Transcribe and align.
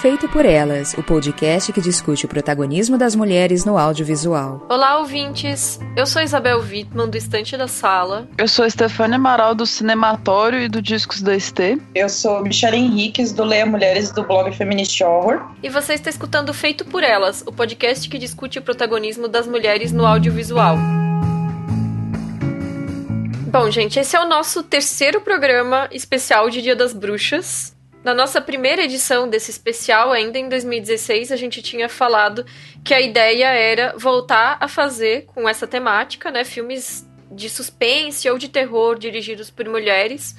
Feito 0.00 0.28
por 0.28 0.46
Elas, 0.46 0.94
o 0.94 1.02
podcast 1.02 1.72
que 1.72 1.80
discute 1.80 2.24
o 2.24 2.28
protagonismo 2.28 2.96
das 2.96 3.16
mulheres 3.16 3.64
no 3.64 3.76
audiovisual. 3.76 4.64
Olá, 4.68 5.00
ouvintes! 5.00 5.80
Eu 5.96 6.06
sou 6.06 6.22
Isabel 6.22 6.60
Wittmann, 6.60 7.10
do 7.10 7.16
Estante 7.16 7.56
da 7.56 7.66
Sala. 7.66 8.28
Eu 8.38 8.46
sou 8.46 8.70
Stefania 8.70 9.16
Amaral, 9.16 9.56
do 9.56 9.66
Cinematório 9.66 10.60
e 10.60 10.68
do 10.68 10.80
Discos 10.80 11.20
da 11.20 11.36
ST. 11.36 11.80
Eu 11.96 12.08
sou 12.08 12.44
Michelle 12.44 12.76
Henriques, 12.76 13.32
do 13.32 13.42
Leia 13.42 13.66
Mulheres 13.66 14.12
do 14.12 14.22
blog 14.22 14.54
Feminist 14.54 15.02
Horror. 15.02 15.42
E 15.64 15.68
você 15.68 15.94
está 15.94 16.08
escutando 16.08 16.54
Feito 16.54 16.84
por 16.84 17.02
Elas, 17.02 17.42
o 17.44 17.50
podcast 17.50 18.08
que 18.08 18.18
discute 18.18 18.60
o 18.60 18.62
protagonismo 18.62 19.26
das 19.26 19.48
mulheres 19.48 19.90
no 19.90 20.06
audiovisual. 20.06 20.78
Bom, 23.50 23.68
gente, 23.68 23.98
esse 23.98 24.14
é 24.14 24.20
o 24.20 24.28
nosso 24.28 24.62
terceiro 24.62 25.20
programa 25.22 25.88
especial 25.90 26.48
de 26.50 26.62
Dia 26.62 26.76
das 26.76 26.92
Bruxas. 26.92 27.76
Na 28.04 28.14
nossa 28.14 28.40
primeira 28.40 28.84
edição 28.84 29.28
desse 29.28 29.50
especial, 29.50 30.12
ainda 30.12 30.38
em 30.38 30.48
2016, 30.48 31.32
a 31.32 31.36
gente 31.36 31.60
tinha 31.60 31.88
falado 31.88 32.46
que 32.84 32.94
a 32.94 33.00
ideia 33.00 33.48
era 33.48 33.94
voltar 33.96 34.56
a 34.60 34.68
fazer 34.68 35.26
com 35.26 35.48
essa 35.48 35.66
temática, 35.66 36.30
né, 36.30 36.44
filmes 36.44 37.06
de 37.30 37.50
suspense 37.50 38.28
ou 38.30 38.38
de 38.38 38.48
terror 38.48 38.98
dirigidos 38.98 39.50
por 39.50 39.68
mulheres. 39.68 40.36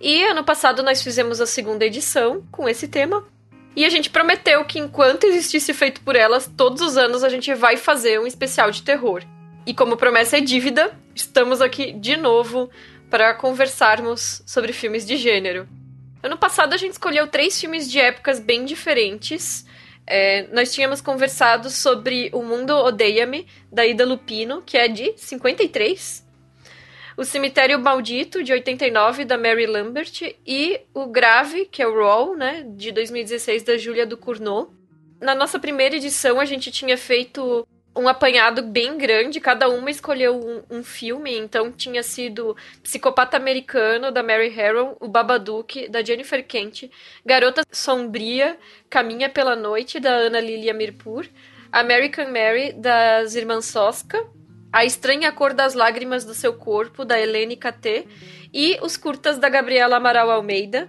E 0.00 0.22
ano 0.22 0.44
passado 0.44 0.82
nós 0.82 1.02
fizemos 1.02 1.40
a 1.40 1.46
segunda 1.46 1.84
edição 1.84 2.42
com 2.50 2.68
esse 2.68 2.86
tema. 2.86 3.26
E 3.76 3.84
a 3.84 3.90
gente 3.90 4.08
prometeu 4.08 4.64
que 4.64 4.78
enquanto 4.78 5.24
existisse 5.24 5.74
feito 5.74 6.00
por 6.00 6.14
elas, 6.14 6.50
todos 6.56 6.80
os 6.80 6.96
anos 6.96 7.24
a 7.24 7.28
gente 7.28 7.52
vai 7.54 7.76
fazer 7.76 8.20
um 8.20 8.26
especial 8.26 8.70
de 8.70 8.82
terror. 8.82 9.22
E 9.66 9.74
como 9.74 9.96
promessa 9.96 10.38
é 10.38 10.40
dívida, 10.40 10.96
estamos 11.14 11.60
aqui 11.60 11.92
de 11.92 12.16
novo 12.16 12.70
para 13.10 13.34
conversarmos 13.34 14.42
sobre 14.46 14.72
filmes 14.72 15.04
de 15.04 15.16
gênero. 15.16 15.68
Ano 16.24 16.38
passado 16.38 16.72
a 16.72 16.78
gente 16.78 16.92
escolheu 16.92 17.26
três 17.26 17.60
filmes 17.60 17.90
de 17.90 18.00
épocas 18.00 18.40
bem 18.40 18.64
diferentes. 18.64 19.66
É, 20.06 20.46
nós 20.54 20.72
tínhamos 20.72 21.02
conversado 21.02 21.68
sobre 21.68 22.30
O 22.32 22.42
Mundo 22.42 22.70
Odeia-me, 22.70 23.46
da 23.70 23.86
Ida 23.86 24.06
Lupino, 24.06 24.62
que 24.62 24.78
é 24.78 24.88
de 24.88 25.12
53. 25.18 26.26
O 27.14 27.26
Cemitério 27.26 27.78
Maldito, 27.78 28.42
de 28.42 28.54
89, 28.54 29.26
da 29.26 29.36
Mary 29.36 29.66
Lambert. 29.66 30.34
E 30.46 30.80
O 30.94 31.08
Grave, 31.08 31.66
que 31.66 31.82
é 31.82 31.86
o 31.86 31.94
Raw, 31.94 32.34
né, 32.34 32.64
de 32.74 32.90
2016, 32.90 33.62
da 33.62 33.76
Julia 33.76 34.06
Ducournau. 34.06 34.72
Na 35.20 35.34
nossa 35.34 35.58
primeira 35.58 35.96
edição, 35.96 36.40
a 36.40 36.46
gente 36.46 36.70
tinha 36.70 36.96
feito 36.96 37.68
um 37.96 38.08
apanhado 38.08 38.62
bem 38.62 38.98
grande, 38.98 39.40
cada 39.40 39.68
uma 39.68 39.90
escolheu 39.90 40.34
um, 40.34 40.78
um, 40.78 40.82
filme, 40.82 41.36
então 41.36 41.70
tinha 41.70 42.02
sido 42.02 42.56
Psicopata 42.82 43.36
Americano, 43.36 44.10
da 44.10 44.22
Mary 44.22 44.48
Harron, 44.48 44.96
O 45.00 45.06
Babadook, 45.06 45.88
da 45.88 46.02
Jennifer 46.02 46.44
Kent, 46.44 46.90
Garota 47.24 47.62
Sombria, 47.70 48.58
Caminha 48.90 49.28
pela 49.28 49.54
Noite, 49.54 50.00
da 50.00 50.10
Ana 50.10 50.40
Lilia 50.40 50.74
Mirpur, 50.74 51.26
American 51.70 52.30
Mary, 52.32 52.72
das 52.72 53.36
Irmãs 53.36 53.66
Sosca, 53.66 54.26
A 54.72 54.84
Estranha 54.84 55.30
Cor 55.30 55.54
das 55.54 55.74
Lágrimas 55.74 56.24
do 56.24 56.34
Seu 56.34 56.54
Corpo, 56.54 57.04
da 57.04 57.20
Helene 57.20 57.56
K.T., 57.56 58.06
e 58.52 58.78
os 58.82 58.96
curtas 58.96 59.38
da 59.38 59.48
Gabriela 59.48 59.96
Amaral 59.96 60.30
Almeida. 60.30 60.88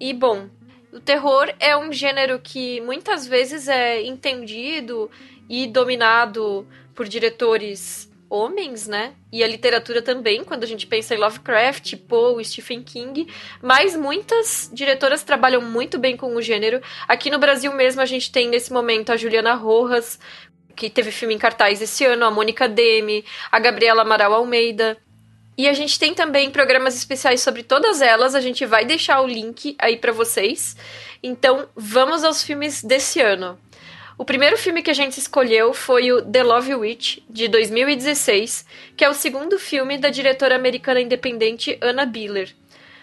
E, 0.00 0.12
bom, 0.12 0.48
o 0.92 1.00
terror 1.00 1.52
é 1.58 1.76
um 1.76 1.92
gênero 1.92 2.38
que 2.38 2.80
muitas 2.80 3.26
vezes 3.26 3.66
é 3.66 4.00
entendido 4.02 5.10
e 5.48 5.66
dominado 5.66 6.66
por 6.94 7.08
diretores 7.08 8.10
homens, 8.28 8.88
né? 8.88 9.14
E 9.32 9.44
a 9.44 9.46
literatura 9.46 10.02
também, 10.02 10.42
quando 10.42 10.64
a 10.64 10.66
gente 10.66 10.86
pensa 10.86 11.14
em 11.14 11.18
Lovecraft, 11.18 11.96
Poe, 12.08 12.44
Stephen 12.44 12.82
King, 12.82 13.28
mas 13.62 13.96
muitas 13.96 14.70
diretoras 14.72 15.22
trabalham 15.22 15.60
muito 15.60 15.98
bem 15.98 16.16
com 16.16 16.34
o 16.34 16.42
gênero. 16.42 16.80
Aqui 17.06 17.30
no 17.30 17.38
Brasil 17.38 17.72
mesmo 17.72 18.00
a 18.00 18.06
gente 18.06 18.32
tem 18.32 18.48
nesse 18.48 18.72
momento 18.72 19.12
a 19.12 19.16
Juliana 19.16 19.54
Rojas, 19.54 20.18
que 20.74 20.90
teve 20.90 21.12
filme 21.12 21.34
em 21.34 21.38
cartaz 21.38 21.80
esse 21.80 22.04
ano, 22.04 22.24
a 22.24 22.30
Mônica 22.30 22.68
Demi, 22.68 23.24
a 23.52 23.58
Gabriela 23.60 24.02
Amaral 24.02 24.34
Almeida. 24.34 24.98
E 25.56 25.68
a 25.68 25.72
gente 25.72 25.98
tem 26.00 26.12
também 26.12 26.50
programas 26.50 26.96
especiais 26.96 27.40
sobre 27.40 27.62
todas 27.62 28.02
elas, 28.02 28.34
a 28.34 28.40
gente 28.40 28.66
vai 28.66 28.84
deixar 28.84 29.20
o 29.20 29.28
link 29.28 29.76
aí 29.78 29.96
para 29.96 30.10
vocês. 30.10 30.76
Então, 31.22 31.68
vamos 31.76 32.24
aos 32.24 32.42
filmes 32.42 32.82
desse 32.82 33.20
ano. 33.20 33.56
O 34.16 34.24
primeiro 34.24 34.56
filme 34.56 34.80
que 34.80 34.90
a 34.90 34.94
gente 34.94 35.18
escolheu 35.18 35.74
foi 35.74 36.12
o 36.12 36.22
The 36.22 36.44
Love 36.44 36.74
Witch, 36.76 37.18
de 37.28 37.48
2016, 37.48 38.64
que 38.96 39.04
é 39.04 39.10
o 39.10 39.14
segundo 39.14 39.58
filme 39.58 39.98
da 39.98 40.08
diretora 40.08 40.54
americana 40.54 41.00
independente 41.00 41.76
Anna 41.82 42.06
Biller. 42.06 42.54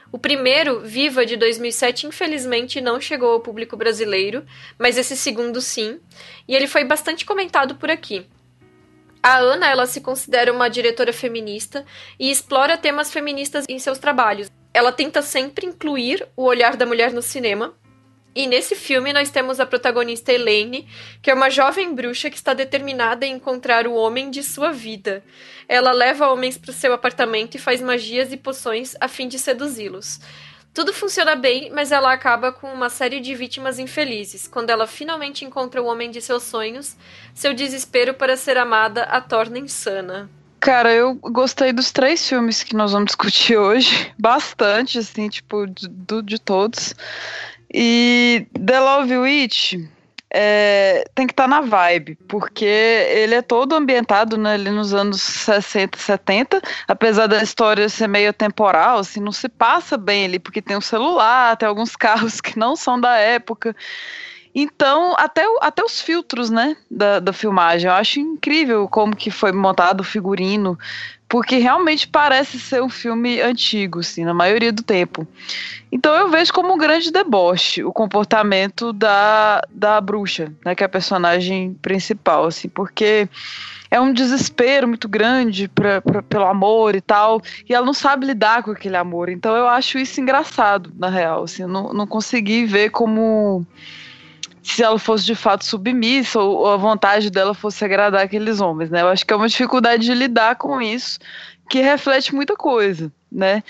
O 0.09 0.17
primeiro, 0.17 0.79
Viva, 0.79 1.25
de 1.25 1.35
2007, 1.35 2.07
infelizmente 2.07 2.79
não 2.79 2.99
chegou 2.99 3.33
ao 3.33 3.41
público 3.41 3.75
brasileiro, 3.75 4.45
mas 4.79 4.97
esse 4.97 5.17
segundo 5.17 5.59
sim, 5.59 5.99
e 6.47 6.55
ele 6.55 6.67
foi 6.67 6.85
bastante 6.85 7.25
comentado 7.25 7.75
por 7.75 7.91
aqui. 7.91 8.25
A 9.21 9.37
Ana, 9.37 9.69
ela 9.69 9.85
se 9.85 9.99
considera 9.99 10.51
uma 10.51 10.69
diretora 10.69 11.11
feminista 11.11 11.85
e 12.17 12.31
explora 12.31 12.77
temas 12.77 13.11
feministas 13.11 13.65
em 13.67 13.79
seus 13.79 13.99
trabalhos. 13.99 14.49
Ela 14.73 14.93
tenta 14.93 15.21
sempre 15.21 15.65
incluir 15.65 16.25
o 16.37 16.43
olhar 16.43 16.77
da 16.77 16.85
mulher 16.85 17.11
no 17.11 17.21
cinema, 17.21 17.73
e 18.33 18.47
nesse 18.47 18.75
filme 18.75 19.11
nós 19.11 19.29
temos 19.29 19.59
a 19.59 19.65
protagonista 19.65 20.31
Elaine, 20.31 20.87
que 21.21 21.29
é 21.29 21.33
uma 21.33 21.49
jovem 21.49 21.93
bruxa 21.93 22.29
que 22.29 22.37
está 22.37 22.53
determinada 22.53 23.25
em 23.25 23.33
encontrar 23.33 23.85
o 23.85 23.93
homem 23.93 24.31
de 24.31 24.41
sua 24.41 24.71
vida. 24.71 25.23
Ela 25.67 25.91
leva 25.91 26.31
homens 26.31 26.57
para 26.57 26.71
o 26.71 26.73
seu 26.73 26.93
apartamento 26.93 27.55
e 27.55 27.59
faz 27.59 27.81
magias 27.81 28.31
e 28.31 28.37
poções 28.37 28.95
a 29.01 29.07
fim 29.07 29.27
de 29.27 29.37
seduzi-los. 29.37 30.19
Tudo 30.73 30.93
funciona 30.93 31.35
bem, 31.35 31.69
mas 31.73 31.91
ela 31.91 32.13
acaba 32.13 32.53
com 32.53 32.71
uma 32.71 32.89
série 32.89 33.19
de 33.19 33.35
vítimas 33.35 33.77
infelizes. 33.77 34.47
Quando 34.47 34.69
ela 34.69 34.87
finalmente 34.87 35.43
encontra 35.43 35.81
o 35.81 35.85
homem 35.85 36.09
de 36.09 36.21
seus 36.21 36.43
sonhos, 36.43 36.95
seu 37.33 37.53
desespero 37.53 38.13
para 38.13 38.37
ser 38.37 38.57
amada 38.57 39.03
a 39.03 39.19
torna 39.19 39.59
insana. 39.59 40.29
Cara, 40.61 40.93
eu 40.93 41.15
gostei 41.15 41.73
dos 41.73 41.91
três 41.91 42.29
filmes 42.29 42.63
que 42.63 42.75
nós 42.75 42.93
vamos 42.93 43.07
discutir 43.07 43.57
hoje. 43.57 44.13
Bastante, 44.17 44.99
assim, 44.99 45.27
tipo, 45.27 45.65
de, 45.67 45.89
de 46.23 46.39
todos. 46.39 46.93
E 47.73 48.47
The 48.53 48.79
Love 48.79 49.17
Witch 49.17 49.75
é, 50.33 51.03
tem 51.13 51.27
que 51.27 51.33
estar 51.33 51.43
tá 51.43 51.49
na 51.49 51.61
vibe, 51.61 52.15
porque 52.27 52.65
ele 52.65 53.35
é 53.35 53.41
todo 53.41 53.75
ambientado 53.75 54.37
né, 54.37 54.53
ali 54.53 54.69
nos 54.69 54.93
anos 54.93 55.21
60, 55.21 55.97
70, 55.97 56.61
apesar 56.87 57.27
da 57.27 57.43
história 57.43 57.89
ser 57.89 58.07
meio 58.07 58.31
temporal, 58.31 58.99
assim, 58.99 59.19
não 59.19 59.33
se 59.33 59.49
passa 59.49 59.97
bem 59.97 60.25
ali, 60.25 60.39
porque 60.39 60.61
tem 60.61 60.77
um 60.77 60.81
celular, 60.81 61.57
tem 61.57 61.67
alguns 61.67 61.95
carros 61.97 62.39
que 62.39 62.57
não 62.57 62.75
são 62.77 62.99
da 62.99 63.17
época. 63.17 63.75
Então, 64.53 65.15
até, 65.17 65.45
até 65.61 65.83
os 65.83 66.01
filtros, 66.01 66.49
né, 66.49 66.75
da, 66.89 67.19
da 67.19 67.33
filmagem, 67.33 67.89
eu 67.89 67.95
acho 67.95 68.19
incrível 68.19 68.87
como 68.87 69.15
que 69.15 69.31
foi 69.31 69.51
montado 69.51 70.01
o 70.01 70.05
figurino, 70.05 70.77
porque 71.31 71.59
realmente 71.59 72.09
parece 72.09 72.59
ser 72.59 72.83
um 72.83 72.89
filme 72.89 73.41
antigo, 73.41 74.01
assim, 74.01 74.25
na 74.25 74.33
maioria 74.33 74.69
do 74.69 74.83
tempo. 74.83 75.25
Então 75.89 76.13
eu 76.13 76.29
vejo 76.29 76.51
como 76.51 76.73
um 76.73 76.77
grande 76.77 77.09
deboche 77.09 77.85
o 77.85 77.93
comportamento 77.93 78.91
da, 78.91 79.61
da 79.71 80.01
bruxa, 80.01 80.51
né, 80.65 80.75
que 80.75 80.83
é 80.83 80.85
a 80.85 80.89
personagem 80.89 81.73
principal, 81.81 82.47
assim, 82.47 82.67
porque 82.67 83.29
é 83.89 84.01
um 84.01 84.11
desespero 84.11 84.89
muito 84.89 85.07
grande 85.07 85.69
pra, 85.69 86.01
pra, 86.01 86.21
pelo 86.21 86.47
amor 86.47 86.95
e 86.95 87.01
tal, 87.01 87.41
e 87.67 87.73
ela 87.73 87.85
não 87.85 87.93
sabe 87.93 88.25
lidar 88.25 88.61
com 88.61 88.71
aquele 88.71 88.97
amor. 88.97 89.29
Então 89.29 89.55
eu 89.55 89.69
acho 89.69 89.97
isso 89.97 90.19
engraçado, 90.19 90.91
na 90.97 91.07
real, 91.07 91.43
assim, 91.45 91.65
não, 91.65 91.93
não 91.93 92.05
consegui 92.05 92.65
ver 92.65 92.89
como 92.89 93.65
se 94.63 94.83
ela 94.83 94.99
fosse 94.99 95.25
de 95.25 95.35
fato 95.35 95.65
submissa 95.65 96.39
ou 96.39 96.67
a 96.67 96.77
vontade 96.77 97.29
dela 97.29 97.53
fosse 97.53 97.83
agradar 97.83 98.23
aqueles 98.23 98.61
homens, 98.61 98.89
né? 98.89 99.01
Eu 99.01 99.07
acho 99.07 99.25
que 99.25 99.33
é 99.33 99.35
uma 99.35 99.47
dificuldade 99.47 100.05
de 100.05 100.13
lidar 100.13 100.55
com 100.55 100.81
isso 100.81 101.19
que 101.69 101.79
reflete 101.79 102.35
muita 102.35 102.55
coisa, 102.55 103.11
né? 103.31 103.63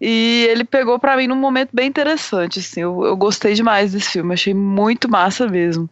E 0.00 0.48
ele 0.50 0.64
pegou 0.64 0.98
para 0.98 1.16
mim 1.16 1.28
num 1.28 1.36
momento 1.36 1.70
bem 1.72 1.86
interessante, 1.86 2.58
assim. 2.58 2.80
Eu, 2.80 3.04
eu, 3.04 3.16
gostei 3.16 3.54
demais 3.54 3.92
desse 3.92 4.10
filme, 4.10 4.34
achei 4.34 4.52
muito 4.52 5.08
massa 5.08 5.46
mesmo. 5.46 5.88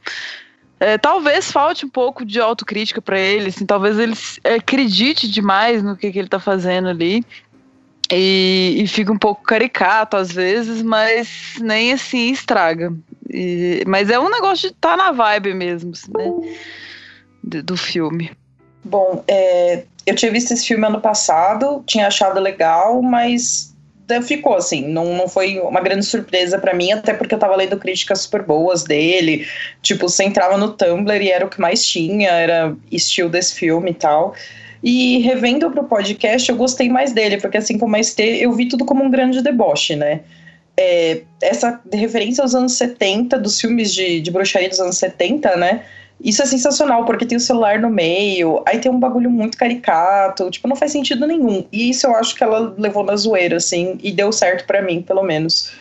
É, 0.80 0.98
talvez 0.98 1.52
falte 1.52 1.86
um 1.86 1.88
pouco 1.88 2.24
de 2.24 2.40
autocrítica 2.40 3.00
para 3.00 3.20
ele, 3.20 3.50
assim, 3.50 3.64
talvez 3.64 3.98
ele 3.98 4.14
acredite 4.56 5.30
demais 5.30 5.82
no 5.82 5.96
que, 5.96 6.10
que 6.10 6.18
ele 6.18 6.28
tá 6.28 6.40
fazendo 6.40 6.88
ali. 6.88 7.24
E, 8.12 8.82
e 8.82 8.86
fica 8.88 9.12
um 9.12 9.18
pouco 9.18 9.42
caricato 9.42 10.16
às 10.16 10.32
vezes, 10.32 10.82
mas 10.82 11.54
nem 11.60 11.92
assim 11.92 12.30
estraga. 12.30 12.92
E, 13.28 13.84
mas 13.86 14.10
é 14.10 14.18
um 14.18 14.28
negócio 14.28 14.68
de 14.68 14.74
estar 14.74 14.96
tá 14.96 14.96
na 14.96 15.12
vibe 15.12 15.54
mesmo, 15.54 15.92
assim, 15.92 16.10
né? 16.16 16.56
Do, 17.42 17.62
do 17.62 17.76
filme. 17.76 18.30
Bom, 18.84 19.22
é, 19.28 19.84
eu 20.06 20.14
tinha 20.14 20.32
visto 20.32 20.52
esse 20.52 20.66
filme 20.66 20.86
ano 20.86 21.00
passado, 21.00 21.82
tinha 21.86 22.06
achado 22.06 22.40
legal, 22.40 23.00
mas 23.02 23.70
ficou 24.20 24.56
assim, 24.56 24.88
não, 24.88 25.14
não 25.14 25.28
foi 25.28 25.60
uma 25.60 25.80
grande 25.80 26.04
surpresa 26.04 26.58
para 26.58 26.74
mim, 26.74 26.90
até 26.90 27.14
porque 27.14 27.32
eu 27.32 27.38
tava 27.38 27.54
lendo 27.54 27.76
críticas 27.76 28.22
super 28.22 28.42
boas 28.42 28.82
dele. 28.82 29.46
Tipo, 29.80 30.08
você 30.08 30.24
entrava 30.24 30.56
no 30.56 30.72
Tumblr 30.72 31.22
e 31.22 31.30
era 31.30 31.46
o 31.46 31.48
que 31.48 31.60
mais 31.60 31.86
tinha, 31.86 32.30
era 32.30 32.74
estilo 32.90 33.28
desse 33.28 33.54
filme 33.54 33.92
e 33.92 33.94
tal. 33.94 34.34
E 34.82 35.18
revendo 35.18 35.70
pro 35.70 35.84
podcast, 35.84 36.50
eu 36.50 36.56
gostei 36.56 36.88
mais 36.88 37.12
dele, 37.12 37.38
porque 37.38 37.58
assim 37.58 37.78
como 37.78 37.96
a 37.96 38.00
Estê, 38.00 38.38
eu 38.38 38.52
vi 38.52 38.66
tudo 38.66 38.84
como 38.84 39.04
um 39.04 39.10
grande 39.10 39.42
deboche, 39.42 39.94
né? 39.94 40.20
É, 40.76 41.22
essa 41.42 41.80
referência 41.92 42.42
aos 42.42 42.54
anos 42.54 42.72
70, 42.74 43.38
dos 43.38 43.60
filmes 43.60 43.92
de, 43.92 44.20
de 44.20 44.30
bruxaria 44.30 44.68
dos 44.68 44.80
anos 44.80 44.96
70, 44.96 45.56
né? 45.56 45.82
Isso 46.22 46.42
é 46.42 46.46
sensacional, 46.46 47.04
porque 47.04 47.26
tem 47.26 47.36
o 47.36 47.40
celular 47.40 47.78
no 47.78 47.90
meio, 47.90 48.62
aí 48.66 48.78
tem 48.78 48.90
um 48.90 48.98
bagulho 48.98 49.30
muito 49.30 49.56
caricato, 49.56 50.50
tipo, 50.50 50.68
não 50.68 50.76
faz 50.76 50.92
sentido 50.92 51.26
nenhum. 51.26 51.66
E 51.72 51.90
isso 51.90 52.06
eu 52.06 52.14
acho 52.14 52.34
que 52.34 52.44
ela 52.44 52.74
levou 52.78 53.02
na 53.04 53.16
zoeira, 53.16 53.56
assim, 53.56 53.98
e 54.02 54.12
deu 54.12 54.30
certo 54.32 54.66
para 54.66 54.82
mim, 54.82 55.02
pelo 55.02 55.22
menos. 55.22 55.72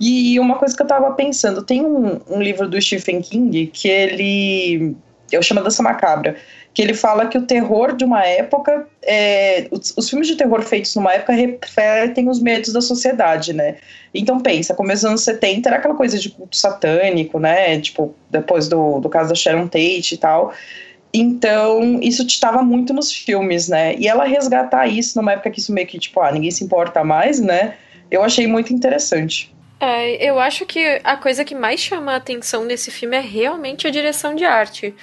E 0.00 0.38
uma 0.38 0.56
coisa 0.56 0.76
que 0.76 0.82
eu 0.82 0.86
tava 0.86 1.12
pensando, 1.12 1.62
tem 1.62 1.84
um, 1.84 2.20
um 2.28 2.40
livro 2.40 2.68
do 2.68 2.80
Stephen 2.80 3.20
King 3.20 3.66
que 3.66 3.88
ele. 3.88 4.96
Eu 5.30 5.42
chamo 5.42 5.62
Dança 5.62 5.82
Macabra 5.82 6.36
que 6.78 6.82
ele 6.82 6.94
fala 6.94 7.26
que 7.26 7.36
o 7.36 7.42
terror 7.42 7.96
de 7.96 8.04
uma 8.04 8.24
época, 8.24 8.86
é, 9.02 9.66
os, 9.68 9.92
os, 9.96 10.08
filmes 10.08 10.28
de 10.28 10.36
terror 10.36 10.62
feitos 10.62 10.94
numa 10.94 11.12
época 11.12 11.32
refletem 11.32 12.28
os 12.28 12.40
medos 12.40 12.72
da 12.72 12.80
sociedade, 12.80 13.52
né? 13.52 13.78
Então 14.14 14.38
pensa, 14.38 14.76
começo 14.76 15.02
dos 15.02 15.10
anos 15.10 15.22
70 15.22 15.68
era 15.68 15.78
aquela 15.78 15.96
coisa 15.96 16.16
de 16.16 16.30
culto 16.30 16.56
satânico, 16.56 17.40
né? 17.40 17.80
Tipo, 17.80 18.14
depois 18.30 18.68
do, 18.68 19.00
do 19.00 19.08
caso 19.08 19.30
da 19.30 19.34
Sharon 19.34 19.66
Tate 19.66 20.14
e 20.14 20.18
tal. 20.18 20.54
Então, 21.12 21.98
isso 22.00 22.24
estava 22.24 22.62
muito 22.62 22.94
nos 22.94 23.12
filmes, 23.12 23.68
né? 23.68 23.96
E 23.96 24.06
ela 24.06 24.22
resgatar 24.22 24.86
isso 24.86 25.18
numa 25.18 25.32
época 25.32 25.50
que 25.50 25.58
isso 25.58 25.72
meio 25.72 25.88
que, 25.88 25.98
tipo, 25.98 26.20
ah, 26.20 26.30
ninguém 26.30 26.52
se 26.52 26.62
importa 26.62 27.02
mais, 27.02 27.40
né? 27.40 27.74
Eu 28.08 28.22
achei 28.22 28.46
muito 28.46 28.72
interessante. 28.72 29.52
É, 29.80 30.24
eu 30.24 30.38
acho 30.38 30.64
que 30.64 31.00
a 31.02 31.16
coisa 31.16 31.44
que 31.44 31.56
mais 31.56 31.80
chama 31.80 32.12
a 32.12 32.16
atenção 32.16 32.64
nesse 32.64 32.92
filme 32.92 33.16
é 33.16 33.20
realmente 33.20 33.84
a 33.84 33.90
direção 33.90 34.36
de 34.36 34.44
arte. 34.44 34.94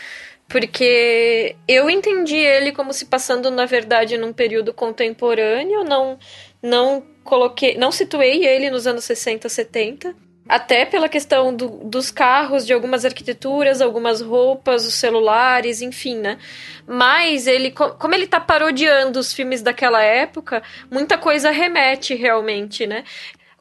Porque 0.48 1.56
eu 1.68 1.90
entendi 1.90 2.38
ele 2.38 2.72
como 2.72 2.94
se 2.94 3.06
passando, 3.06 3.50
na 3.50 3.66
verdade, 3.66 4.18
num 4.18 4.32
período 4.32 4.74
contemporâneo, 4.74 5.84
não, 5.84 6.20
não 6.62 7.04
coloquei, 7.24 7.78
não 7.78 7.92
situei 7.92 8.46
ele 8.46 8.70
nos 8.70 8.86
anos 8.86 9.04
60, 9.06 9.50
70. 9.50 10.16
Até 10.48 10.86
pela 10.86 11.10
questão 11.10 11.52
do, 11.56 11.68
dos 11.84 12.12
carros, 12.12 12.68
de 12.68 12.72
algumas 12.72 13.04
arquiteturas, 13.04 13.82
algumas 13.82 14.22
roupas, 14.22 14.86
os 14.86 14.94
celulares, 14.94 15.82
enfim, 15.82 16.18
né? 16.18 16.38
Mas 16.86 17.48
ele, 17.48 17.72
como 17.72 18.14
ele 18.14 18.28
tá 18.28 18.40
parodiando 18.40 19.18
os 19.18 19.34
filmes 19.34 19.64
daquela 19.64 20.04
época, 20.04 20.62
muita 20.92 21.18
coisa 21.18 21.50
remete 21.50 22.14
realmente, 22.14 22.86
né? 22.86 23.04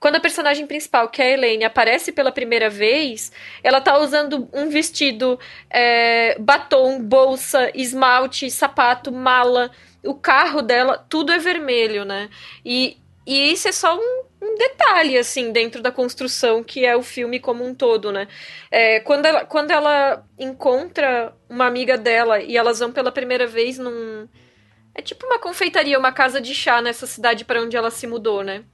Quando 0.04 0.16
a 0.16 0.20
personagem 0.20 0.66
principal, 0.66 1.08
que 1.08 1.22
é 1.22 1.28
a 1.28 1.30
Elaine, 1.30 1.64
aparece 1.64 2.12
pela 2.12 2.30
primeira 2.30 2.68
vez, 2.68 3.32
ela 3.62 3.80
tá 3.80 3.96
usando 3.96 4.50
um 4.52 4.68
vestido, 4.68 5.40
é, 5.70 6.38
batom, 6.38 7.00
bolsa, 7.00 7.70
esmalte, 7.74 8.50
sapato, 8.50 9.10
mala. 9.10 9.70
O 10.04 10.12
carro 10.12 10.60
dela, 10.60 10.98
tudo 11.08 11.32
é 11.32 11.38
vermelho, 11.38 12.04
né? 12.04 12.28
E, 12.62 12.98
e 13.26 13.50
isso 13.50 13.66
é 13.66 13.72
só 13.72 13.96
um, 13.96 14.24
um 14.42 14.54
detalhe, 14.56 15.16
assim, 15.16 15.50
dentro 15.50 15.80
da 15.80 15.90
construção 15.90 16.62
que 16.62 16.84
é 16.84 16.94
o 16.94 17.02
filme 17.02 17.40
como 17.40 17.64
um 17.64 17.74
todo, 17.74 18.12
né? 18.12 18.28
É, 18.70 19.00
quando, 19.00 19.24
ela, 19.24 19.46
quando 19.46 19.70
ela 19.70 20.22
encontra 20.38 21.34
uma 21.48 21.64
amiga 21.64 21.96
dela 21.96 22.42
e 22.42 22.58
elas 22.58 22.78
vão 22.78 22.92
pela 22.92 23.10
primeira 23.10 23.46
vez 23.46 23.78
num. 23.78 24.28
É 24.94 25.00
tipo 25.00 25.24
uma 25.24 25.38
confeitaria, 25.38 25.98
uma 25.98 26.12
casa 26.12 26.42
de 26.42 26.54
chá 26.54 26.82
nessa 26.82 27.06
cidade 27.06 27.42
para 27.42 27.62
onde 27.62 27.74
ela 27.74 27.90
se 27.90 28.06
mudou, 28.06 28.42
né? 28.42 28.64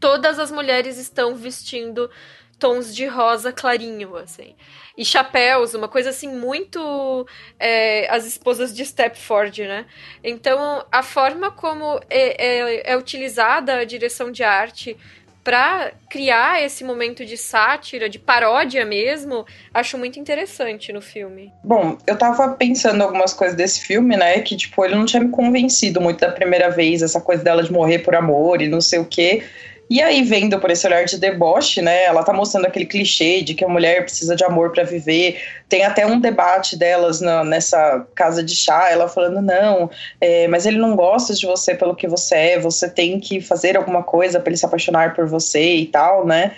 Todas 0.00 0.38
as 0.38 0.50
mulheres 0.50 0.98
estão 0.98 1.34
vestindo 1.34 2.10
tons 2.58 2.94
de 2.94 3.06
rosa 3.06 3.52
clarinho, 3.52 4.16
assim. 4.16 4.54
E 4.96 5.04
chapéus, 5.04 5.74
uma 5.74 5.86
coisa 5.86 6.10
assim 6.10 6.28
muito 6.28 7.26
é, 7.58 8.08
as 8.10 8.26
esposas 8.26 8.74
de 8.74 8.84
Stepford, 8.84 9.62
né? 9.62 9.86
Então, 10.24 10.84
a 10.90 11.02
forma 11.02 11.52
como 11.52 12.00
é, 12.10 12.46
é, 12.46 12.92
é 12.92 12.96
utilizada 12.96 13.78
a 13.78 13.84
direção 13.84 14.32
de 14.32 14.42
arte 14.42 14.96
para 15.44 15.92
criar 16.10 16.62
esse 16.62 16.84
momento 16.84 17.24
de 17.24 17.36
sátira, 17.36 18.06
de 18.06 18.18
paródia 18.18 18.84
mesmo, 18.84 19.46
acho 19.72 19.96
muito 19.96 20.20
interessante 20.20 20.92
no 20.92 21.00
filme. 21.00 21.50
Bom, 21.64 21.96
eu 22.06 22.18
tava 22.18 22.50
pensando 22.50 23.00
algumas 23.02 23.32
coisas 23.32 23.56
desse 23.56 23.80
filme, 23.80 24.14
né, 24.14 24.40
que 24.40 24.54
tipo, 24.56 24.84
ele 24.84 24.94
não 24.94 25.06
tinha 25.06 25.22
me 25.22 25.30
convencido 25.30 26.02
muito 26.02 26.20
da 26.20 26.30
primeira 26.30 26.68
vez, 26.68 27.00
essa 27.00 27.18
coisa 27.18 27.42
dela 27.42 27.62
de 27.62 27.72
morrer 27.72 28.00
por 28.00 28.14
amor 28.14 28.60
e 28.60 28.68
não 28.68 28.80
sei 28.80 28.98
o 28.98 29.06
quê. 29.06 29.42
E 29.90 30.02
aí, 30.02 30.22
vendo 30.22 30.58
por 30.58 30.70
esse 30.70 30.86
olhar 30.86 31.04
de 31.04 31.16
deboche, 31.16 31.80
né, 31.80 32.04
ela 32.04 32.22
tá 32.22 32.32
mostrando 32.32 32.66
aquele 32.66 32.84
clichê 32.84 33.40
de 33.40 33.54
que 33.54 33.64
a 33.64 33.68
mulher 33.68 34.02
precisa 34.02 34.36
de 34.36 34.44
amor 34.44 34.70
para 34.70 34.84
viver. 34.84 35.40
Tem 35.66 35.82
até 35.84 36.06
um 36.06 36.20
debate 36.20 36.76
delas 36.76 37.22
na, 37.22 37.42
nessa 37.42 38.06
casa 38.14 38.42
de 38.42 38.54
chá, 38.54 38.90
ela 38.90 39.08
falando: 39.08 39.40
não, 39.40 39.90
é, 40.20 40.46
mas 40.48 40.66
ele 40.66 40.76
não 40.76 40.94
gosta 40.94 41.32
de 41.32 41.46
você 41.46 41.74
pelo 41.74 41.96
que 41.96 42.06
você 42.06 42.34
é, 42.34 42.58
você 42.58 42.88
tem 42.88 43.18
que 43.18 43.40
fazer 43.40 43.76
alguma 43.78 44.02
coisa 44.02 44.38
para 44.38 44.50
ele 44.50 44.58
se 44.58 44.66
apaixonar 44.66 45.14
por 45.14 45.26
você 45.26 45.76
e 45.76 45.86
tal, 45.86 46.26
né? 46.26 46.52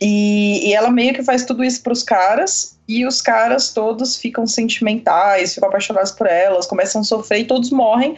E, 0.00 0.68
e 0.68 0.72
ela 0.72 0.90
meio 0.90 1.12
que 1.12 1.22
faz 1.22 1.44
tudo 1.44 1.62
isso 1.62 1.82
pros 1.82 2.02
caras, 2.02 2.78
e 2.88 3.06
os 3.06 3.20
caras 3.20 3.72
todos 3.74 4.16
ficam 4.16 4.46
sentimentais, 4.46 5.54
ficam 5.54 5.68
apaixonados 5.68 6.10
por 6.10 6.26
elas, 6.26 6.66
começam 6.66 7.02
a 7.02 7.04
sofrer 7.04 7.40
e 7.40 7.44
todos 7.44 7.70
morrem 7.70 8.16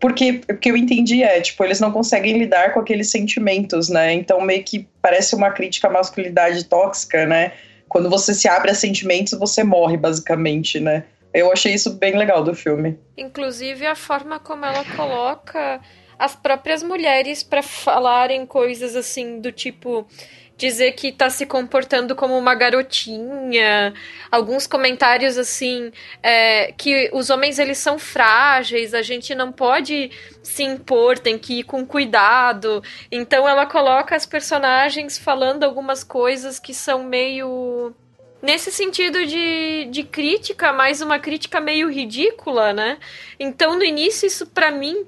porque 0.00 0.42
o 0.50 0.56
que 0.56 0.70
eu 0.70 0.76
entendi 0.76 1.22
é, 1.22 1.40
tipo, 1.40 1.62
eles 1.64 1.80
não 1.80 1.90
conseguem 1.90 2.38
lidar 2.38 2.72
com 2.72 2.80
aqueles 2.80 3.10
sentimentos, 3.10 3.88
né? 3.88 4.12
Então 4.12 4.40
meio 4.40 4.62
que 4.62 4.88
parece 5.00 5.34
uma 5.34 5.50
crítica 5.50 5.88
à 5.88 5.90
masculinidade 5.90 6.64
tóxica, 6.64 7.26
né? 7.26 7.52
Quando 7.88 8.10
você 8.10 8.34
se 8.34 8.48
abre 8.48 8.70
a 8.70 8.74
sentimentos, 8.74 9.38
você 9.38 9.62
morre, 9.62 9.96
basicamente, 9.96 10.80
né? 10.80 11.04
Eu 11.32 11.52
achei 11.52 11.74
isso 11.74 11.90
bem 11.90 12.16
legal 12.16 12.44
do 12.44 12.54
filme. 12.54 12.98
Inclusive 13.16 13.86
a 13.86 13.94
forma 13.94 14.38
como 14.38 14.64
ela 14.64 14.84
coloca 14.96 15.80
as 16.18 16.36
próprias 16.36 16.82
mulheres 16.82 17.42
para 17.42 17.62
falarem 17.62 18.46
coisas 18.46 18.94
assim 18.94 19.40
do 19.40 19.50
tipo 19.50 20.06
dizer 20.56 20.92
que 20.92 21.10
tá 21.10 21.28
se 21.28 21.46
comportando 21.46 22.14
como 22.14 22.36
uma 22.38 22.54
garotinha, 22.54 23.92
alguns 24.30 24.66
comentários 24.66 25.36
assim, 25.36 25.90
é, 26.22 26.72
que 26.72 27.10
os 27.12 27.30
homens 27.30 27.58
eles 27.58 27.78
são 27.78 27.98
frágeis, 27.98 28.94
a 28.94 29.02
gente 29.02 29.34
não 29.34 29.50
pode 29.50 30.10
se 30.42 30.62
impor, 30.62 31.18
tem 31.18 31.38
que 31.38 31.60
ir 31.60 31.64
com 31.64 31.84
cuidado. 31.84 32.82
Então 33.10 33.48
ela 33.48 33.66
coloca 33.66 34.14
as 34.14 34.26
personagens 34.26 35.18
falando 35.18 35.64
algumas 35.64 36.04
coisas 36.04 36.58
que 36.58 36.72
são 36.72 37.02
meio 37.02 37.92
nesse 38.40 38.70
sentido 38.70 39.24
de, 39.24 39.86
de 39.90 40.04
crítica, 40.04 40.70
mas 40.70 41.00
uma 41.00 41.18
crítica 41.18 41.62
meio 41.62 41.88
ridícula, 41.88 42.74
né? 42.74 42.98
Então, 43.40 43.74
no 43.74 43.82
início, 43.82 44.26
isso 44.26 44.46
para 44.46 44.70
mim 44.70 45.06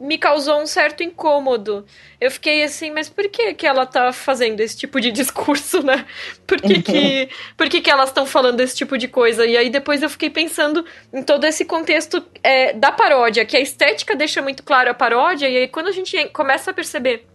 me 0.00 0.16
causou 0.16 0.62
um 0.62 0.66
certo 0.66 1.02
incômodo. 1.02 1.84
Eu 2.18 2.30
fiquei 2.30 2.62
assim, 2.62 2.90
mas 2.90 3.10
por 3.10 3.28
que 3.28 3.52
que 3.52 3.66
ela 3.66 3.84
tá 3.84 4.14
fazendo 4.14 4.58
esse 4.60 4.74
tipo 4.74 4.98
de 4.98 5.12
discurso, 5.12 5.82
né? 5.82 6.06
Por 6.46 6.58
que 6.58 6.80
que, 6.80 7.28
por 7.54 7.68
que, 7.68 7.82
que 7.82 7.90
elas 7.90 8.08
estão 8.08 8.24
falando 8.24 8.60
esse 8.60 8.74
tipo 8.74 8.96
de 8.96 9.06
coisa? 9.06 9.44
E 9.44 9.58
aí 9.58 9.68
depois 9.68 10.02
eu 10.02 10.08
fiquei 10.08 10.30
pensando 10.30 10.86
em 11.12 11.22
todo 11.22 11.44
esse 11.44 11.66
contexto 11.66 12.24
é, 12.42 12.72
da 12.72 12.90
paródia, 12.90 13.44
que 13.44 13.56
a 13.56 13.60
estética 13.60 14.16
deixa 14.16 14.40
muito 14.40 14.62
claro 14.62 14.90
a 14.90 14.94
paródia, 14.94 15.48
e 15.50 15.56
aí 15.58 15.68
quando 15.68 15.88
a 15.88 15.92
gente 15.92 16.26
começa 16.30 16.70
a 16.70 16.74
perceber 16.74 17.26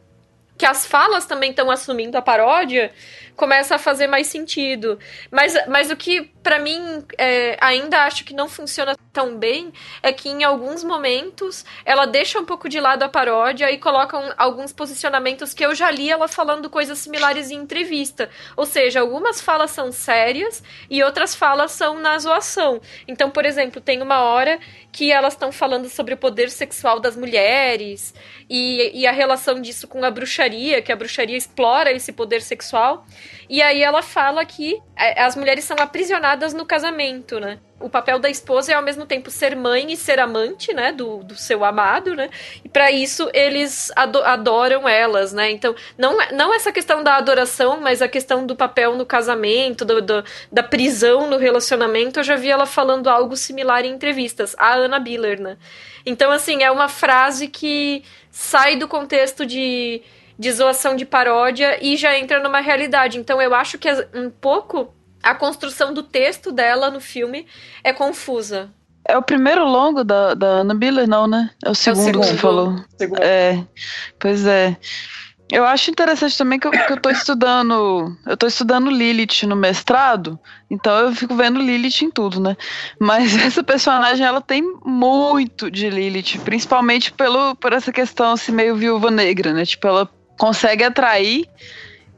que 0.57 0.65
as 0.65 0.86
falas 0.88 1.25
também 1.25 1.51
estão 1.51 1.69
assumindo 1.69 2.17
a 2.17 2.22
paródia, 2.22 2.91
começa 3.36 3.75
a 3.75 3.77
fazer 3.77 4.07
mais 4.07 4.27
sentido. 4.27 4.98
Mas, 5.29 5.53
mas 5.67 5.91
o 5.91 5.98
que, 5.98 6.31
para 6.41 6.60
mim, 6.60 7.03
é, 7.17 7.57
ainda 7.60 8.05
acho 8.05 8.24
que 8.24 8.34
não 8.34 8.48
funciona 8.48 8.95
tão 9.15 9.38
bem 9.38 9.72
é 10.03 10.12
que 10.12 10.27
em 10.27 10.43
alguns 10.43 10.84
momentos 10.84 11.63
ela 11.86 12.05
deixa 12.05 12.38
um 12.38 12.43
pouco 12.43 12.67
de 12.67 12.81
lado 12.81 13.03
a 13.03 13.07
paródia 13.07 13.72
e 13.72 13.77
coloca 13.77 14.19
um, 14.19 14.29
alguns 14.38 14.74
posicionamentos 14.74 15.53
que 15.53 15.65
eu 15.65 15.74
já 15.74 15.89
li 15.89 16.12
ela 16.12 16.27
falando 16.27 16.69
coisas 16.69 17.00
similares 17.00 17.50
em 17.50 17.55
entrevista. 17.55 18.29
Ou 18.57 18.65
seja, 18.65 19.00
algumas 19.00 19.39
falas 19.39 19.72
são 19.72 19.89
sérias 19.89 20.62
e 20.89 21.01
outras 21.01 21.34
falas 21.34 21.72
são 21.72 21.98
na 21.98 22.19
zoação. 22.19 22.81
Então, 23.07 23.31
por 23.31 23.45
exemplo, 23.45 23.79
tem 23.79 24.01
uma 24.01 24.19
hora 24.19 24.60
que 24.91 25.13
elas 25.13 25.34
estão 25.34 25.50
falando 25.50 25.88
sobre 25.88 26.13
o 26.13 26.17
poder 26.17 26.50
sexual 26.50 27.00
das 27.00 27.15
mulheres 27.15 28.13
e, 28.50 29.00
e 29.00 29.07
a 29.07 29.12
relação 29.13 29.62
disso 29.62 29.88
com 29.88 30.03
a 30.03 30.12
bruxaria, 30.12 30.81
que 30.81 30.91
a 30.91 30.95
bruxaria 30.95 31.38
explora 31.38 31.89
esse 31.93 32.12
poder 32.12 32.41
sexual. 32.41 33.05
E 33.50 33.62
aí 33.62 33.81
ela 33.81 34.01
fala 34.01 34.43
que 34.45 34.77
é, 34.98 35.22
as 35.22 35.38
mulheres 35.38 35.63
são 35.63 35.77
aprisionadas 35.79 36.53
no 36.53 36.65
casamento, 36.65 37.39
né? 37.39 37.60
O 37.79 37.89
papel 37.89 38.20
da 38.20 38.29
esposa 38.29 38.72
é 38.72 38.75
ao 38.75 38.82
mesmo 38.82 39.05
tempo 39.05 39.29
ser 39.29 39.55
mãe 39.55 39.91
e 39.91 39.98
ser 39.98 40.20
amante, 40.20 40.74
né, 40.74 40.94
do, 40.94 41.17
do 41.17 41.36
seu 41.36 41.65
amado, 41.65 42.15
né? 42.15 42.29
E 42.63 42.70
para 42.70 42.89
isso 42.89 43.29
eles 43.34 43.91
ado 43.96 44.24
adoram 44.24 44.88
elas, 44.88 45.34
né? 45.34 45.51
Então, 45.51 45.75
não, 45.98 46.17
não 46.32 46.53
essa 46.53 46.72
questão 46.72 47.03
da 47.03 47.17
adoração, 47.17 47.82
mas 47.82 48.01
a 48.01 48.08
questão 48.08 48.46
do 48.46 48.55
papel 48.55 48.96
no 48.96 49.05
casamento, 49.05 49.84
do, 49.84 50.01
do, 50.01 50.24
da 50.51 50.63
prisão 50.63 51.29
no 51.29 51.38
relacionamento, 51.38 52.20
eu 52.20 52.24
já 52.24 52.36
vi 52.36 52.50
ela 52.50 52.65
falando 52.65 53.10
algo 53.10 53.36
similar 53.36 53.84
em 53.84 53.91
entrevistas, 53.91 54.55
a 54.58 54.75
Anna 54.75 55.00
Biller, 55.00 55.41
né? 55.41 55.58
Então, 56.05 56.32
assim, 56.32 56.63
é 56.63 56.72
uma 56.72 56.88
frase 56.88 57.48
que 57.48 58.03
sai 58.32 58.77
do 58.77 58.88
contexto 58.88 59.46
de 59.46 60.01
de 60.38 60.51
zoação 60.51 60.96
de 60.96 61.05
paródia 61.05 61.77
e 61.82 61.96
já 61.96 62.17
entra 62.17 62.41
numa 62.41 62.60
realidade. 62.60 63.17
Então 63.17 63.41
eu 63.41 63.53
acho 63.55 63.77
que 63.77 63.89
um 64.13 64.29
pouco 64.29 64.94
a 65.25 65.34
construção 65.34 65.91
do 65.91 66.03
texto 66.03 66.51
dela 66.51 66.91
no 66.91 67.01
filme 67.01 67.48
é 67.84 67.91
confusa. 67.91 68.70
É 69.08 69.17
o 69.17 69.24
primeiro 69.24 69.65
longo 69.65 70.03
da, 70.03 70.36
da 70.36 70.48
Ana 70.48 70.75
Biller, 70.75 71.08
não, 71.08 71.27
né? 71.27 71.50
É 71.63 71.70
o 71.70 71.75
segundo, 71.75 72.00
é 72.00 72.01
o 72.01 72.05
segundo. 72.05 72.22
que 72.22 72.27
você 72.27 72.38
falou. 72.38 72.75
Segundo. 72.96 73.22
É, 73.24 73.65
pois 74.20 74.46
é. 74.46 74.77
Eu 75.51 75.63
acho 75.63 75.91
interessante 75.91 76.38
também 76.38 76.60
que 76.60 76.67
eu, 76.67 76.72
que 76.72 76.91
eu 76.91 77.00
tô 77.00 77.10
estudando. 77.10 78.15
Eu 78.25 78.38
tô 78.38 78.46
estudando 78.46 78.89
Lilith 78.89 79.48
no 79.48 79.55
mestrado, 79.55 80.39
então 80.70 80.96
eu 80.98 81.15
fico 81.15 81.36
vendo 81.36 81.60
Lilith 81.60 82.03
em 82.03 82.12
tudo, 82.12 82.39
né? 82.39 82.55
Mas 83.00 83.36
essa 83.38 83.63
personagem, 83.63 84.25
ela 84.25 84.41
tem 84.41 84.62
muito 84.84 85.72
de 85.72 85.89
Lilith, 85.89 86.39
principalmente 86.44 87.12
pelo, 87.12 87.55
por 87.55 87.74
essa 87.74 87.91
questão 87.91 88.34
assim, 88.34 88.51
meio 88.51 88.75
viúva 88.75 89.10
negra, 89.10 89.53
né? 89.53 89.65
Tipo, 89.65 89.88
ela 89.88 90.10
consegue 90.38 90.84
atrair 90.84 91.48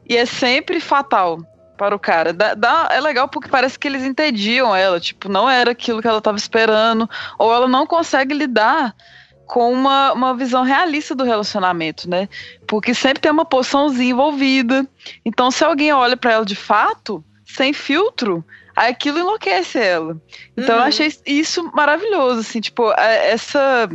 e 0.08 0.16
é 0.16 0.26
sempre 0.26 0.80
fatal 0.80 1.38
para 1.78 1.94
o 1.94 1.98
cara. 1.98 2.32
Dá, 2.32 2.52
dá, 2.54 2.88
é 2.90 3.00
legal 3.00 3.28
porque 3.28 3.48
parece 3.48 3.78
que 3.78 3.88
eles 3.88 4.02
entendiam 4.02 4.74
ela, 4.76 5.00
tipo, 5.00 5.28
não 5.28 5.48
era 5.48 5.70
aquilo 5.70 6.02
que 6.02 6.08
ela 6.08 6.18
estava 6.18 6.36
esperando, 6.36 7.08
ou 7.38 7.54
ela 7.54 7.68
não 7.68 7.86
consegue 7.86 8.34
lidar 8.34 8.94
com 9.46 9.72
uma, 9.72 10.12
uma 10.12 10.34
visão 10.34 10.62
realista 10.62 11.14
do 11.14 11.24
relacionamento, 11.24 12.10
né? 12.10 12.28
Porque 12.66 12.92
sempre 12.92 13.20
tem 13.20 13.32
uma 13.32 13.46
poçãozinha 13.46 14.10
envolvida. 14.10 14.86
Então, 15.24 15.50
se 15.50 15.64
alguém 15.64 15.90
olha 15.90 16.18
para 16.18 16.32
ela 16.32 16.44
de 16.44 16.56
fato, 16.56 17.24
sem 17.46 17.72
filtro, 17.72 18.44
aquilo 18.76 19.20
enlouquece 19.20 19.78
ela. 19.78 20.20
Então, 20.54 20.74
uhum. 20.76 20.82
eu 20.82 20.88
achei 20.88 21.10
isso 21.24 21.70
maravilhoso, 21.74 22.40
assim, 22.40 22.60
tipo, 22.60 22.92
é, 22.92 23.30
essa 23.30 23.88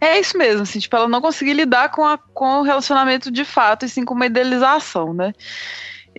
é 0.00 0.18
isso 0.18 0.38
mesmo, 0.38 0.62
assim, 0.62 0.78
tipo, 0.78 0.96
ela 0.96 1.08
não 1.08 1.20
conseguir 1.20 1.52
lidar 1.52 1.90
com, 1.90 2.04
a, 2.04 2.16
com 2.16 2.60
o 2.60 2.62
relacionamento 2.62 3.30
de 3.30 3.44
fato, 3.44 3.84
e 3.84 3.88
sim 3.88 4.04
com 4.04 4.14
uma 4.14 4.26
idealização, 4.26 5.12
né? 5.12 5.34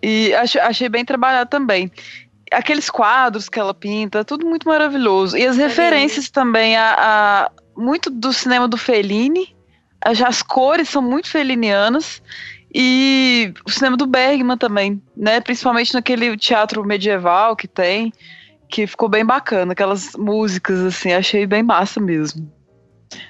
E 0.01 0.33
achei, 0.33 0.61
achei 0.61 0.89
bem 0.89 1.05
trabalhado 1.05 1.49
também. 1.49 1.91
Aqueles 2.51 2.89
quadros 2.89 3.47
que 3.47 3.59
ela 3.59 3.73
pinta, 3.73 4.25
tudo 4.25 4.45
muito 4.45 4.67
maravilhoso. 4.67 5.37
E 5.37 5.45
as 5.45 5.57
é 5.57 5.67
referências 5.67 6.25
lindo. 6.25 6.33
também 6.33 6.75
a, 6.75 6.95
a, 6.97 7.51
muito 7.75 8.09
do 8.09 8.33
cinema 8.33 8.67
do 8.67 8.77
Fellini. 8.77 9.55
As, 10.03 10.21
as 10.21 10.41
cores 10.41 10.89
são 10.89 11.01
muito 11.01 11.29
felinianas. 11.29 12.21
E 12.73 13.53
o 13.65 13.71
cinema 13.71 13.97
do 13.97 14.07
Bergman 14.07 14.57
também, 14.57 15.01
né? 15.15 15.41
Principalmente 15.41 15.93
naquele 15.93 16.37
teatro 16.37 16.85
medieval 16.85 17.55
que 17.55 17.67
tem, 17.67 18.13
que 18.69 18.87
ficou 18.87 19.09
bem 19.09 19.25
bacana, 19.25 19.73
aquelas 19.73 20.15
músicas 20.15 20.79
assim, 20.79 21.11
achei 21.11 21.45
bem 21.45 21.61
massa 21.61 21.99
mesmo. 21.99 22.49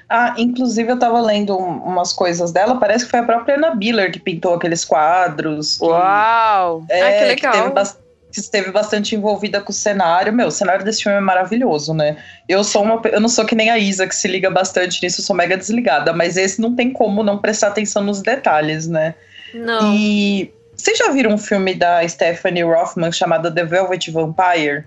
Ah, 0.10 0.36
inclusive 0.38 0.92
eu 0.92 1.00
tava 1.00 1.22
lendo 1.22 1.58
umas 1.58 2.14
coisas 2.14 2.52
dela, 2.52 2.80
parece 2.80 3.06
que 3.06 3.12
foi 3.12 3.20
a 3.20 3.24
própria 3.24 3.56
Anna 3.56 3.74
Biller 3.76 4.12
que 4.12 4.20
pintou 4.20 4.54
aqueles 4.54 4.86
quadros. 4.86 5.78
Que, 5.78 5.86
Uau! 5.86 6.86
É, 6.90 7.02
ah, 7.02 7.20
que 7.20 7.26
legal. 7.26 7.54
Que 7.54 7.60
teve, 7.60 8.02
que 8.32 8.40
esteve 8.40 8.72
bastante 8.72 9.16
envolvida 9.16 9.62
com 9.62 9.72
o 9.72 9.74
cenário. 9.74 10.32
Meu, 10.34 10.48
o 10.48 10.52
cenário 10.52 10.86
desse 10.86 11.04
filme 11.04 11.18
é 11.18 11.22
maravilhoso, 11.22 11.94
né? 11.94 12.18
Eu 12.48 12.64
sou 12.64 12.84
uma. 12.84 13.02
Eu 13.06 13.20
não 13.20 13.30
sou 13.30 13.46
que 13.46 13.56
nem 13.56 13.70
a 13.70 13.78
Isa, 13.78 14.08
que 14.08 14.16
se 14.16 14.28
liga 14.28 14.50
bastante 14.50 15.04
nisso, 15.04 15.22
eu 15.22 15.26
sou 15.26 15.36
mega 15.36 15.58
desligada, 15.58 16.14
mas 16.14 16.38
esse 16.38 16.62
não 16.62 16.76
tem 16.76 16.92
como 16.92 17.24
não 17.24 17.38
prestar 17.38 17.68
atenção 17.68 18.04
nos 18.04 18.22
detalhes, 18.22 18.88
né? 18.88 19.16
Não. 19.54 19.94
E. 19.94 20.54
Vocês 20.76 20.98
já 20.98 21.10
viram 21.10 21.34
um 21.34 21.38
filme 21.38 21.76
da 21.76 22.08
Stephanie 22.08 22.64
Rothman 22.64 23.12
chamado 23.12 23.54
The 23.54 23.66
Velvet 23.66 24.10
Vampire? 24.10 24.86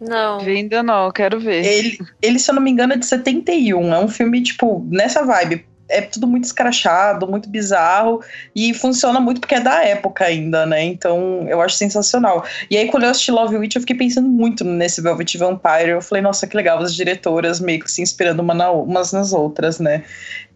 Não. 0.00 0.40
Ainda 0.40 0.82
não, 0.82 1.10
quero 1.10 1.38
ver. 1.38 1.64
Ele, 1.64 1.98
ele, 2.22 2.38
se 2.38 2.50
eu 2.50 2.54
não 2.54 2.62
me 2.62 2.70
engano, 2.70 2.94
é 2.94 2.96
de 2.96 3.04
71. 3.04 3.94
É 3.94 3.98
um 3.98 4.08
filme, 4.08 4.42
tipo, 4.42 4.86
nessa 4.90 5.22
vibe. 5.24 5.66
É 5.88 6.00
tudo 6.00 6.26
muito 6.26 6.44
escrachado, 6.44 7.26
muito 7.26 7.48
bizarro. 7.50 8.22
E 8.56 8.72
funciona 8.72 9.20
muito 9.20 9.40
porque 9.40 9.56
é 9.56 9.60
da 9.60 9.84
época 9.84 10.24
ainda, 10.24 10.64
né? 10.64 10.82
Então 10.84 11.46
eu 11.48 11.60
acho 11.60 11.76
sensacional. 11.76 12.44
E 12.70 12.76
aí, 12.76 12.88
quando 12.88 13.02
eu 13.02 13.10
assisti 13.10 13.30
Love 13.30 13.56
Witch, 13.56 13.74
eu 13.74 13.80
fiquei 13.82 13.96
pensando 13.96 14.28
muito 14.28 14.64
nesse 14.64 15.02
Velvet 15.02 15.36
Vampire. 15.36 15.90
Eu 15.90 16.00
falei, 16.00 16.22
nossa, 16.22 16.46
que 16.46 16.56
legal, 16.56 16.78
as 16.78 16.94
diretoras 16.94 17.60
meio 17.60 17.80
que 17.80 17.90
se 17.90 18.00
inspirando 18.00 18.40
uma 18.40 18.54
na, 18.54 18.70
umas 18.70 19.12
nas 19.12 19.32
outras, 19.32 19.78
né? 19.80 20.04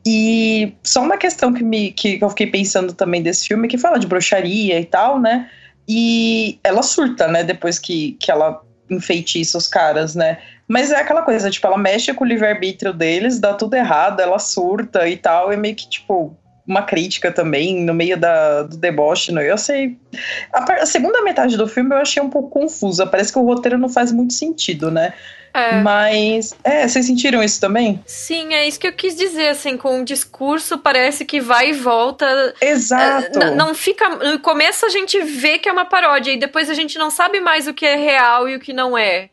E 0.07 0.73
só 0.83 1.03
uma 1.03 1.17
questão 1.17 1.53
que, 1.53 1.65
me, 1.65 1.91
que 1.91 2.19
eu 2.21 2.29
fiquei 2.31 2.47
pensando 2.47 2.93
também 2.93 3.23
desse 3.23 3.49
filme, 3.49 3.69
que 3.69 3.77
fala 3.77 3.99
de 3.99 4.07
bruxaria 4.07 4.79
e 4.79 4.85
tal, 4.85 5.21
né? 5.21 5.51
E 5.89 6.59
ela 6.63 6.83
surta, 6.83 7.27
né? 7.27 7.43
Depois 7.43 7.79
que, 7.79 8.13
que 8.21 8.31
ela 8.31 8.63
enfeitiça 8.95 9.59
os 9.59 9.69
caras, 9.69 10.15
né? 10.15 10.39
Mas 10.67 10.91
é 10.91 10.97
aquela 10.97 11.23
coisa, 11.23 11.51
tipo, 11.51 11.67
ela 11.67 11.77
mexe 11.77 12.13
com 12.15 12.25
o 12.25 12.27
livre-arbítrio 12.27 12.93
deles, 12.93 13.39
dá 13.39 13.53
tudo 13.53 13.75
errado, 13.75 14.21
ela 14.21 14.39
surta 14.39 15.07
e 15.09 15.17
tal, 15.17 15.53
é 15.53 15.57
meio 15.57 15.75
que, 15.75 15.89
tipo, 15.89 16.37
uma 16.67 16.83
crítica 16.83 17.31
também, 17.31 17.85
no 17.85 17.93
meio 17.93 18.17
da, 18.17 18.63
do 18.63 18.77
deboche, 18.77 19.33
né? 19.33 19.51
Eu 19.51 19.59
sei. 19.59 19.99
A, 20.53 20.83
a, 20.83 20.87
segunda 20.87 21.23
metade 21.23 21.57
do 21.57 21.69
filme 21.69 21.95
eu 21.95 21.99
achei 21.99 22.23
um 22.23 22.31
pouco 22.31 22.49
confusa, 22.49 23.07
parece 23.07 23.33
que 23.33 23.39
o 23.39 23.45
roteiro 23.45 23.79
não 23.79 23.89
faz 23.89 24.11
muito 24.11 24.33
sentido, 24.33 24.91
né? 24.91 25.13
É. 25.53 25.81
Mas, 25.83 26.53
é, 26.65 26.89
vocês 26.89 27.07
sentiram 27.07 27.41
isso 27.41 27.61
também? 27.61 28.03
Sim, 28.05 28.55
é 28.55 28.67
isso 28.67 28.81
que 28.81 28.89
eu 28.89 28.93
quis 28.93 29.15
dizer, 29.15 29.49
assim, 29.51 29.77
com 29.77 30.01
o 30.01 30.05
discurso 30.05 30.79
parece 30.79 31.25
que 31.25 31.41
vai 31.41 31.71
e 31.71 31.73
volta. 31.73 32.53
Exato. 32.61 33.39
É, 33.39 33.55
não 33.55 33.73
fica. 33.73 34.09
No 34.09 34.41
começo 34.41 34.85
a 34.85 34.89
gente 34.89 35.21
vê 35.21 35.59
que 35.59 35.69
é 35.69 35.73
uma 35.73 35.85
paródia 35.85 36.33
e 36.33 36.37
depois 36.37 36.69
a 36.69 36.75
gente 36.75 36.99
não 36.99 37.09
sabe 37.09 37.41
mais 37.41 37.69
o 37.69 37.75
que 37.75 37.87
é 37.87 37.95
real 37.95 38.49
e 38.49 38.57
o 38.57 38.61
que 38.61 38.73
não 38.73 38.99
é. 38.99 39.31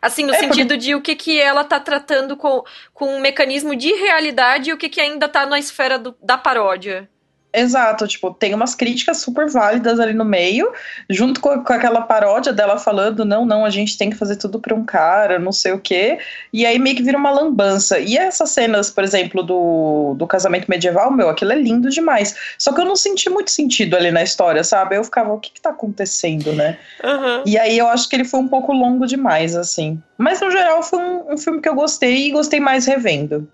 Assim, 0.00 0.24
no 0.24 0.34
é, 0.34 0.38
sentido 0.38 0.68
porque... 0.68 0.76
de 0.78 0.94
o 0.94 1.00
que, 1.00 1.16
que 1.16 1.40
ela 1.40 1.64
tá 1.64 1.80
tratando 1.80 2.36
com, 2.36 2.62
com 2.92 3.16
um 3.16 3.20
mecanismo 3.20 3.74
de 3.74 3.92
realidade 3.92 4.70
e 4.70 4.72
o 4.72 4.76
que, 4.76 4.88
que 4.88 5.00
ainda 5.00 5.28
tá 5.28 5.46
na 5.46 5.58
esfera 5.58 5.98
do, 5.98 6.16
da 6.22 6.38
paródia. 6.38 7.08
Exato, 7.52 8.06
tipo, 8.06 8.32
tem 8.32 8.52
umas 8.52 8.74
críticas 8.74 9.18
super 9.18 9.48
válidas 9.48 9.98
ali 9.98 10.12
no 10.12 10.24
meio, 10.24 10.70
junto 11.08 11.40
com, 11.40 11.64
com, 11.64 11.72
aquela 11.72 12.02
paródia 12.02 12.52
dela 12.52 12.76
falando, 12.76 13.24
não, 13.24 13.46
não, 13.46 13.64
a 13.64 13.70
gente 13.70 13.96
tem 13.96 14.10
que 14.10 14.16
fazer 14.16 14.36
tudo 14.36 14.60
pra 14.60 14.74
um 14.74 14.84
cara, 14.84 15.38
não 15.38 15.50
sei 15.50 15.72
o 15.72 15.78
quê, 15.78 16.18
e 16.52 16.66
aí 16.66 16.78
meio 16.78 16.94
que 16.94 17.02
vira 17.02 17.16
uma 17.16 17.30
lambança. 17.30 17.98
E 17.98 18.18
essas 18.18 18.50
cenas, 18.50 18.90
por 18.90 19.02
exemplo, 19.02 19.42
do, 19.42 20.14
do 20.18 20.26
casamento 20.26 20.68
medieval, 20.68 21.10
meu, 21.10 21.30
aquilo 21.30 21.52
é 21.52 21.56
lindo 21.56 21.88
demais. 21.88 22.36
Só 22.58 22.70
que 22.70 22.82
eu 22.82 22.84
não 22.84 22.96
senti 22.96 23.30
muito 23.30 23.50
sentido 23.50 23.96
ali 23.96 24.10
na 24.10 24.22
história, 24.22 24.62
sabe? 24.62 24.96
Eu 24.96 25.04
ficava, 25.04 25.32
o 25.32 25.40
que 25.40 25.50
que 25.50 25.60
tá 25.60 25.70
acontecendo, 25.70 26.52
né? 26.52 26.76
Uhum. 27.02 27.44
E 27.46 27.56
aí 27.56 27.78
eu 27.78 27.88
acho 27.88 28.10
que 28.10 28.16
ele 28.16 28.24
foi 28.24 28.40
um 28.40 28.48
pouco 28.48 28.74
longo 28.74 29.06
demais, 29.06 29.56
assim. 29.56 29.98
Mas 30.18 30.40
no 30.40 30.50
geral 30.50 30.82
foi 30.82 30.98
um, 30.98 31.32
um 31.32 31.38
filme 31.38 31.62
que 31.62 31.68
eu 31.68 31.74
gostei 31.74 32.26
e 32.28 32.30
gostei 32.30 32.60
mais 32.60 32.84
revendo. 32.84 33.48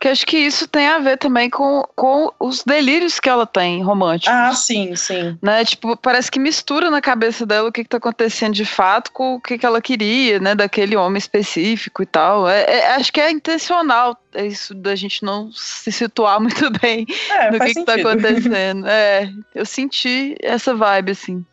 Que 0.00 0.08
acho 0.08 0.26
que 0.26 0.36
isso 0.36 0.66
tem 0.68 0.86
a 0.86 0.98
ver 0.98 1.18
também 1.18 1.48
com, 1.50 1.82
com 1.94 2.32
os 2.38 2.62
delírios 2.64 3.18
que 3.18 3.28
ela 3.28 3.46
tem 3.46 3.82
românticos. 3.82 4.34
Ah, 4.34 4.52
sim, 4.52 4.94
sim. 4.96 5.38
Né? 5.40 5.64
Tipo, 5.64 5.96
parece 5.96 6.30
que 6.30 6.38
mistura 6.38 6.90
na 6.90 7.00
cabeça 7.00 7.46
dela 7.46 7.68
o 7.68 7.72
que, 7.72 7.82
que 7.82 7.88
tá 7.88 7.96
acontecendo 7.96 8.54
de 8.54 8.64
fato 8.64 9.12
com 9.12 9.34
o 9.34 9.40
que, 9.40 9.58
que 9.58 9.66
ela 9.66 9.80
queria, 9.80 10.38
né? 10.38 10.54
Daquele 10.54 10.96
homem 10.96 11.18
específico 11.18 12.02
e 12.02 12.06
tal. 12.06 12.48
É, 12.48 12.62
é, 12.62 12.94
acho 12.94 13.12
que 13.12 13.20
é 13.20 13.30
intencional 13.30 14.18
isso 14.34 14.74
da 14.74 14.96
gente 14.96 15.22
não 15.22 15.52
se 15.52 15.92
situar 15.92 16.40
muito 16.42 16.70
bem 16.80 17.06
é, 17.30 17.50
no 17.50 17.60
que, 17.60 17.74
que 17.74 17.84
tá 17.84 17.94
acontecendo. 17.94 18.86
É, 18.86 19.30
eu 19.54 19.64
senti 19.64 20.34
essa 20.40 20.74
vibe, 20.74 21.12
assim. 21.12 21.44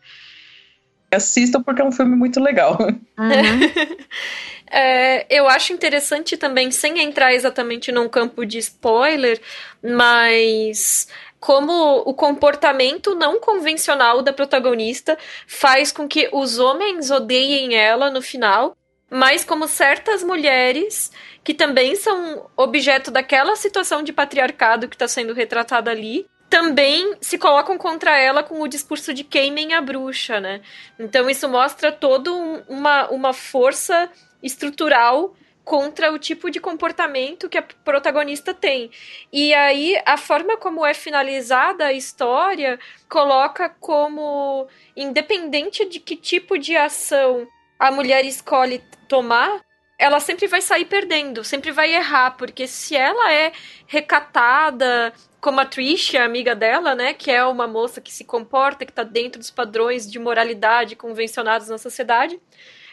Assistam 1.10 1.62
porque 1.62 1.82
é 1.82 1.84
um 1.84 1.92
filme 1.92 2.16
muito 2.16 2.40
legal. 2.40 2.78
Uhum. 2.80 3.60
É, 4.74 5.26
eu 5.28 5.46
acho 5.46 5.74
interessante 5.74 6.34
também, 6.34 6.70
sem 6.70 6.98
entrar 7.00 7.34
exatamente 7.34 7.92
num 7.92 8.08
campo 8.08 8.46
de 8.46 8.56
spoiler, 8.56 9.38
mas 9.82 11.06
como 11.38 11.98
o 12.06 12.14
comportamento 12.14 13.14
não 13.14 13.38
convencional 13.38 14.22
da 14.22 14.32
protagonista 14.32 15.18
faz 15.46 15.92
com 15.92 16.08
que 16.08 16.30
os 16.32 16.58
homens 16.58 17.10
odeiem 17.10 17.74
ela 17.74 18.10
no 18.10 18.22
final, 18.22 18.74
mas 19.10 19.44
como 19.44 19.68
certas 19.68 20.22
mulheres 20.22 21.12
que 21.44 21.52
também 21.52 21.94
são 21.94 22.48
objeto 22.56 23.10
daquela 23.10 23.56
situação 23.56 24.02
de 24.02 24.10
patriarcado 24.10 24.88
que 24.88 24.94
está 24.94 25.06
sendo 25.06 25.34
retratada 25.34 25.90
ali, 25.90 26.24
também 26.48 27.14
se 27.20 27.36
colocam 27.36 27.76
contra 27.76 28.16
ela 28.16 28.42
com 28.42 28.62
o 28.62 28.68
discurso 28.68 29.12
de 29.12 29.22
queimem 29.22 29.74
a 29.74 29.82
bruxa, 29.82 30.40
né? 30.40 30.62
Então 30.98 31.28
isso 31.28 31.46
mostra 31.46 31.92
toda 31.92 32.32
um, 32.32 32.62
uma, 32.68 33.08
uma 33.08 33.32
força 33.34 34.10
estrutural 34.42 35.34
contra 35.64 36.12
o 36.12 36.18
tipo 36.18 36.50
de 36.50 36.60
comportamento 36.60 37.48
que 37.48 37.58
a 37.58 37.62
protagonista 37.62 38.52
tem. 38.52 38.90
E 39.32 39.54
aí 39.54 40.00
a 40.04 40.16
forma 40.16 40.56
como 40.56 40.84
é 40.84 40.92
finalizada 40.92 41.86
a 41.86 41.92
história 41.92 42.78
coloca 43.08 43.68
como 43.68 44.66
independente 44.96 45.84
de 45.84 46.00
que 46.00 46.16
tipo 46.16 46.58
de 46.58 46.76
ação 46.76 47.46
a 47.78 47.90
mulher 47.90 48.24
escolhe 48.24 48.82
tomar, 49.08 49.60
ela 49.98 50.20
sempre 50.20 50.46
vai 50.46 50.60
sair 50.60 50.84
perdendo, 50.84 51.44
sempre 51.44 51.70
vai 51.70 51.94
errar, 51.94 52.32
porque 52.32 52.66
se 52.66 52.96
ela 52.96 53.32
é 53.32 53.52
recatada, 53.86 55.12
como 55.40 55.60
a 55.60 55.64
Trish, 55.64 56.16
a 56.16 56.24
amiga 56.24 56.54
dela, 56.54 56.94
né, 56.94 57.12
que 57.12 57.30
é 57.30 57.44
uma 57.44 57.66
moça 57.66 58.00
que 58.00 58.12
se 58.12 58.24
comporta, 58.24 58.84
que 58.84 58.92
está 58.92 59.02
dentro 59.02 59.40
dos 59.40 59.50
padrões 59.50 60.10
de 60.10 60.18
moralidade 60.18 60.96
convencionados 60.96 61.68
na 61.68 61.78
sociedade, 61.78 62.40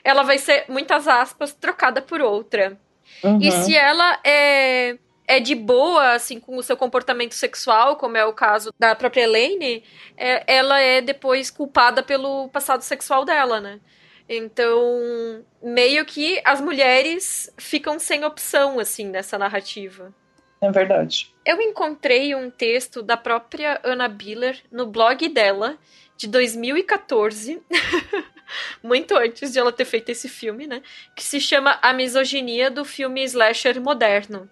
ela 0.03 0.24
vai 0.24 0.38
ser, 0.38 0.65
muitas 0.70 1.08
aspas, 1.08 1.53
trocada 1.53 2.01
por 2.01 2.22
outra. 2.22 2.77
Uhum. 3.24 3.39
E 3.41 3.51
se 3.51 3.75
ela 3.75 4.20
é, 4.24 4.98
é 5.27 5.39
de 5.39 5.56
boa, 5.56 6.13
assim, 6.13 6.39
com 6.39 6.58
o 6.58 6.63
seu 6.63 6.77
comportamento 6.77 7.34
sexual, 7.34 7.98
como 7.98 8.18
é 8.18 8.25
o 8.25 8.34
caso 8.34 8.74
da 8.79 8.96
própria 8.96 9.24
Elaine, 9.24 9.84
é, 10.18 10.44
ela 10.48 10.79
é 10.79 11.01
depois 11.01 11.51
culpada 11.51 12.01
pelo 12.01 12.50
passado 12.50 12.82
sexual 12.82 13.25
dela, 13.25 13.60
né? 13.60 13.79
Então, 14.27 15.44
meio 15.62 16.06
que 16.06 16.39
as 16.46 16.62
mulheres 16.62 17.51
ficam 17.58 17.98
sem 17.98 18.24
opção, 18.24 18.79
assim, 18.79 19.06
nessa 19.06 19.39
narrativa. 19.39 20.13
É 20.62 20.70
verdade. 20.72 21.34
Eu 21.46 21.60
encontrei 21.62 22.36
um 22.36 22.50
texto 22.51 23.01
da 23.01 23.18
própria 23.18 23.79
Anna 23.84 24.08
Biller 24.08 24.62
no 24.72 24.86
blog 24.86 25.27
dela, 25.29 25.77
de 26.15 26.27
2014, 26.27 27.62
muito 28.84 29.15
antes 29.15 29.51
de 29.51 29.60
ela 29.60 29.72
ter 29.72 29.86
feito 29.86 30.10
esse 30.10 30.29
filme, 30.29 30.68
né? 30.68 30.82
Que 31.15 31.24
se 31.24 31.39
chama 31.39 31.77
A 31.82 31.94
Misoginia 31.94 32.70
do 32.70 32.86
Filme 32.86 33.24
Slasher 33.24 33.82
Moderno. 33.82 34.50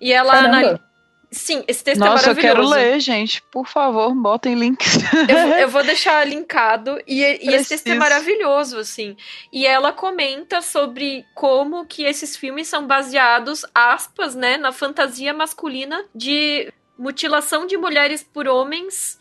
E 0.00 0.12
ela 0.12 0.38
analisa. 0.38 0.88
Sim, 1.30 1.62
esse 1.68 1.84
texto 1.84 2.00
Nossa, 2.00 2.24
é 2.24 2.28
maravilhoso. 2.28 2.46
eu 2.46 2.54
quero 2.54 2.68
ler, 2.68 3.00
gente. 3.00 3.42
Por 3.50 3.66
favor, 3.66 4.14
botem 4.14 4.54
links. 4.54 4.96
eu, 5.28 5.36
eu, 5.60 5.68
vou 5.68 5.84
deixar 5.84 6.26
linkado. 6.26 6.98
E, 7.06 7.20
e 7.22 7.54
esse 7.54 7.68
texto 7.68 7.88
é 7.88 7.94
maravilhoso, 7.94 8.78
assim. 8.78 9.14
E 9.52 9.66
ela 9.66 9.92
comenta 9.92 10.62
sobre 10.62 11.26
como 11.34 11.84
que 11.84 12.02
esses 12.04 12.34
filmes 12.34 12.66
são 12.66 12.86
baseados, 12.86 13.64
aspas, 13.74 14.34
né, 14.34 14.56
na 14.56 14.72
fantasia 14.72 15.34
masculina 15.34 16.02
de 16.14 16.72
mutilação 16.98 17.66
de 17.66 17.76
mulheres 17.76 18.22
por 18.22 18.48
homens, 18.48 19.18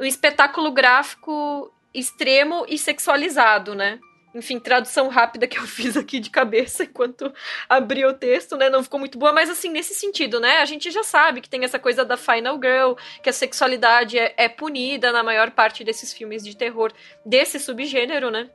um 0.00 0.04
espetáculo 0.04 0.72
gráfico 0.72 1.71
extremo 1.94 2.64
e 2.68 2.78
sexualizado, 2.78 3.74
né? 3.74 3.98
enfim, 4.34 4.58
tradução 4.58 5.08
rápida 5.08 5.46
que 5.46 5.58
eu 5.58 5.64
fiz 5.66 5.96
aqui 5.96 6.18
de 6.18 6.30
cabeça 6.30 6.84
enquanto 6.84 7.32
abri 7.68 8.04
o 8.04 8.14
texto, 8.14 8.56
né? 8.56 8.70
Não 8.70 8.82
ficou 8.82 8.98
muito 8.98 9.18
boa, 9.18 9.32
mas 9.32 9.50
assim, 9.50 9.68
nesse 9.68 9.94
sentido, 9.94 10.40
né? 10.40 10.58
A 10.58 10.64
gente 10.64 10.90
já 10.90 11.02
sabe 11.02 11.40
que 11.40 11.48
tem 11.48 11.64
essa 11.64 11.78
coisa 11.78 12.04
da 12.04 12.16
Final 12.16 12.56
Girl, 12.56 12.94
que 13.22 13.28
a 13.28 13.32
sexualidade 13.32 14.18
é, 14.18 14.34
é 14.36 14.48
punida 14.48 15.12
na 15.12 15.22
maior 15.22 15.50
parte 15.50 15.84
desses 15.84 16.12
filmes 16.12 16.42
de 16.42 16.56
terror 16.56 16.92
desse 17.24 17.58
subgênero, 17.58 18.30
né? 18.30 18.50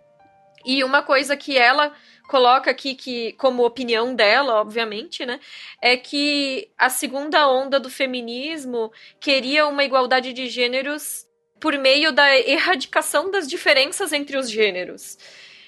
E 0.65 0.83
uma 0.83 1.01
coisa 1.01 1.37
que 1.37 1.57
ela 1.57 1.93
coloca 2.27 2.69
aqui 2.69 2.93
que 2.93 3.31
como 3.33 3.63
opinião 3.63 4.13
dela, 4.13 4.55
obviamente, 4.55 5.25
né, 5.25 5.39
é 5.81 5.95
que 5.95 6.69
a 6.77 6.89
segunda 6.89 7.47
onda 7.47 7.79
do 7.79 7.89
feminismo 7.89 8.91
queria 9.17 9.65
uma 9.65 9.85
igualdade 9.85 10.33
de 10.33 10.47
gêneros 10.47 11.26
por 11.59 11.77
meio 11.77 12.11
da 12.11 12.37
erradicação 12.37 13.31
das 13.31 13.47
diferenças 13.47 14.13
entre 14.13 14.37
os 14.37 14.49
gêneros. 14.49 15.17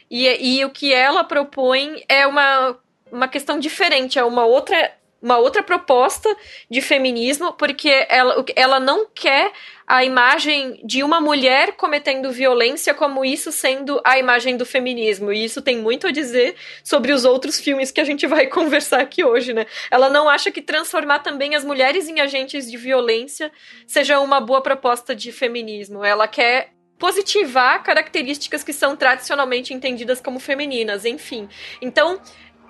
E, 0.09 0.57
e 0.57 0.65
o 0.65 0.69
que 0.69 0.93
ela 0.93 1.23
propõe 1.23 2.03
é 2.07 2.25
uma, 2.25 2.77
uma 3.11 3.27
questão 3.27 3.59
diferente, 3.59 4.17
é 4.17 4.23
uma 4.23 4.45
outra 4.45 4.91
uma 5.21 5.37
outra 5.37 5.61
proposta 5.61 6.33
de 6.69 6.81
feminismo, 6.81 7.53
porque 7.53 8.05
ela, 8.09 8.45
ela 8.55 8.79
não 8.79 9.05
quer 9.13 9.51
a 9.85 10.03
imagem 10.05 10.79
de 10.85 11.03
uma 11.03 11.19
mulher 11.19 11.73
cometendo 11.73 12.31
violência 12.31 12.93
como 12.93 13.25
isso 13.25 13.51
sendo 13.51 13.99
a 14.03 14.19
imagem 14.19 14.55
do 14.55 14.65
feminismo. 14.65 15.33
E 15.33 15.43
isso 15.43 15.61
tem 15.61 15.77
muito 15.77 16.07
a 16.07 16.11
dizer 16.11 16.55
sobre 16.83 17.11
os 17.11 17.25
outros 17.25 17.59
filmes 17.59 17.91
que 17.91 17.99
a 17.99 18.03
gente 18.03 18.27
vai 18.27 18.45
conversar 18.47 19.01
aqui 19.01 19.23
hoje, 19.23 19.51
né? 19.51 19.65
Ela 19.89 20.09
não 20.09 20.29
acha 20.29 20.51
que 20.51 20.61
transformar 20.61 21.19
também 21.19 21.55
as 21.55 21.65
mulheres 21.65 22.07
em 22.07 22.19
agentes 22.19 22.69
de 22.69 22.77
violência 22.77 23.51
seja 23.87 24.19
uma 24.19 24.39
boa 24.39 24.61
proposta 24.61 25.15
de 25.15 25.31
feminismo. 25.31 26.03
Ela 26.03 26.27
quer 26.27 26.71
positivar 26.99 27.81
características 27.81 28.63
que 28.63 28.73
são 28.73 28.95
tradicionalmente 28.95 29.73
entendidas 29.73 30.19
como 30.19 30.37
femininas, 30.37 31.05
enfim. 31.05 31.47
Então, 31.81 32.19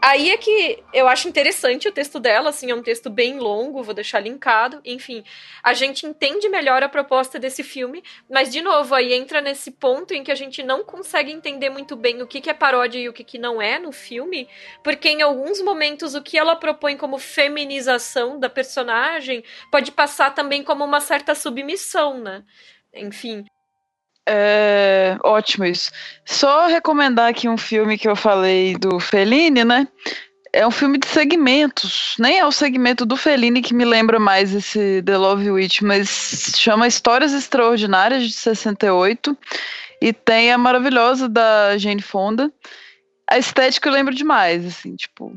aí 0.01 0.29
é 0.29 0.37
que 0.37 0.83
eu 0.93 1.07
acho 1.07 1.27
interessante 1.27 1.87
o 1.87 1.91
texto 1.91 2.19
dela, 2.19 2.49
assim, 2.49 2.71
é 2.71 2.75
um 2.75 2.81
texto 2.81 3.09
bem 3.09 3.37
longo, 3.39 3.83
vou 3.83 3.93
deixar 3.93 4.19
linkado, 4.19 4.81
enfim. 4.85 5.23
A 5.63 5.73
gente 5.73 6.05
entende 6.05 6.47
melhor 6.49 6.83
a 6.83 6.89
proposta 6.89 7.39
desse 7.39 7.63
filme, 7.63 8.03
mas, 8.29 8.51
de 8.51 8.61
novo, 8.61 8.95
aí 8.95 9.13
entra 9.13 9.41
nesse 9.41 9.71
ponto 9.71 10.13
em 10.13 10.23
que 10.23 10.31
a 10.31 10.35
gente 10.35 10.63
não 10.63 10.83
consegue 10.83 11.31
entender 11.31 11.69
muito 11.69 11.95
bem 11.95 12.21
o 12.21 12.27
que, 12.27 12.41
que 12.41 12.49
é 12.49 12.53
paródia 12.53 12.99
e 12.99 13.09
o 13.09 13.13
que, 13.13 13.23
que 13.23 13.37
não 13.37 13.61
é 13.61 13.79
no 13.79 13.91
filme, 13.91 14.47
porque 14.83 15.09
em 15.09 15.21
alguns 15.21 15.61
momentos 15.61 16.15
o 16.15 16.21
que 16.21 16.37
ela 16.37 16.55
propõe 16.55 16.97
como 16.97 17.17
feminização 17.17 18.39
da 18.39 18.49
personagem 18.49 19.43
pode 19.71 19.91
passar 19.91 20.33
também 20.33 20.63
como 20.63 20.83
uma 20.83 21.01
certa 21.01 21.35
submissão, 21.35 22.19
né? 22.19 22.43
Enfim. 22.93 23.45
É, 24.31 25.17
ótimo 25.23 25.65
isso. 25.65 25.89
Só 26.23 26.67
recomendar 26.67 27.29
aqui 27.29 27.49
um 27.49 27.57
filme 27.57 27.97
que 27.97 28.07
eu 28.07 28.15
falei 28.15 28.75
do 28.75 28.99
Fellini, 28.99 29.63
né? 29.63 29.87
É 30.53 30.67
um 30.67 30.71
filme 30.71 30.99
de 30.99 31.07
segmentos. 31.07 32.13
Nem 32.19 32.37
é 32.37 32.45
o 32.45 32.51
segmento 32.51 33.07
do 33.07 33.17
Fellini 33.17 33.59
que 33.63 33.73
me 33.73 33.83
lembra 33.83 34.19
mais 34.19 34.53
esse 34.53 35.01
The 35.03 35.17
Love 35.17 35.49
Witch, 35.49 35.81
mas 35.81 36.53
chama 36.55 36.87
Histórias 36.87 37.33
Extraordinárias 37.33 38.21
de 38.21 38.33
68 38.33 39.35
e 39.99 40.13
tem 40.13 40.51
a 40.51 40.59
maravilhosa 40.59 41.27
da 41.27 41.75
Jane 41.79 42.01
Fonda. 42.01 42.53
A 43.27 43.39
estética 43.39 43.89
eu 43.89 43.93
lembro 43.93 44.13
demais, 44.13 44.63
assim, 44.63 44.95
tipo. 44.95 45.35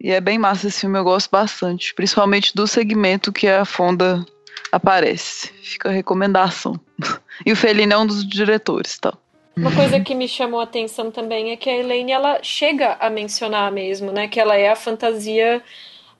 E 0.00 0.12
é 0.12 0.20
bem 0.20 0.38
massa 0.38 0.68
esse 0.68 0.80
filme, 0.80 0.96
eu 0.96 1.04
gosto 1.04 1.28
bastante, 1.28 1.92
principalmente 1.92 2.54
do 2.54 2.68
segmento 2.68 3.32
que 3.32 3.48
a 3.48 3.64
Fonda 3.64 4.24
aparece. 4.70 5.48
Fica 5.62 5.88
a 5.88 5.92
recomendação. 5.92 6.80
E 7.44 7.50
o 7.50 7.56
Felino 7.56 7.92
é 7.92 7.98
um 7.98 8.06
dos 8.06 8.28
diretores, 8.28 8.98
tá? 8.98 9.12
Uma 9.56 9.74
coisa 9.74 10.00
que 10.00 10.14
me 10.14 10.28
chamou 10.28 10.60
a 10.60 10.64
atenção 10.64 11.10
também 11.10 11.50
é 11.50 11.56
que 11.56 11.68
a 11.68 11.76
Elaine 11.76 12.12
ela 12.12 12.38
chega 12.42 12.96
a 13.00 13.10
mencionar 13.10 13.70
mesmo, 13.70 14.10
né, 14.12 14.28
que 14.28 14.40
ela 14.40 14.56
é 14.56 14.70
a 14.70 14.76
fantasia 14.76 15.62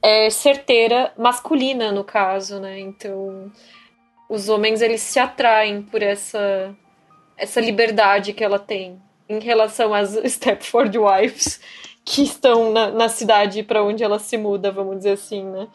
é, 0.03 0.29
certeira 0.29 1.13
masculina 1.17 1.93
no 1.93 2.03
caso, 2.03 2.59
né? 2.61 2.81
Então, 2.81 3.51
os 4.29 4.49
homens 4.49 4.83
eles 4.83 5.01
se 5.01 5.19
atraem 5.19 5.83
por 5.83 6.03
essa 6.03 6.75
essa 7.37 7.61
liberdade 7.61 8.33
que 8.33 8.45
ela 8.45 8.59
tem 8.59 9.01
em 9.29 9.41
relação 9.41 9.95
às 9.95 10.11
Stepford 10.31 10.97
Wives 10.99 11.61
que 12.05 12.23
estão 12.23 12.73
na, 12.73 12.91
na 12.91 13.09
cidade 13.09 13.63
para 13.63 13.83
onde 13.83 14.03
ela 14.03 14.19
se 14.19 14.37
muda, 14.37 14.73
vamos 14.73 14.99
dizer 14.99 15.13
assim, 15.13 15.45
né? 15.45 15.69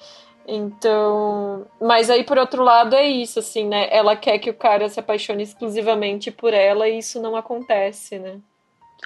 Então, 0.47 1.65
mas 1.81 2.09
aí 2.09 2.23
por 2.23 2.37
outro 2.37 2.63
lado 2.63 2.95
é 2.95 3.05
isso, 3.05 3.39
assim, 3.39 3.67
né? 3.67 3.89
Ela 3.91 4.15
quer 4.15 4.39
que 4.39 4.49
o 4.49 4.53
cara 4.53 4.87
se 4.87 4.97
apaixone 4.97 5.43
exclusivamente 5.43 6.31
por 6.31 6.53
ela 6.53 6.87
e 6.87 6.99
isso 6.99 7.21
não 7.21 7.35
acontece, 7.35 8.17
né? 8.17 8.37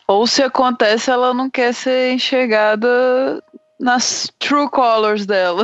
Ou 0.08 0.27
se 0.27 0.43
acontece, 0.43 1.10
ela 1.10 1.34
não 1.34 1.49
quer 1.49 1.73
ser 1.73 2.13
enxergada 2.13 3.43
nas 3.80 4.32
true 4.38 4.69
colors 4.69 5.25
dela. 5.25 5.63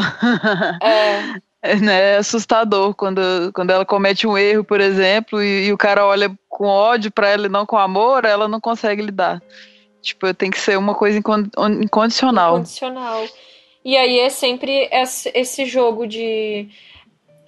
É. 0.82 1.38
É, 1.60 1.76
né, 1.76 2.14
é 2.14 2.18
assustador 2.18 2.94
quando, 2.94 3.20
quando 3.52 3.72
ela 3.72 3.84
comete 3.84 4.28
um 4.28 4.38
erro, 4.38 4.64
por 4.64 4.80
exemplo, 4.80 5.42
e, 5.42 5.66
e 5.66 5.74
o 5.74 5.78
cara 5.78 6.06
olha 6.06 6.32
com 6.48 6.66
ódio 6.66 7.12
para 7.12 7.30
ela 7.30 7.48
e 7.48 7.50
não 7.50 7.66
com 7.66 7.78
amor, 7.78 8.26
ela 8.26 8.48
não 8.48 8.62
consegue 8.62 9.02
lidar. 9.02 9.42
Tipo, 10.00 10.32
tem 10.36 10.52
que 10.52 10.60
ser 10.60 10.78
uma 10.78 10.94
coisa 10.94 11.18
incondicional. 11.18 12.54
Incondicional. 12.54 13.26
E 13.88 13.96
aí 13.96 14.20
é 14.20 14.30
sempre 14.30 14.90
esse 15.34 15.66
jogo 15.66 16.06
de 16.06 16.68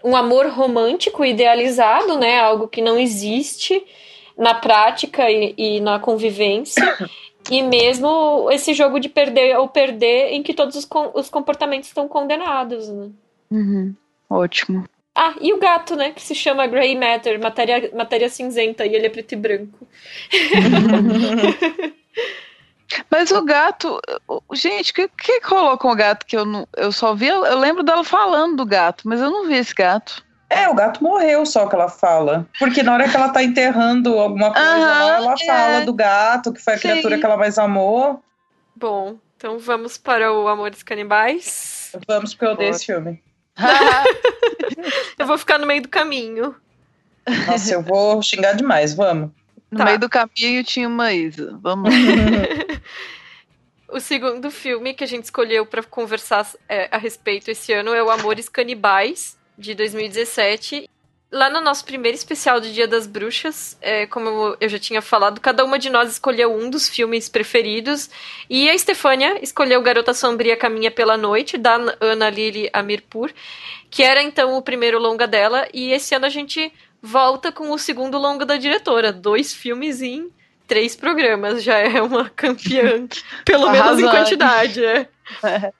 um 0.02 0.16
amor 0.16 0.48
romântico 0.48 1.26
idealizado, 1.26 2.18
né? 2.18 2.40
Algo 2.40 2.66
que 2.66 2.82
não 2.82 2.98
existe 2.98 3.84
na 4.38 4.54
prática 4.54 5.30
e, 5.30 5.54
e 5.58 5.82
na 5.82 6.00
convivência. 6.00 6.82
e 7.52 7.62
mesmo 7.62 8.50
esse 8.54 8.74
jogo 8.74 9.02
de 9.02 9.10
perder 9.10 9.58
ou 9.58 9.68
perder 9.68 10.32
em 10.32 10.42
que 10.42 10.54
todos 10.54 10.78
os, 10.78 10.88
os 11.14 11.30
comportamentos 11.30 11.90
estão 11.90 12.08
condenados, 12.08 12.88
né? 12.88 13.10
Uhum. 13.52 13.94
Ótimo. 14.30 14.86
Ah, 15.14 15.36
e 15.42 15.52
o 15.52 15.60
gato, 15.60 15.98
né? 15.98 16.12
Que 16.12 16.22
se 16.22 16.34
chama 16.34 16.68
Grey 16.68 16.96
Matter, 16.96 17.38
matéria, 17.38 17.92
matéria 17.94 18.30
cinzenta, 18.30 18.86
e 18.86 18.96
ele 18.96 19.08
é 19.08 19.10
preto 19.10 19.34
e 19.34 19.36
branco. 19.36 19.86
Mas 23.10 23.32
o 23.32 23.44
gato. 23.44 24.00
Gente, 24.54 24.92
o 24.92 24.94
que, 24.94 25.08
que 25.08 25.40
rolou 25.44 25.78
com 25.78 25.92
o 25.92 25.96
gato 25.96 26.26
que 26.26 26.36
eu 26.36 26.46
não. 26.46 26.68
Eu 26.76 26.92
só 26.92 27.14
vi. 27.14 27.28
Eu 27.28 27.60
lembro 27.60 27.84
dela 27.84 28.04
falando 28.04 28.58
do 28.58 28.66
gato, 28.66 29.08
mas 29.08 29.20
eu 29.20 29.30
não 29.30 29.48
vi 29.48 29.56
esse 29.56 29.74
gato. 29.74 30.24
É, 30.50 30.68
o 30.68 30.74
gato 30.74 31.04
morreu 31.04 31.46
só 31.46 31.68
que 31.68 31.76
ela 31.76 31.88
fala. 31.88 32.48
Porque 32.58 32.82
na 32.82 32.94
hora 32.94 33.08
que 33.08 33.16
ela 33.16 33.30
tá 33.30 33.44
enterrando 33.44 34.18
alguma 34.18 34.52
coisa 34.52 34.78
lá, 34.78 35.18
ela 35.18 35.36
é. 35.40 35.46
fala 35.46 35.86
do 35.86 35.94
gato, 35.94 36.52
que 36.52 36.60
foi 36.60 36.74
a 36.74 36.78
Sim. 36.78 36.90
criatura 36.90 37.20
que 37.20 37.26
ela 37.26 37.38
mais 37.38 37.60
amou. 37.60 38.24
Bom, 38.76 39.18
então 39.38 39.60
vamos 39.60 39.98
para 39.98 40.34
o 40.34 40.48
Amores 40.48 40.82
Canibais. 40.82 41.92
Vamos, 42.08 42.34
porque 42.34 42.46
eu 42.46 42.52
odeio 42.52 42.72
esse 42.72 42.86
filme. 42.86 43.22
eu 45.20 45.28
vou 45.28 45.38
ficar 45.38 45.60
no 45.60 45.68
meio 45.68 45.84
do 45.84 45.90
caminho. 45.90 46.56
Nossa, 47.48 47.74
eu 47.74 47.84
vou 47.84 48.22
xingar 48.24 48.54
demais, 48.54 48.94
vamos. 48.94 49.30
No 49.72 49.78
tá. 49.78 49.86
meio 49.86 50.00
do 50.00 50.10
caminho 50.10 50.64
tinha 50.64 50.88
uma 50.88 51.14
Isa. 51.14 51.58
Vamos. 51.62 51.94
o 53.88 54.00
segundo 54.00 54.50
filme 54.50 54.94
que 54.94 55.04
a 55.04 55.08
gente 55.08 55.26
escolheu 55.26 55.66
para 55.66 55.84
conversar 55.84 56.48
é, 56.68 56.88
a 56.92 56.98
respeito 56.98 57.52
esse 57.52 57.72
ano 57.74 57.94
é 57.94 58.02
o 58.02 58.10
Amores 58.10 58.50
Canibais, 58.50 59.38
de 59.58 59.76
2017. 59.76 60.90
Lá 61.32 61.48
no 61.48 61.62
nosso 61.62 61.86
primeiro 61.86 62.18
especial 62.18 62.60
do 62.60 62.68
Dia 62.72 62.88
das 62.88 63.06
Bruxas, 63.06 63.78
é, 63.82 64.08
como 64.08 64.58
eu 64.60 64.68
já 64.68 64.80
tinha 64.80 65.00
falado, 65.00 65.40
cada 65.40 65.64
uma 65.64 65.78
de 65.78 65.88
nós 65.88 66.10
escolheu 66.10 66.52
um 66.52 66.72
dos 66.72 66.90
filmes 66.90 67.30
preferidos. 67.30 68.10
E 68.50 68.68
a 68.68 68.74
Estefânia 68.74 69.38
escolheu 69.44 69.80
Garota 69.84 70.12
Sombria 70.12 70.58
Caminha 70.58 70.90
pela 70.90 71.16
Noite, 71.16 71.56
da 71.56 71.76
Ana 72.02 72.32
Lili 72.32 72.68
Amirpur, 72.74 73.32
que 73.92 74.02
era 74.02 74.24
então 74.24 74.58
o 74.58 74.62
primeiro 74.64 74.98
longa 74.98 75.28
dela. 75.28 75.68
E 75.72 75.92
esse 75.92 76.16
ano 76.16 76.26
a 76.26 76.30
gente 76.30 76.74
volta 77.02 77.52
com 77.52 77.72
o 77.72 77.78
segundo 77.78 78.18
longa 78.18 78.46
da 78.46 78.58
diretora. 78.58 79.12
Dois 79.12 79.54
filmes 79.54 80.02
em 80.02 80.32
três 80.68 80.96
programas. 80.96 81.64
Já 81.64 81.78
é 81.78 82.02
uma 82.02 82.30
campeã, 82.36 83.08
pelo 83.46 83.72
menos 83.72 84.00
em 84.00 84.08
quantidade. 84.08 84.84
É. 84.84 85.08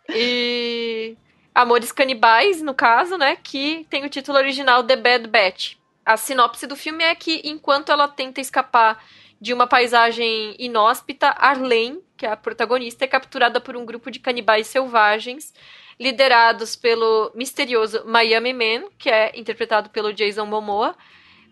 E 0.10 1.18
Amores 1.54 1.92
Canibais, 1.92 2.62
no 2.62 2.74
caso, 2.74 3.18
né? 3.18 3.36
Que 3.36 3.86
tem 3.90 4.06
o 4.06 4.10
título 4.10 4.38
original 4.38 4.84
The 4.84 4.96
Bad 4.96 5.28
Batch. 5.28 5.76
A 6.06 6.18
sinopse 6.18 6.66
do 6.66 6.76
filme 6.76 7.04
é 7.04 7.14
que 7.14 7.42
enquanto 7.44 7.92
ela 7.92 8.08
tenta 8.08 8.42
escapar 8.42 9.04
de 9.40 9.54
uma 9.54 9.68
paisagem 9.68 10.56
inóspita, 10.58 11.30
Arlene, 11.38 12.00
que 12.20 12.26
é 12.26 12.32
a 12.32 12.36
protagonista, 12.36 13.06
é 13.06 13.08
capturada 13.08 13.62
por 13.62 13.78
um 13.78 13.86
grupo 13.86 14.12
de 14.12 14.20
canibais 14.20 14.68
selvagens 14.68 15.54
liderados 15.98 16.76
pelo 16.76 17.32
misterioso 17.34 18.04
Miami 18.06 18.52
Man, 18.52 18.90
que 18.98 19.10
é 19.10 19.32
interpretado 19.40 19.90
pelo 19.90 20.12
Jason 20.14 20.46
Momoa. 20.46 20.98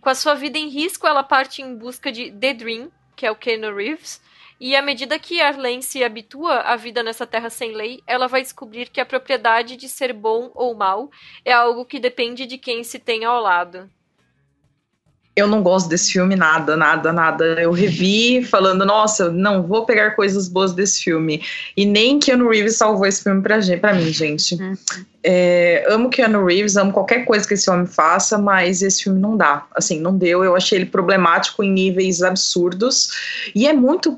Com 0.02 0.10
a 0.10 0.16
sua 0.16 0.36
vida 0.36 0.58
em 0.58 0.68
risco, 0.68 1.08
ela 1.08 1.24
parte 1.24 1.62
em 1.62 1.74
busca 1.74 2.12
de 2.12 2.30
The 2.32 2.54
Dream, 2.54 2.92
que 3.16 3.26
é 3.26 3.32
o 3.32 3.36
Keanu 3.36 3.74
Reeves. 3.74 4.22
E 4.60 4.76
à 4.76 4.82
medida 4.82 5.18
que 5.18 5.40
Arlene 5.40 5.82
se 5.82 6.04
habitua 6.04 6.60
à 6.60 6.76
vida 6.76 7.02
nessa 7.02 7.26
terra 7.26 7.50
sem 7.50 7.72
lei, 7.72 8.02
ela 8.06 8.28
vai 8.28 8.42
descobrir 8.42 8.90
que 8.90 9.00
a 9.00 9.06
propriedade 9.06 9.78
de 9.78 9.88
ser 9.88 10.12
bom 10.12 10.52
ou 10.54 10.76
mal 10.76 11.10
é 11.46 11.54
algo 11.54 11.86
que 11.86 11.98
depende 11.98 12.46
de 12.46 12.58
quem 12.58 12.84
se 12.84 13.00
tem 13.00 13.24
ao 13.24 13.42
lado 13.42 13.90
eu 15.38 15.46
não 15.46 15.62
gosto 15.62 15.88
desse 15.88 16.14
filme 16.14 16.36
nada, 16.36 16.76
nada, 16.76 17.14
nada. 17.14 17.46
Eu 17.62 17.72
revi 17.72 18.44
falando, 18.44 18.84
nossa, 18.84 19.30
não 19.30 19.62
vou 19.62 19.86
pegar 19.86 20.16
coisas 20.16 20.50
boas 20.50 20.74
desse 20.74 21.04
filme. 21.04 21.44
E 21.78 21.86
nem 21.86 22.18
Keanu 22.18 22.50
Reeves 22.50 22.76
salvou 22.76 23.06
esse 23.06 23.22
filme 23.22 23.40
pra, 23.44 23.60
gente, 23.60 23.80
pra 23.80 23.94
mim, 23.94 24.12
gente. 24.12 24.56
Uhum. 24.56 24.74
É, 25.24 25.86
amo 25.90 26.10
Keanu 26.10 26.44
Reeves, 26.44 26.76
amo 26.76 26.92
qualquer 26.92 27.24
coisa 27.24 27.48
que 27.48 27.54
esse 27.54 27.70
homem 27.70 27.86
faça, 27.86 28.40
mas 28.40 28.82
esse 28.82 29.04
filme 29.04 29.20
não 29.20 29.38
dá. 29.38 29.68
Assim, 29.76 30.00
não 30.00 30.18
deu. 30.18 30.44
Eu 30.44 30.56
achei 30.56 30.80
ele 30.80 30.88
problemático 30.88 31.64
em 31.64 31.72
níveis 31.72 32.24
absurdos. 32.24 33.12
E 33.54 33.68
é 33.68 33.74
muito 33.74 34.18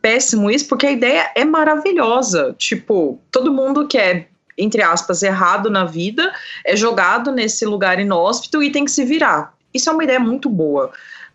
péssimo 0.00 0.52
isso, 0.52 0.68
porque 0.68 0.86
a 0.86 0.92
ideia 0.92 1.32
é 1.34 1.44
maravilhosa. 1.44 2.54
Tipo, 2.56 3.20
todo 3.32 3.52
mundo 3.52 3.88
que 3.88 3.98
é 3.98 4.26
entre 4.58 4.82
aspas, 4.82 5.22
errado 5.22 5.70
na 5.70 5.86
vida, 5.86 6.30
é 6.66 6.76
jogado 6.76 7.32
nesse 7.32 7.64
lugar 7.64 7.98
inóspito 7.98 8.62
e 8.62 8.70
tem 8.70 8.84
que 8.84 8.90
se 8.90 9.06
virar 9.06 9.54
isso 9.72 9.88
é 9.88 9.92
uma 9.92 10.04
ideia 10.04 10.20
muito 10.20 10.48
boa. 10.48 10.92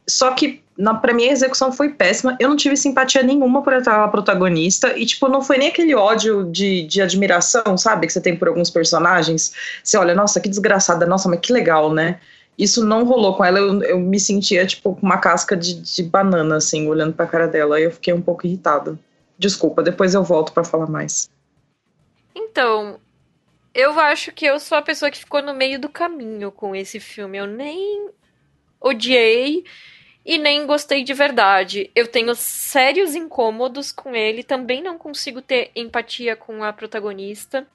Só 0.07 0.31
que, 0.33 0.61
na, 0.77 0.93
pra 0.93 1.13
mim, 1.13 1.27
a 1.27 1.31
execução 1.31 1.71
foi 1.71 1.89
péssima. 1.89 2.37
Eu 2.39 2.49
não 2.49 2.55
tive 2.55 2.77
simpatia 2.77 3.23
nenhuma 3.23 3.63
por 3.63 3.73
aquela 3.73 4.07
protagonista. 4.07 4.97
E, 4.97 5.05
tipo, 5.05 5.27
não 5.27 5.41
foi 5.41 5.57
nem 5.57 5.69
aquele 5.69 5.95
ódio 5.95 6.43
de, 6.51 6.83
de 6.83 7.01
admiração, 7.01 7.77
sabe? 7.77 8.05
Que 8.05 8.13
você 8.13 8.21
tem 8.21 8.35
por 8.35 8.47
alguns 8.47 8.69
personagens. 8.69 9.53
Você 9.83 9.97
olha, 9.97 10.13
nossa, 10.13 10.39
que 10.39 10.49
desgraçada, 10.49 11.05
nossa, 11.05 11.27
mas 11.27 11.39
que 11.39 11.51
legal, 11.51 11.91
né? 11.91 12.19
Isso 12.57 12.85
não 12.85 13.03
rolou 13.03 13.35
com 13.35 13.43
ela. 13.43 13.57
Eu, 13.57 13.81
eu 13.83 13.99
me 13.99 14.19
sentia, 14.19 14.65
tipo, 14.65 14.95
com 14.95 15.05
uma 15.05 15.17
casca 15.17 15.57
de, 15.57 15.81
de 15.81 16.03
banana, 16.03 16.57
assim, 16.57 16.87
olhando 16.87 17.13
pra 17.13 17.25
cara 17.25 17.47
dela. 17.47 17.79
Eu 17.79 17.91
fiquei 17.91 18.13
um 18.13 18.21
pouco 18.21 18.45
irritada. 18.45 18.97
Desculpa, 19.37 19.81
depois 19.81 20.13
eu 20.13 20.23
volto 20.23 20.53
para 20.53 20.63
falar 20.63 20.87
mais. 20.87 21.29
Então, 22.35 22.99
eu 23.73 23.99
acho 23.99 24.31
que 24.31 24.45
eu 24.45 24.59
sou 24.59 24.77
a 24.77 24.81
pessoa 24.81 25.09
que 25.09 25.17
ficou 25.17 25.41
no 25.41 25.53
meio 25.53 25.79
do 25.79 25.89
caminho 25.89 26.51
com 26.51 26.75
esse 26.75 26.99
filme. 26.99 27.37
Eu 27.37 27.47
nem 27.47 28.09
odiei 28.85 29.65
e 30.25 30.37
nem 30.37 30.65
gostei 30.65 31.03
de 31.03 31.13
verdade. 31.13 31.89
Eu 31.95 32.07
tenho 32.07 32.33
sérios 32.35 33.15
incômodos 33.15 33.91
com 33.91 34.15
ele, 34.15 34.43
também 34.43 34.81
não 34.81 34.97
consigo 34.97 35.41
ter 35.41 35.71
empatia 35.75 36.35
com 36.35 36.63
a 36.63 36.71
protagonista. 36.71 37.67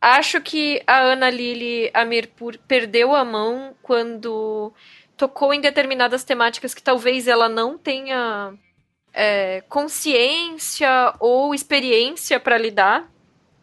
Acho 0.00 0.40
que 0.40 0.82
a 0.86 0.98
Ana 1.00 1.30
Lili 1.30 1.90
Amirpur 1.94 2.58
perdeu 2.66 3.14
a 3.14 3.24
mão 3.24 3.74
quando 3.82 4.72
tocou 5.16 5.54
em 5.54 5.60
determinadas 5.60 6.24
temáticas 6.24 6.74
que 6.74 6.82
talvez 6.82 7.28
ela 7.28 7.48
não 7.48 7.78
tenha 7.78 8.52
é, 9.12 9.62
consciência 9.68 11.14
ou 11.20 11.54
experiência 11.54 12.40
para 12.40 12.58
lidar. 12.58 13.08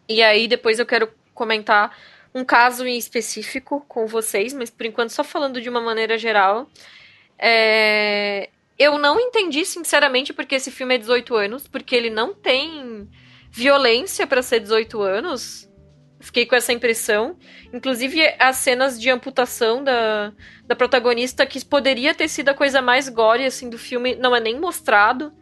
E 0.08 0.24
aí 0.24 0.48
depois 0.48 0.80
eu 0.80 0.86
quero 0.86 1.12
comentar 1.34 1.96
um 2.34 2.44
caso 2.44 2.86
em 2.86 2.98
específico 2.98 3.84
com 3.88 4.06
vocês, 4.06 4.54
mas 4.54 4.70
por 4.70 4.86
enquanto 4.86 5.10
só 5.12 5.24
falando 5.24 5.62
de 5.62 5.70
uma 5.70 5.82
maneira 5.82 6.18
geral. 6.18 6.70
É... 7.38 8.50
Eu 8.78 8.98
não 8.98 9.20
entendi, 9.20 9.66
sinceramente, 9.66 10.32
porque 10.32 10.56
esse 10.56 10.72
filme 10.72 10.96
é 10.96 10.98
18 10.98 11.36
anos, 11.36 11.68
porque 11.68 11.94
ele 11.94 12.10
não 12.10 12.34
tem 12.34 13.10
violência 13.52 14.26
para 14.26 14.42
ser 14.42 14.62
18 14.62 15.02
anos. 15.02 15.70
Fiquei 16.22 16.46
com 16.46 16.56
essa 16.56 16.72
impressão. 16.72 17.38
Inclusive, 17.74 18.22
as 18.40 18.58
cenas 18.58 19.00
de 19.00 19.10
amputação 19.10 19.84
da, 19.84 20.34
da 20.66 20.76
protagonista, 20.76 21.46
que 21.46 21.64
poderia 21.64 22.14
ter 22.14 22.28
sido 22.28 22.50
a 22.50 22.54
coisa 22.54 22.82
mais 22.82 23.10
gore 23.10 23.46
assim, 23.46 23.70
do 23.70 23.78
filme, 23.78 24.16
não 24.16 24.36
é 24.36 24.40
nem 24.40 24.60
mostrado. 24.60 25.34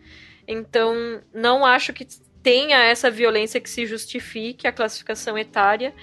Então, 0.48 1.22
não 1.34 1.66
acho 1.66 1.94
que 1.94 2.08
tenha 2.42 2.84
essa 2.84 3.12
violência 3.12 3.60
que 3.60 3.70
se 3.70 3.86
justifique 3.86 4.68
a 4.68 4.72
classificação 4.72 5.38
etária. 5.38 5.94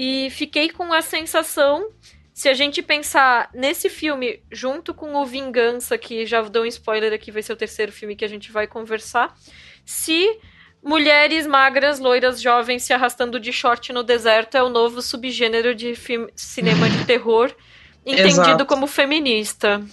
E 0.00 0.30
fiquei 0.30 0.70
com 0.70 0.92
a 0.92 1.02
sensação, 1.02 1.90
se 2.32 2.48
a 2.48 2.54
gente 2.54 2.80
pensar 2.80 3.50
nesse 3.52 3.88
filme 3.88 4.40
junto 4.48 4.94
com 4.94 5.16
o 5.16 5.26
Vingança, 5.26 5.98
que 5.98 6.24
já 6.24 6.40
dou 6.42 6.62
um 6.62 6.66
spoiler 6.66 7.12
aqui, 7.12 7.32
vai 7.32 7.42
ser 7.42 7.52
o 7.52 7.56
terceiro 7.56 7.90
filme 7.90 8.14
que 8.14 8.24
a 8.24 8.28
gente 8.28 8.52
vai 8.52 8.68
conversar, 8.68 9.36
se 9.84 10.38
mulheres 10.80 11.48
magras, 11.48 11.98
loiras, 11.98 12.40
jovens 12.40 12.84
se 12.84 12.92
arrastando 12.92 13.40
de 13.40 13.52
short 13.52 13.92
no 13.92 14.04
deserto 14.04 14.56
é 14.56 14.62
o 14.62 14.68
novo 14.68 15.02
subgênero 15.02 15.74
de 15.74 15.96
filme, 15.96 16.30
cinema 16.36 16.88
de 16.88 17.04
terror, 17.04 17.52
entendido 18.06 18.40
Exato. 18.40 18.66
como 18.66 18.86
feminista. 18.86 19.84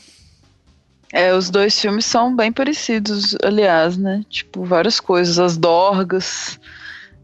É, 1.11 1.33
os 1.33 1.49
dois 1.49 1.81
filmes 1.81 2.05
são 2.05 2.35
bem 2.35 2.51
parecidos, 2.51 3.35
aliás, 3.43 3.97
né? 3.97 4.23
Tipo, 4.29 4.65
várias 4.65 4.99
coisas, 4.99 5.39
as 5.39 5.57
dorgas, 5.57 6.59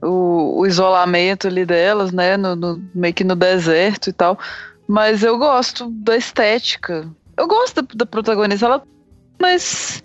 o, 0.02 0.60
o 0.60 0.68
isolamento 0.68 1.48
ali 1.48 1.66
delas, 1.66 2.12
né? 2.12 2.38
No, 2.38 2.56
no, 2.56 2.90
meio 2.94 3.14
que 3.14 3.24
no 3.24 3.36
deserto 3.36 4.10
e 4.10 4.14
tal. 4.14 4.38
Mas 4.88 5.24
eu 5.24 5.38
gosto 5.38 5.90
da 5.90 6.18
estética. 6.18 7.08
Eu 7.38 7.48
gosto 7.48 7.82
da, 7.82 7.88
da 7.96 8.06
protagonista, 8.06 8.66
ela. 8.66 8.84
Mas, 9.40 10.04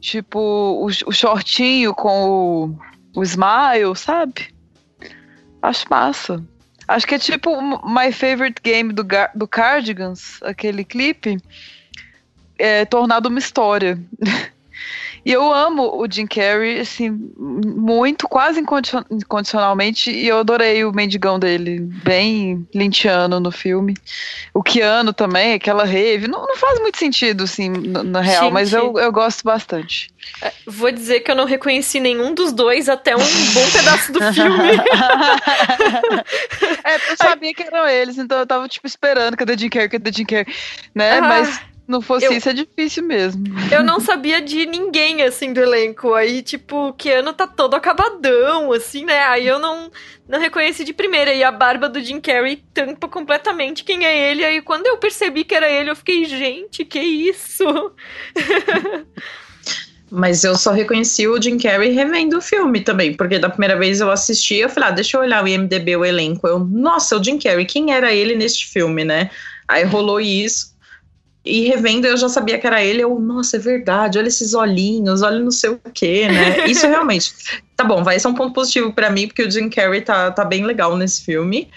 tipo, 0.00 0.38
o, 0.38 0.86
o 0.86 1.12
shortinho 1.12 1.94
com 1.94 2.74
o, 3.14 3.20
o 3.20 3.22
smile, 3.22 3.94
sabe? 3.96 4.54
Acho 5.60 5.86
massa. 5.90 6.42
Acho 6.88 7.06
que 7.06 7.14
é 7.14 7.18
tipo 7.18 7.50
My 7.86 8.12
Favorite 8.12 8.60
Game 8.62 8.92
do, 8.92 9.06
do 9.34 9.46
Cardigans, 9.46 10.42
aquele 10.42 10.84
clipe, 10.84 11.38
é, 12.58 12.84
tornado 12.84 13.28
uma 13.28 13.38
história. 13.38 13.98
E 15.24 15.32
eu 15.32 15.52
amo 15.52 16.00
o 16.00 16.10
Jim 16.10 16.26
Carrey, 16.26 16.80
assim, 16.80 17.10
muito, 17.38 18.28
quase 18.28 18.60
incondicionalmente, 18.60 20.10
e 20.10 20.26
eu 20.26 20.38
adorei 20.38 20.84
o 20.84 20.92
mendigão 20.92 21.38
dele, 21.38 21.78
bem 21.80 22.66
lintiano 22.74 23.38
no 23.38 23.52
filme. 23.52 23.94
O 24.52 24.62
Keanu 24.62 25.12
também, 25.12 25.54
aquela 25.54 25.84
rave, 25.84 26.26
não, 26.26 26.44
não 26.44 26.56
faz 26.56 26.80
muito 26.80 26.98
sentido, 26.98 27.44
assim, 27.44 27.68
na 27.68 28.20
real, 28.20 28.44
Gente, 28.44 28.52
mas 28.52 28.72
eu, 28.72 28.98
eu 28.98 29.12
gosto 29.12 29.44
bastante. 29.44 30.12
É, 30.40 30.52
vou 30.66 30.90
dizer 30.90 31.20
que 31.20 31.30
eu 31.30 31.36
não 31.36 31.44
reconheci 31.44 32.00
nenhum 32.00 32.34
dos 32.34 32.52
dois 32.52 32.88
até 32.88 33.14
um 33.14 33.18
bom 33.18 33.70
pedaço 33.72 34.12
do 34.12 34.20
filme. 34.32 34.72
É, 36.84 37.12
eu 37.12 37.16
sabia 37.16 37.54
que 37.54 37.62
eram 37.62 37.86
eles, 37.86 38.18
então 38.18 38.38
eu 38.38 38.46
tava, 38.46 38.68
tipo, 38.68 38.86
esperando, 38.86 39.36
cadê 39.36 39.56
Jim 39.56 39.68
Carrey, 39.68 39.88
cadê 39.88 40.12
Jim 40.12 40.24
Carrey, 40.24 40.46
né? 40.94 41.18
Ah, 41.18 41.20
Mas 41.20 41.60
não 41.86 42.00
fosse 42.00 42.26
eu, 42.26 42.32
isso, 42.32 42.48
é 42.48 42.52
difícil 42.52 43.02
mesmo. 43.02 43.42
Eu 43.70 43.82
não 43.82 43.98
sabia 43.98 44.40
de 44.40 44.64
ninguém, 44.66 45.22
assim, 45.22 45.52
do 45.52 45.60
elenco. 45.60 46.14
Aí, 46.14 46.42
tipo, 46.42 46.88
o 46.88 46.92
Keanu 46.92 47.32
tá 47.32 47.46
todo 47.46 47.74
acabadão, 47.74 48.72
assim, 48.72 49.04
né? 49.04 49.20
Aí 49.24 49.46
eu 49.46 49.58
não, 49.58 49.90
não 50.28 50.38
reconheci 50.38 50.84
de 50.84 50.92
primeira. 50.92 51.34
E 51.34 51.42
a 51.42 51.50
barba 51.50 51.88
do 51.88 52.00
Jim 52.00 52.20
Carrey 52.20 52.62
tampa 52.72 53.08
completamente 53.08 53.84
quem 53.84 54.04
é 54.06 54.30
ele. 54.30 54.44
Aí 54.44 54.62
quando 54.62 54.86
eu 54.86 54.96
percebi 54.98 55.44
que 55.44 55.54
era 55.54 55.68
ele, 55.68 55.90
eu 55.90 55.96
fiquei, 55.96 56.24
gente, 56.24 56.84
que 56.84 57.00
isso? 57.00 57.64
Mas 60.14 60.44
eu 60.44 60.54
só 60.56 60.72
reconheci 60.72 61.26
o 61.26 61.40
Jim 61.40 61.58
Carrey 61.58 61.90
revendo 61.90 62.36
o 62.36 62.42
filme 62.42 62.82
também, 62.82 63.14
porque 63.14 63.38
da 63.38 63.48
primeira 63.48 63.78
vez 63.78 63.98
eu 63.98 64.10
assisti, 64.10 64.56
eu 64.56 64.68
falei, 64.68 64.90
ah, 64.90 64.92
deixa 64.92 65.16
eu 65.16 65.22
olhar 65.22 65.42
o 65.42 65.48
IMDB, 65.48 65.96
o 65.96 66.04
elenco. 66.04 66.46
Eu, 66.46 66.58
nossa, 66.58 67.16
o 67.16 67.24
Jim 67.24 67.38
Carrey, 67.38 67.64
quem 67.64 67.94
era 67.94 68.12
ele 68.12 68.36
neste 68.36 68.68
filme, 68.68 69.04
né? 69.04 69.30
Aí 69.66 69.84
rolou 69.84 70.20
isso. 70.20 70.71
E 71.44 71.66
revendo 71.66 72.06
eu 72.06 72.16
já 72.16 72.28
sabia 72.28 72.58
que 72.58 72.66
era 72.66 72.84
ele, 72.84 73.02
eu, 73.02 73.18
nossa, 73.18 73.56
é 73.56 73.60
verdade, 73.60 74.16
olha 74.16 74.28
esses 74.28 74.54
olhinhos, 74.54 75.22
olha 75.22 75.40
não 75.40 75.50
sei 75.50 75.70
o 75.70 75.80
que, 75.92 76.28
né? 76.28 76.66
Isso 76.70 76.86
realmente. 76.86 77.34
Tá 77.76 77.84
bom, 77.84 78.04
vai 78.04 78.18
ser 78.18 78.28
um 78.28 78.34
ponto 78.34 78.52
positivo 78.52 78.92
para 78.92 79.10
mim, 79.10 79.26
porque 79.26 79.42
o 79.42 79.50
Jim 79.50 79.68
Carrey 79.68 80.02
tá, 80.02 80.30
tá 80.30 80.44
bem 80.44 80.64
legal 80.64 80.96
nesse 80.96 81.24
filme. 81.24 81.68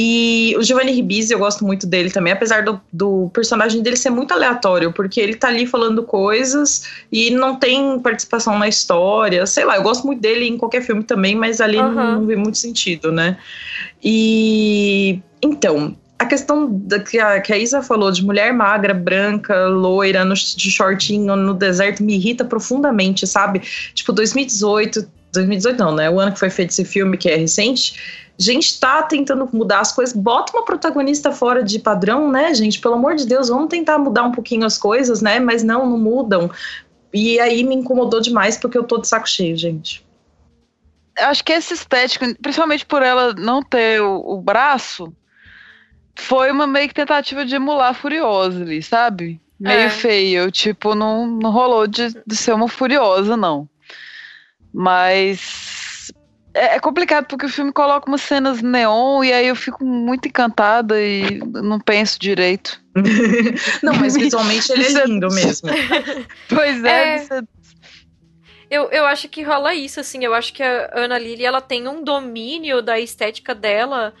E 0.00 0.54
o 0.56 0.62
Giovanni 0.62 0.92
Ribisi, 0.92 1.32
eu 1.32 1.40
gosto 1.40 1.64
muito 1.64 1.84
dele 1.84 2.08
também, 2.08 2.32
apesar 2.32 2.62
do, 2.62 2.80
do, 2.92 3.28
personagem 3.32 3.82
dele 3.82 3.96
ser 3.96 4.10
muito 4.10 4.32
aleatório, 4.32 4.92
porque 4.92 5.20
ele 5.20 5.34
tá 5.34 5.48
ali 5.48 5.66
falando 5.66 6.04
coisas 6.04 6.84
e 7.10 7.30
não 7.30 7.56
tem 7.56 7.98
participação 7.98 8.56
na 8.56 8.68
história, 8.68 9.44
sei 9.44 9.64
lá, 9.64 9.76
eu 9.76 9.82
gosto 9.82 10.06
muito 10.06 10.20
dele 10.20 10.46
em 10.46 10.56
qualquer 10.56 10.82
filme 10.82 11.02
também, 11.02 11.34
mas 11.34 11.60
ali 11.60 11.78
uhum. 11.78 11.92
não, 11.92 12.12
não 12.20 12.26
vê 12.26 12.36
muito 12.36 12.58
sentido, 12.58 13.10
né? 13.10 13.38
E 14.00 15.20
então, 15.42 15.96
a 16.18 16.26
questão 16.26 16.68
da, 16.70 16.98
que, 16.98 17.18
a, 17.18 17.40
que 17.40 17.52
a 17.52 17.58
Isa 17.58 17.82
falou 17.82 18.10
de 18.10 18.24
mulher 18.24 18.52
magra, 18.52 18.92
branca, 18.92 19.66
loira, 19.66 20.24
no, 20.24 20.34
de 20.34 20.70
shortinho 20.70 21.36
no 21.36 21.54
deserto 21.54 22.02
me 22.02 22.14
irrita 22.14 22.44
profundamente, 22.44 23.26
sabe? 23.26 23.60
Tipo, 23.94 24.12
2018, 24.12 25.08
2018 25.32 25.78
não, 25.78 25.94
né? 25.94 26.10
O 26.10 26.18
ano 26.18 26.32
que 26.32 26.38
foi 26.38 26.50
feito 26.50 26.70
esse 26.70 26.84
filme, 26.84 27.16
que 27.16 27.28
é 27.28 27.36
recente 27.36 27.94
gente 28.38 28.78
tá 28.78 29.02
tentando 29.02 29.48
mudar 29.52 29.80
as 29.80 29.92
coisas, 29.92 30.14
bota 30.14 30.56
uma 30.56 30.64
protagonista 30.64 31.32
fora 31.32 31.62
de 31.62 31.78
padrão, 31.80 32.30
né, 32.30 32.54
gente? 32.54 32.80
Pelo 32.80 32.94
amor 32.94 33.16
de 33.16 33.26
Deus, 33.26 33.48
vamos 33.48 33.68
tentar 33.68 33.98
mudar 33.98 34.22
um 34.22 34.32
pouquinho 34.32 34.64
as 34.64 34.78
coisas, 34.78 35.20
né? 35.20 35.40
Mas 35.40 35.64
não, 35.64 35.84
não 35.84 35.98
mudam. 35.98 36.48
E 37.12 37.40
aí 37.40 37.64
me 37.64 37.74
incomodou 37.74 38.20
demais 38.20 38.56
porque 38.56 38.78
eu 38.78 38.84
tô 38.84 38.98
de 38.98 39.08
saco 39.08 39.28
cheio, 39.28 39.56
gente. 39.56 40.06
Acho 41.18 41.42
que 41.42 41.52
essa 41.52 41.74
estética, 41.74 42.32
principalmente 42.40 42.86
por 42.86 43.02
ela 43.02 43.34
não 43.34 43.60
ter 43.60 44.00
o, 44.00 44.34
o 44.34 44.40
braço, 44.40 45.12
foi 46.18 46.50
uma 46.50 46.66
meio 46.66 46.88
que 46.88 46.94
tentativa 46.94 47.44
de 47.44 47.54
emular 47.54 47.94
Furiosa 47.94 48.60
ali, 48.60 48.82
sabe? 48.82 49.40
Meio 49.58 49.82
é. 49.82 49.88
feio. 49.88 50.50
Tipo, 50.50 50.94
não, 50.94 51.26
não 51.26 51.50
rolou 51.50 51.86
de, 51.86 52.08
de 52.26 52.36
ser 52.36 52.52
uma 52.52 52.68
Furiosa, 52.68 53.36
não. 53.36 53.68
Mas 54.74 56.12
é, 56.52 56.76
é 56.76 56.80
complicado 56.80 57.26
porque 57.26 57.46
o 57.46 57.48
filme 57.48 57.72
coloca 57.72 58.08
umas 58.08 58.20
cenas 58.20 58.60
neon 58.60 59.22
e 59.22 59.32
aí 59.32 59.46
eu 59.46 59.56
fico 59.56 59.84
muito 59.84 60.26
encantada 60.26 61.00
e 61.00 61.38
não 61.38 61.78
penso 61.78 62.18
direito. 62.18 62.82
não, 63.82 63.94
mas 63.94 64.14
visualmente 64.14 64.72
ele 64.72 64.84
é 64.86 65.06
lindo 65.06 65.28
mesmo. 65.28 65.70
pois 66.50 66.82
é. 66.82 67.16
é... 67.16 67.42
Eu, 68.68 68.90
eu 68.90 69.06
acho 69.06 69.28
que 69.28 69.42
rola 69.42 69.72
isso, 69.72 70.00
assim. 70.00 70.24
Eu 70.24 70.34
acho 70.34 70.52
que 70.52 70.62
a 70.62 70.90
Ana 70.94 71.16
Lily 71.18 71.44
ela 71.44 71.60
tem 71.60 71.88
um 71.88 72.02
domínio 72.02 72.82
da 72.82 72.98
estética 72.98 73.54
dela 73.54 74.12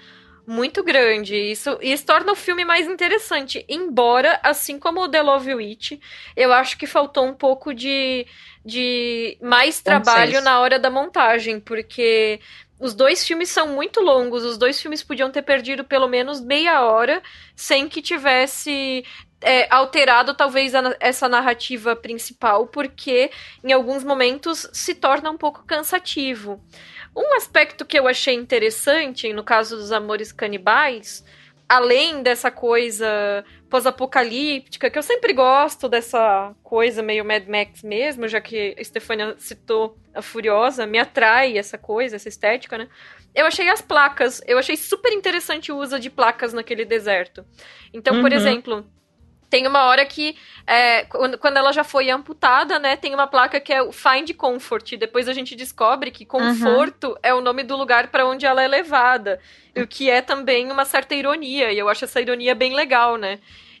muito 0.48 0.82
grande. 0.82 1.36
Isso, 1.36 1.78
isso 1.82 2.06
torna 2.06 2.32
o 2.32 2.34
filme 2.34 2.64
mais 2.64 2.88
interessante. 2.88 3.64
Embora, 3.68 4.40
assim 4.42 4.78
como 4.78 5.02
o 5.02 5.08
The 5.08 5.20
Love 5.20 5.54
Witch, 5.54 6.00
eu 6.34 6.54
acho 6.54 6.78
que 6.78 6.86
faltou 6.86 7.26
um 7.26 7.34
pouco 7.34 7.74
de 7.74 8.26
de 8.64 9.38
mais 9.40 9.80
trabalho 9.80 10.42
na 10.42 10.60
hora 10.60 10.78
da 10.78 10.90
montagem, 10.90 11.58
porque 11.58 12.38
os 12.78 12.92
dois 12.92 13.26
filmes 13.26 13.48
são 13.48 13.68
muito 13.68 14.00
longos, 14.00 14.44
os 14.44 14.58
dois 14.58 14.80
filmes 14.80 15.02
podiam 15.02 15.30
ter 15.30 15.42
perdido 15.42 15.84
pelo 15.84 16.06
menos 16.06 16.40
meia 16.40 16.82
hora 16.82 17.22
sem 17.56 17.88
que 17.88 18.02
tivesse 18.02 19.04
é, 19.40 19.72
alterado 19.72 20.34
talvez 20.34 20.74
a, 20.74 20.94
essa 21.00 21.28
narrativa 21.28 21.96
principal, 21.96 22.66
porque 22.66 23.30
em 23.64 23.72
alguns 23.72 24.04
momentos 24.04 24.68
se 24.72 24.94
torna 24.94 25.30
um 25.30 25.38
pouco 25.38 25.64
cansativo. 25.64 26.62
Um 27.18 27.34
aspecto 27.34 27.84
que 27.84 27.98
eu 27.98 28.06
achei 28.06 28.34
interessante, 28.34 29.32
no 29.32 29.42
caso 29.42 29.76
dos 29.76 29.90
Amores 29.90 30.30
Canibais, 30.30 31.24
além 31.68 32.22
dessa 32.22 32.48
coisa 32.48 33.44
pós-apocalíptica, 33.68 34.88
que 34.88 34.96
eu 34.96 35.02
sempre 35.02 35.32
gosto 35.32 35.88
dessa 35.88 36.54
coisa 36.62 37.02
meio 37.02 37.24
Mad 37.24 37.44
Max 37.48 37.82
mesmo, 37.82 38.28
já 38.28 38.40
que 38.40 38.76
a 38.78 38.84
Stefania 38.84 39.34
citou 39.36 39.98
a 40.14 40.22
Furiosa, 40.22 40.86
me 40.86 40.96
atrai 40.96 41.58
essa 41.58 41.76
coisa, 41.76 42.14
essa 42.14 42.28
estética, 42.28 42.78
né? 42.78 42.88
Eu 43.34 43.46
achei 43.46 43.68
as 43.68 43.82
placas, 43.82 44.40
eu 44.46 44.56
achei 44.56 44.76
super 44.76 45.12
interessante 45.12 45.72
o 45.72 45.76
uso 45.76 45.98
de 45.98 46.08
placas 46.08 46.52
naquele 46.52 46.84
deserto. 46.84 47.44
Então, 47.92 48.14
uhum. 48.14 48.22
por 48.22 48.32
exemplo, 48.32 48.86
tem 49.50 49.66
uma 49.66 49.84
hora 49.84 50.04
que, 50.04 50.36
é, 50.66 51.04
quando 51.04 51.56
ela 51.56 51.72
já 51.72 51.82
foi 51.82 52.10
amputada, 52.10 52.78
né, 52.78 52.96
tem 52.96 53.14
uma 53.14 53.26
placa 53.26 53.58
que 53.58 53.72
é 53.72 53.82
o 53.82 53.92
Find 53.92 54.32
Comfort. 54.34 54.96
Depois 54.96 55.28
a 55.28 55.32
gente 55.32 55.54
descobre 55.54 56.10
que 56.10 56.26
conforto 56.26 57.08
uhum. 57.08 57.16
é 57.22 57.34
o 57.34 57.40
nome 57.40 57.62
do 57.62 57.76
lugar 57.76 58.08
para 58.08 58.26
onde 58.26 58.44
ela 58.44 58.62
é 58.62 58.68
levada. 58.68 59.40
O 59.76 59.86
que 59.86 60.10
é 60.10 60.20
também 60.20 60.70
uma 60.70 60.84
certa 60.84 61.14
ironia, 61.14 61.72
e 61.72 61.78
eu 61.78 61.88
acho 61.88 62.04
essa 62.04 62.20
ironia 62.20 62.54
bem 62.54 62.74
legal, 62.74 63.16
né? 63.16 63.38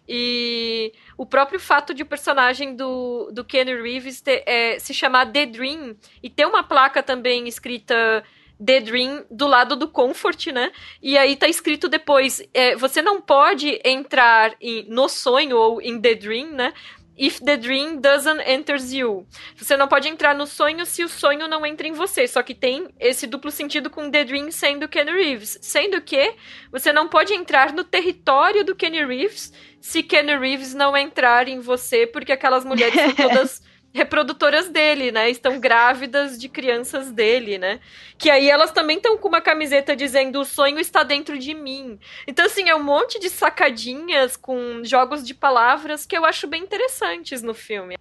E 0.08 0.92
o 1.18 1.26
próprio 1.26 1.60
fato 1.60 1.92
de 1.92 2.02
o 2.02 2.06
personagem 2.06 2.74
do, 2.74 3.30
do 3.30 3.44
Kenny 3.44 3.74
Reeves 3.74 4.22
ter, 4.22 4.42
é, 4.46 4.78
se 4.78 4.94
chamar 4.94 5.30
The 5.30 5.44
Dream 5.44 5.94
e 6.22 6.30
ter 6.30 6.46
uma 6.46 6.62
placa 6.62 7.02
também 7.02 7.46
escrita 7.46 8.24
The 8.64 8.80
Dream 8.80 9.24
do 9.30 9.46
lado 9.46 9.76
do 9.76 9.88
Comfort, 9.88 10.48
né? 10.48 10.72
E 11.02 11.16
aí 11.16 11.36
tá 11.36 11.46
escrito 11.46 11.88
depois: 11.88 12.42
é, 12.52 12.76
você 12.76 13.00
não 13.00 13.20
pode 13.20 13.80
entrar 13.84 14.54
em, 14.60 14.84
no 14.88 15.08
sonho 15.08 15.56
ou 15.56 15.80
em 15.80 16.00
The 16.00 16.14
Dream, 16.14 16.52
né? 16.52 16.72
If 17.20 17.40
the 17.40 17.56
dream 17.56 18.00
doesn't 18.00 18.40
enters 18.46 18.92
you. 18.92 19.26
Você 19.56 19.76
não 19.76 19.88
pode 19.88 20.08
entrar 20.08 20.36
no 20.36 20.46
sonho 20.46 20.86
se 20.86 21.02
o 21.02 21.08
sonho 21.08 21.48
não 21.48 21.66
entra 21.66 21.88
em 21.88 21.92
você. 21.92 22.28
Só 22.28 22.44
que 22.44 22.54
tem 22.54 22.88
esse 23.00 23.26
duplo 23.26 23.50
sentido 23.50 23.90
com 23.90 24.08
The 24.08 24.24
Dream 24.24 24.52
sendo 24.52 24.86
Kenny 24.86 25.10
Reeves. 25.10 25.58
Sendo 25.60 26.00
que 26.00 26.34
você 26.70 26.92
não 26.92 27.08
pode 27.08 27.34
entrar 27.34 27.72
no 27.72 27.82
território 27.82 28.64
do 28.64 28.76
Kenny 28.76 29.04
Reeves 29.04 29.52
se 29.80 30.00
Kenny 30.00 30.36
Reeves 30.36 30.74
não 30.74 30.96
entrar 30.96 31.48
em 31.48 31.58
você, 31.58 32.06
porque 32.06 32.30
aquelas 32.30 32.64
mulheres 32.64 32.94
são 32.94 33.14
todas 33.28 33.62
reprodutoras 33.98 34.68
dele, 34.68 35.10
né? 35.10 35.28
Estão 35.28 35.58
grávidas 35.58 36.38
de 36.38 36.48
crianças 36.48 37.10
dele, 37.10 37.58
né? 37.58 37.80
Que 38.16 38.30
aí 38.30 38.48
elas 38.48 38.70
também 38.70 38.96
estão 38.96 39.18
com 39.18 39.28
uma 39.28 39.40
camiseta 39.40 39.94
dizendo 39.96 40.40
o 40.40 40.44
sonho 40.44 40.78
está 40.78 41.02
dentro 41.02 41.38
de 41.38 41.52
mim. 41.52 41.98
Então, 42.26 42.46
assim, 42.46 42.68
é 42.68 42.74
um 42.74 42.82
monte 42.82 43.18
de 43.18 43.28
sacadinhas 43.28 44.36
com 44.36 44.82
jogos 44.84 45.26
de 45.26 45.34
palavras 45.34 46.06
que 46.06 46.16
eu 46.16 46.24
acho 46.24 46.46
bem 46.46 46.62
interessantes 46.62 47.42
no 47.42 47.54
filme. 47.54 47.96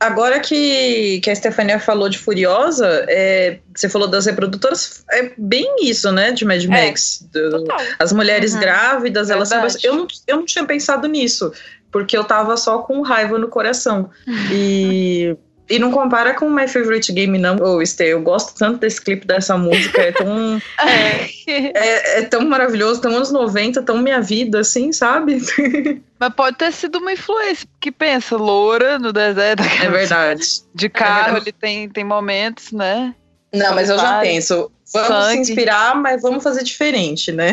Agora 0.00 0.40
que, 0.40 1.20
que 1.20 1.30
a 1.30 1.36
Stefania 1.36 1.78
falou 1.78 2.08
de 2.08 2.18
Furiosa, 2.18 3.04
é, 3.06 3.58
você 3.74 3.86
falou 3.86 4.08
das 4.08 4.24
reprodutoras, 4.24 5.04
é 5.10 5.30
bem 5.36 5.76
isso, 5.82 6.10
né, 6.10 6.32
de 6.32 6.44
Mad 6.46 6.64
é, 6.64 6.68
Max. 6.68 7.28
É, 7.34 7.38
do, 7.38 7.66
as 7.98 8.10
mulheres 8.10 8.54
uhum. 8.54 8.60
grávidas, 8.60 9.28
elas 9.28 9.50
eu 9.84 9.94
não, 9.94 10.06
eu 10.26 10.36
não 10.38 10.46
tinha 10.46 10.64
pensado 10.64 11.06
nisso 11.06 11.52
porque 11.92 12.16
eu 12.16 12.24
tava 12.24 12.56
só 12.56 12.78
com 12.78 13.02
raiva 13.02 13.38
no 13.38 13.48
coração. 13.48 14.10
E. 14.52 15.36
E 15.70 15.78
não 15.78 15.92
compara 15.92 16.34
com 16.34 16.50
My 16.50 16.66
Favorite 16.66 17.12
Game, 17.12 17.38
não, 17.38 17.54
ô 17.58 17.76
oh. 17.76 18.02
Eu 18.02 18.20
gosto 18.20 18.58
tanto 18.58 18.80
desse 18.80 19.00
clipe, 19.00 19.24
dessa 19.24 19.56
música. 19.56 20.02
É 20.02 20.10
tão. 20.10 20.60
é, 20.84 21.30
é, 21.46 22.18
é, 22.18 22.22
tão 22.22 22.40
maravilhoso, 22.40 23.00
tão 23.00 23.14
anos 23.14 23.30
90, 23.30 23.80
tão 23.82 23.98
minha 23.98 24.20
vida, 24.20 24.58
assim, 24.58 24.92
sabe? 24.92 25.40
Mas 26.18 26.34
pode 26.34 26.58
ter 26.58 26.72
sido 26.72 26.98
uma 26.98 27.12
influência, 27.12 27.68
que 27.80 27.92
pensa, 27.92 28.36
loura 28.36 28.98
no 28.98 29.12
deserto. 29.12 29.62
É 29.62 29.88
verdade. 29.88 30.42
De 30.74 30.88
carro, 30.88 31.36
é 31.36 31.40
ele 31.40 31.52
tem, 31.52 31.88
tem 31.88 32.02
momentos, 32.02 32.72
né? 32.72 33.14
Não, 33.52 33.74
mas 33.74 33.90
eu 33.90 33.98
já 33.98 34.20
penso. 34.20 34.70
Vamos 34.92 35.08
Sangue. 35.08 35.44
se 35.44 35.52
inspirar, 35.52 35.96
mas 35.96 36.22
vamos 36.22 36.42
fazer 36.42 36.62
diferente, 36.62 37.32
né? 37.32 37.50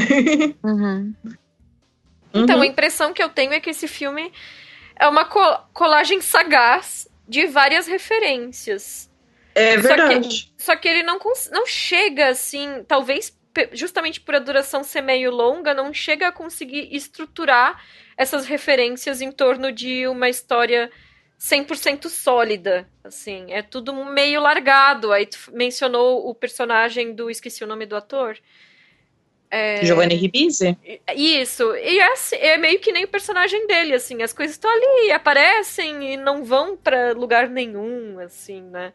Uhum. 0.64 1.14
Então, 2.32 2.58
uhum. 2.58 2.62
a 2.62 2.68
impressão 2.68 3.14
que 3.14 3.24
eu 3.24 3.30
tenho 3.30 3.52
é 3.52 3.60
que 3.60 3.72
esse 3.72 3.88
filme 3.88 4.32
é 5.00 5.08
uma 5.08 5.26
colagem 5.26 6.22
sagaz 6.22 7.07
de 7.28 7.46
várias 7.48 7.88
referências. 7.88 9.10
É 9.54 9.78
verdade. 9.78 10.30
Só 10.30 10.30
que, 10.30 10.64
só 10.64 10.76
que 10.76 10.88
ele 10.88 11.04
não, 11.04 11.20
não 11.52 11.66
chega 11.66 12.30
assim, 12.30 12.84
talvez 12.88 13.36
justamente 13.72 14.22
por 14.22 14.36
a 14.36 14.40
duração 14.40 14.84
ser 14.84 15.02
meio 15.02 15.32
longa, 15.32 15.74
não 15.74 15.92
chega 15.92 16.28
a 16.28 16.32
conseguir 16.32 16.90
estruturar 16.96 17.84
essas 18.16 18.46
referências 18.46 19.22
em 19.22 19.32
torno 19.32 19.72
de 19.72 20.08
uma 20.08 20.30
história 20.30 20.92
100% 21.40 22.10
sólida, 22.10 22.88
assim, 23.04 23.52
é 23.52 23.62
tudo 23.62 23.94
meio 24.06 24.42
largado. 24.42 25.12
Aí 25.12 25.26
tu 25.26 25.38
mencionou 25.54 26.28
o 26.28 26.34
personagem 26.34 27.14
do 27.14 27.30
esqueci 27.30 27.64
o 27.64 27.68
nome 27.68 27.86
do 27.86 27.96
ator. 27.96 28.38
É... 29.50 29.86
Giovanni 29.86 30.16
Ribisi? 30.16 30.78
Isso. 31.16 31.76
E 31.76 32.00
é, 32.00 32.12
assim, 32.12 32.36
é, 32.36 32.58
meio 32.58 32.80
que 32.80 32.92
nem 32.92 33.06
o 33.06 33.08
personagem 33.08 33.66
dele, 33.66 33.94
assim. 33.94 34.22
As 34.22 34.34
coisas 34.34 34.56
estão 34.56 34.70
ali, 34.70 35.12
aparecem 35.12 36.14
e 36.14 36.18
não 36.18 36.44
vão 36.44 36.76
para 36.76 37.14
lugar 37.14 37.48
nenhum, 37.50 38.20
assim, 38.20 38.62
né? 38.62 38.92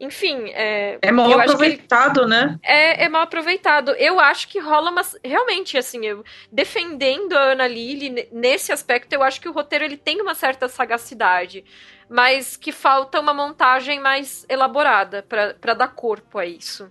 Enfim, 0.00 0.50
é. 0.50 0.98
É 1.00 1.12
mal 1.12 1.32
aproveitado, 1.38 2.26
né? 2.26 2.58
É, 2.60 3.04
é 3.04 3.08
mal 3.08 3.22
aproveitado. 3.22 3.92
Eu 3.92 4.18
acho 4.18 4.48
que 4.48 4.58
rola 4.58 4.90
uma. 4.90 5.02
Realmente, 5.24 5.78
assim, 5.78 6.04
eu, 6.04 6.24
defendendo 6.50 7.34
a 7.34 7.52
Ana 7.52 7.68
Lily 7.68 8.28
nesse 8.32 8.72
aspecto, 8.72 9.12
eu 9.12 9.22
acho 9.22 9.40
que 9.40 9.48
o 9.48 9.52
roteiro 9.52 9.84
ele 9.84 9.96
tem 9.96 10.20
uma 10.20 10.34
certa 10.34 10.68
sagacidade. 10.68 11.64
Mas 12.08 12.56
que 12.56 12.72
falta 12.72 13.20
uma 13.20 13.32
montagem 13.32 14.00
mais 14.00 14.44
elaborada 14.48 15.24
para 15.28 15.72
dar 15.72 15.94
corpo 15.94 16.36
a 16.36 16.44
isso. 16.44 16.90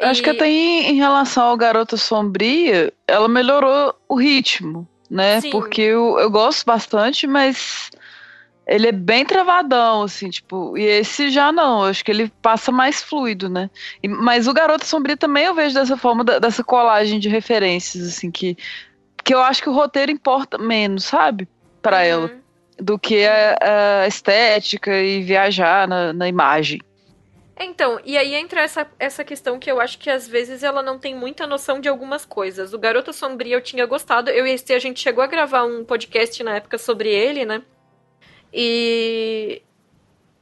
Acho 0.00 0.22
que 0.22 0.30
até 0.30 0.48
em, 0.48 0.90
em, 0.90 0.94
relação 0.94 1.44
ao 1.44 1.56
Garota 1.56 1.96
Sombria, 1.96 2.92
ela 3.06 3.28
melhorou 3.28 3.94
o 4.08 4.14
ritmo, 4.16 4.86
né? 5.08 5.40
Sim. 5.40 5.50
Porque 5.50 5.82
eu, 5.82 6.18
eu 6.18 6.30
gosto 6.30 6.64
bastante, 6.64 7.26
mas 7.26 7.90
ele 8.66 8.88
é 8.88 8.92
bem 8.92 9.24
travadão, 9.24 10.02
assim, 10.02 10.30
tipo, 10.30 10.76
e 10.78 10.84
esse 10.84 11.30
já 11.30 11.50
não, 11.50 11.84
acho 11.84 12.04
que 12.04 12.10
ele 12.10 12.30
passa 12.40 12.70
mais 12.70 13.02
fluido, 13.02 13.48
né? 13.48 13.68
E, 14.02 14.08
mas 14.08 14.46
o 14.46 14.52
Garota 14.52 14.84
Sombria 14.84 15.16
também 15.16 15.44
eu 15.44 15.54
vejo 15.54 15.74
dessa 15.74 15.96
forma, 15.96 16.24
da, 16.24 16.38
dessa 16.38 16.62
colagem 16.62 17.18
de 17.18 17.28
referências, 17.28 18.06
assim, 18.06 18.30
que, 18.30 18.56
que 19.24 19.34
eu 19.34 19.40
acho 19.42 19.62
que 19.62 19.68
o 19.68 19.74
roteiro 19.74 20.12
importa 20.12 20.56
menos, 20.56 21.04
sabe? 21.04 21.48
para 21.82 21.98
uhum. 21.98 22.04
ela, 22.04 22.30
do 22.78 22.98
que 22.98 23.26
a, 23.26 24.02
a, 24.02 24.06
estética 24.06 24.94
e 25.00 25.22
viajar 25.22 25.88
na, 25.88 26.12
na 26.12 26.28
imagem. 26.28 26.80
Então, 27.62 28.00
e 28.06 28.16
aí 28.16 28.34
entra 28.34 28.62
essa, 28.62 28.90
essa 28.98 29.22
questão 29.22 29.58
que 29.58 29.70
eu 29.70 29.78
acho 29.78 29.98
que 29.98 30.08
às 30.08 30.26
vezes 30.26 30.62
ela 30.62 30.82
não 30.82 30.98
tem 30.98 31.14
muita 31.14 31.46
noção 31.46 31.78
de 31.78 31.90
algumas 31.90 32.24
coisas. 32.24 32.72
O 32.72 32.78
Garota 32.78 33.12
Sombria 33.12 33.54
eu 33.54 33.60
tinha 33.60 33.84
gostado, 33.84 34.30
eu 34.30 34.46
e 34.46 34.54
a 34.54 34.78
gente 34.78 34.98
chegou 34.98 35.22
a 35.22 35.26
gravar 35.26 35.64
um 35.64 35.84
podcast 35.84 36.42
na 36.42 36.56
época 36.56 36.78
sobre 36.78 37.10
ele, 37.10 37.44
né? 37.44 37.62
E 38.50 39.60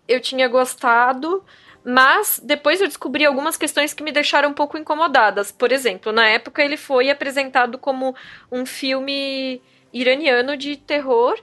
eu 0.07 0.21
tinha 0.21 0.47
gostado, 0.47 1.45
mas 1.85 2.41
depois 2.41 2.81
eu 2.81 2.87
descobri 2.87 3.25
algumas 3.27 3.57
questões 3.57 3.93
que 3.93 4.05
me 4.05 4.13
deixaram 4.13 4.51
um 4.51 4.55
pouco 4.55 4.79
incomodadas. 4.79 5.51
Por 5.51 5.73
exemplo, 5.73 6.13
na 6.13 6.29
época 6.29 6.63
ele 6.63 6.77
foi 6.77 7.11
apresentado 7.11 7.79
como 7.79 8.15
um 8.51 8.65
filme 8.65 9.61
iraniano 9.93 10.57
de 10.57 10.77
terror, 10.77 11.37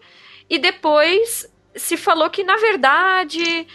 e 0.49 0.57
depois 0.57 1.53
se 1.75 1.97
falou 1.97 2.29
que, 2.29 2.45
na 2.45 2.55
verdade, 2.55 3.67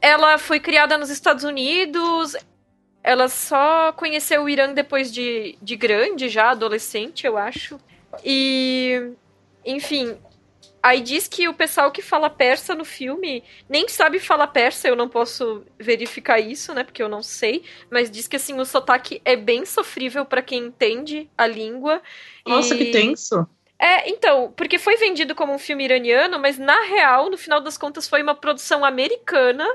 ela 0.00 0.38
foi 0.38 0.60
criada 0.60 0.96
nos 0.96 1.10
Estados 1.10 1.44
Unidos. 1.44 2.36
Ela 3.02 3.28
só 3.28 3.92
conheceu 3.92 4.42
o 4.42 4.48
Irã 4.48 4.72
depois 4.72 5.12
de, 5.12 5.56
de 5.62 5.76
grande, 5.76 6.28
já 6.28 6.50
adolescente, 6.50 7.26
eu 7.26 7.38
acho. 7.38 7.78
E, 8.24 9.12
enfim, 9.64 10.16
aí 10.82 11.00
diz 11.00 11.28
que 11.28 11.48
o 11.48 11.54
pessoal 11.54 11.90
que 11.90 12.02
fala 12.02 12.28
persa 12.28 12.74
no 12.74 12.84
filme 12.84 13.42
nem 13.68 13.88
sabe 13.88 14.18
falar 14.18 14.48
persa, 14.48 14.88
eu 14.88 14.96
não 14.96 15.08
posso 15.08 15.64
verificar 15.78 16.38
isso, 16.38 16.74
né, 16.74 16.84
porque 16.84 17.02
eu 17.02 17.08
não 17.08 17.22
sei, 17.22 17.62
mas 17.90 18.10
diz 18.10 18.26
que 18.26 18.36
assim 18.36 18.58
o 18.58 18.64
sotaque 18.64 19.20
é 19.24 19.36
bem 19.36 19.64
sofrível 19.64 20.24
para 20.24 20.42
quem 20.42 20.66
entende 20.66 21.30
a 21.36 21.46
língua. 21.46 22.02
Nossa, 22.46 22.74
e... 22.74 22.78
que 22.78 22.90
tenso. 22.90 23.46
É, 23.80 24.10
então, 24.10 24.52
porque 24.56 24.76
foi 24.78 24.96
vendido 24.96 25.34
como 25.34 25.54
um 25.54 25.58
filme 25.58 25.84
iraniano, 25.84 26.38
mas 26.38 26.58
na 26.58 26.80
real, 26.82 27.30
no 27.30 27.38
final 27.38 27.60
das 27.60 27.78
contas, 27.78 28.08
foi 28.08 28.22
uma 28.22 28.34
produção 28.34 28.84
americana. 28.84 29.66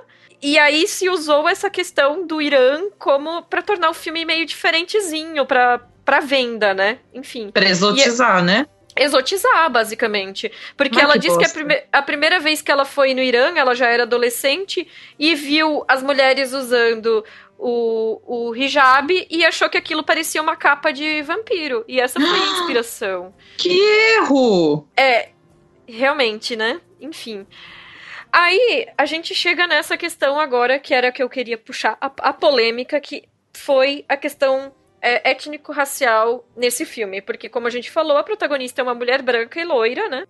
E 0.42 0.60
aí 0.60 0.86
se 0.88 1.10
usou 1.10 1.48
essa 1.48 1.70
questão 1.70 2.28
do 2.28 2.42
Irã 2.42 2.90
como 3.00 3.44
para 3.44 3.62
tornar 3.62 3.90
o 3.90 3.94
filme 3.94 4.26
meio 4.26 4.46
diferentezinho 4.46 5.46
para 5.46 5.80
para 6.04 6.20
venda, 6.20 6.74
né? 6.74 7.00
Enfim. 7.14 7.50
Pra 7.50 7.64
exotizar, 7.64 8.40
e, 8.40 8.44
né? 8.44 8.68
Exotizar, 8.96 9.70
basicamente. 9.72 10.52
Porque 10.76 11.00
ela 11.00 11.14
que 11.14 11.20
disse 11.20 11.38
bosta. 11.38 11.54
que 11.54 11.60
a, 11.60 11.64
prime 11.64 11.84
a 11.92 12.02
primeira 12.02 12.40
vez 12.40 12.62
que 12.62 12.72
ela 12.72 12.86
foi 12.86 13.14
no 13.14 13.22
Irã, 13.22 13.54
ela 13.56 13.74
já 13.74 13.88
era 13.88 14.04
adolescente 14.04 14.88
e 15.18 15.34
viu 15.34 15.84
as 15.88 16.04
mulheres 16.04 16.52
usando 16.52 17.24
o, 17.66 18.50
o 18.50 18.56
hijab 18.56 19.26
e 19.30 19.46
achou 19.46 19.70
que 19.70 19.78
aquilo 19.78 20.04
parecia 20.04 20.42
uma 20.42 20.58
capa 20.58 20.92
de 20.92 21.22
vampiro. 21.22 21.86
E 21.88 21.98
essa 22.00 22.20
foi 22.20 22.30
a 22.30 22.46
inspiração. 22.60 23.34
Que 23.58 23.80
erro! 24.18 24.86
É, 24.98 25.30
realmente, 25.88 26.58
né? 26.58 26.82
Enfim. 27.00 27.48
Aí 28.30 28.88
a 28.98 29.06
gente 29.06 29.34
chega 29.34 29.66
nessa 29.66 29.96
questão 29.96 30.38
agora, 30.40 30.78
que 30.78 30.94
era 30.94 31.12
que 31.12 31.24
eu 31.24 31.30
queria 31.30 31.58
puxar, 31.58 31.98
a, 32.02 32.12
a 32.18 32.34
polêmica, 32.34 33.00
que 33.00 33.24
foi 33.54 34.04
a 34.10 34.18
questão 34.18 34.74
é, 35.02 35.32
étnico-racial 35.32 36.46
nesse 36.58 36.84
filme. 36.84 37.22
Porque, 37.22 37.48
como 37.48 37.68
a 37.68 37.70
gente 37.70 37.90
falou, 37.90 38.18
a 38.18 38.24
protagonista 38.24 38.82
é 38.82 38.84
uma 38.84 38.96
mulher 38.96 39.22
branca 39.22 39.62
e 39.62 39.64
loira, 39.64 40.10
né? 40.10 40.26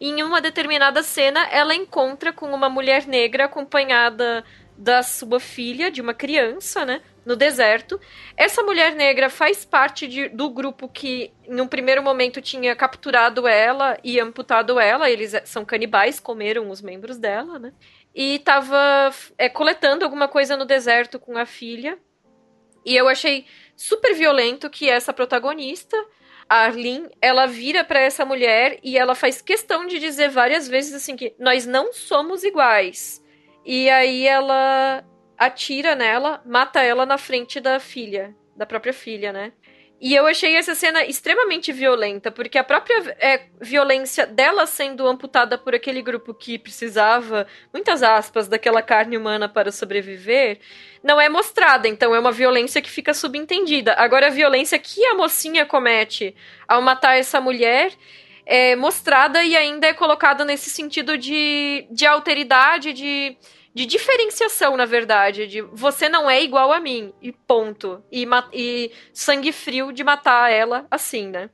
E 0.00 0.08
em 0.08 0.24
uma 0.24 0.40
determinada 0.40 1.04
cena, 1.04 1.46
ela 1.52 1.72
encontra 1.72 2.32
com 2.32 2.46
uma 2.46 2.68
mulher 2.68 3.06
negra 3.06 3.44
acompanhada 3.44 4.44
da 4.76 5.02
sua 5.02 5.38
filha, 5.38 5.90
de 5.90 6.00
uma 6.00 6.14
criança, 6.14 6.84
né? 6.84 7.00
No 7.24 7.36
deserto. 7.36 7.98
Essa 8.36 8.62
mulher 8.62 8.94
negra 8.94 9.30
faz 9.30 9.64
parte 9.64 10.06
de, 10.06 10.28
do 10.28 10.50
grupo 10.50 10.88
que, 10.88 11.32
em 11.44 11.60
um 11.60 11.66
primeiro 11.66 12.02
momento, 12.02 12.42
tinha 12.42 12.74
capturado 12.74 13.46
ela 13.46 13.96
e 14.02 14.20
amputado 14.20 14.78
ela. 14.78 15.10
Eles 15.10 15.32
é, 15.32 15.44
são 15.46 15.64
canibais, 15.64 16.20
comeram 16.20 16.70
os 16.70 16.82
membros 16.82 17.16
dela, 17.16 17.58
né? 17.58 17.72
E 18.14 18.40
tava 18.40 19.10
é, 19.38 19.48
coletando 19.48 20.04
alguma 20.04 20.28
coisa 20.28 20.56
no 20.56 20.64
deserto 20.64 21.18
com 21.18 21.38
a 21.38 21.46
filha. 21.46 21.98
E 22.84 22.94
eu 22.94 23.08
achei 23.08 23.46
super 23.74 24.14
violento 24.14 24.68
que 24.68 24.90
essa 24.90 25.12
protagonista, 25.12 25.96
a 26.48 26.64
Arlene, 26.64 27.08
ela 27.22 27.46
vira 27.46 27.82
para 27.82 28.00
essa 28.00 28.24
mulher 28.24 28.78
e 28.82 28.98
ela 28.98 29.14
faz 29.14 29.40
questão 29.40 29.86
de 29.86 29.98
dizer 29.98 30.28
várias 30.28 30.68
vezes 30.68 30.92
assim 30.92 31.16
que 31.16 31.34
nós 31.38 31.64
não 31.64 31.92
somos 31.92 32.44
iguais 32.44 33.23
e 33.64 33.88
aí 33.88 34.26
ela 34.26 35.04
atira 35.38 35.94
nela, 35.94 36.42
mata 36.44 36.82
ela 36.82 37.04
na 37.06 37.18
frente 37.18 37.60
da 37.60 37.80
filha, 37.80 38.34
da 38.56 38.66
própria 38.66 38.92
filha, 38.92 39.32
né? 39.32 39.52
E 40.00 40.14
eu 40.14 40.26
achei 40.26 40.54
essa 40.56 40.74
cena 40.74 41.04
extremamente 41.04 41.72
violenta, 41.72 42.30
porque 42.30 42.58
a 42.58 42.64
própria 42.64 43.16
é, 43.18 43.46
violência 43.60 44.26
dela 44.26 44.66
sendo 44.66 45.06
amputada 45.06 45.56
por 45.56 45.74
aquele 45.74 46.02
grupo 46.02 46.34
que 46.34 46.58
precisava, 46.58 47.46
muitas 47.72 48.02
aspas, 48.02 48.46
daquela 48.46 48.82
carne 48.82 49.16
humana 49.16 49.48
para 49.48 49.72
sobreviver, 49.72 50.58
não 51.02 51.18
é 51.18 51.28
mostrada. 51.28 51.88
Então 51.88 52.14
é 52.14 52.18
uma 52.18 52.32
violência 52.32 52.82
que 52.82 52.90
fica 52.90 53.14
subentendida. 53.14 53.94
Agora, 53.94 54.26
a 54.26 54.30
violência 54.30 54.78
que 54.78 55.02
a 55.06 55.14
mocinha 55.14 55.64
comete 55.64 56.36
ao 56.68 56.82
matar 56.82 57.16
essa 57.16 57.40
mulher 57.40 57.92
é 58.46 58.76
mostrada 58.76 59.42
e 59.42 59.56
ainda 59.56 59.86
é 59.86 59.94
colocada 59.94 60.44
nesse 60.44 60.70
sentido 60.70 61.16
de, 61.16 61.86
de 61.90 62.06
alteridade, 62.06 62.92
de, 62.92 63.36
de 63.74 63.86
diferenciação, 63.86 64.76
na 64.76 64.84
verdade. 64.84 65.46
De 65.46 65.60
você 65.62 66.08
não 66.08 66.28
é 66.28 66.42
igual 66.42 66.72
a 66.72 66.80
mim, 66.80 67.12
e 67.22 67.32
ponto. 67.32 68.02
E, 68.10 68.26
e 68.52 68.90
sangue 69.12 69.52
frio 69.52 69.92
de 69.92 70.04
matar 70.04 70.50
ela 70.50 70.86
assim, 70.90 71.28
né? 71.28 71.50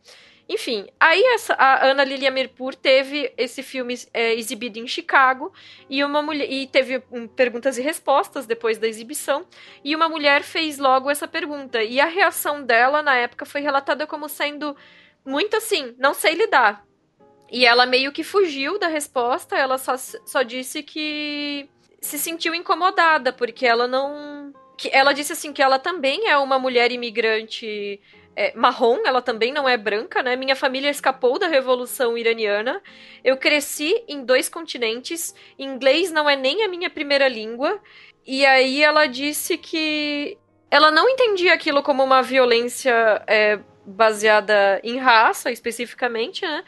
Enfim, 0.53 0.89
aí 0.99 1.23
essa, 1.27 1.55
a 1.55 1.87
Ana 1.87 2.03
Lilia 2.03 2.29
Mirpur 2.29 2.75
teve 2.75 3.33
esse 3.39 3.63
filme 3.63 3.95
é, 4.13 4.35
exibido 4.35 4.81
em 4.81 4.87
Chicago 4.89 5.53
e 5.89 6.03
uma 6.03 6.21
mulher 6.21 6.51
e 6.51 6.67
teve 6.67 7.01
um, 7.09 7.29
perguntas 7.29 7.79
e 7.79 7.83
respostas 7.83 8.47
depois 8.47 8.77
da 8.77 8.89
exibição 8.89 9.47
e 9.85 9.95
uma 9.95 10.09
mulher 10.09 10.43
fez 10.43 10.77
logo 10.77 11.09
essa 11.09 11.29
pergunta 11.29 11.81
e 11.85 12.01
a 12.01 12.07
reação 12.07 12.65
dela 12.65 13.01
na 13.01 13.15
época 13.15 13.47
foi 13.47 13.61
relatada 13.61 14.09
como 14.09 14.29
sendo 14.29 14.77
muito 15.25 15.57
assim, 15.57 15.95
não 15.99 16.15
sei 16.15 16.35
lidar. 16.35 16.85
E 17.51 17.67
ela 17.67 17.85
meio 17.85 18.13
que 18.13 18.23
fugiu 18.23 18.79
da 18.79 18.87
resposta, 18.87 19.57
ela 19.57 19.77
só, 19.77 19.97
só 19.97 20.43
disse 20.43 20.83
que 20.83 21.69
se 22.01 22.19
sentiu 22.19 22.55
incomodada, 22.55 23.33
porque 23.33 23.67
ela 23.67 23.89
não. 23.89 24.53
Que 24.79 24.89
ela 24.93 25.13
disse 25.13 25.33
assim 25.33 25.53
que 25.53 25.63
ela 25.63 25.79
também 25.79 26.29
é 26.29 26.39
uma 26.39 26.59
mulher 26.59 26.91
imigrante 26.93 28.01
é, 28.37 28.55
marrom, 28.55 28.99
ela 29.05 29.21
também 29.21 29.53
não 29.53 29.69
é 29.69 29.77
branca, 29.77 30.23
né? 30.23 30.37
Minha 30.37 30.57
família 30.57 30.89
escapou 30.89 31.39
da 31.39 31.49
Revolução 31.49 32.17
Iraniana. 32.17 32.81
Eu 33.23 33.37
cresci 33.37 34.03
em 34.09 34.25
dois 34.25 34.49
continentes. 34.49 35.35
Inglês 35.59 36.11
não 36.11 36.31
é 36.31 36.37
nem 36.37 36.63
a 36.63 36.69
minha 36.69 36.89
primeira 36.89 37.29
língua. 37.29 37.81
E 38.27 38.47
aí 38.47 38.83
ela 38.83 39.07
disse 39.07 39.59
que 39.59 40.39
ela 40.71 40.91
não 40.91 41.09
entendia 41.09 41.53
aquilo 41.53 41.83
como 41.83 42.03
uma 42.03 42.23
violência 42.23 43.23
é, 43.27 43.59
baseada 43.85 44.81
em 44.83 44.99
raça, 44.99 45.51
especificamente, 45.51 46.43
né? 46.43 46.65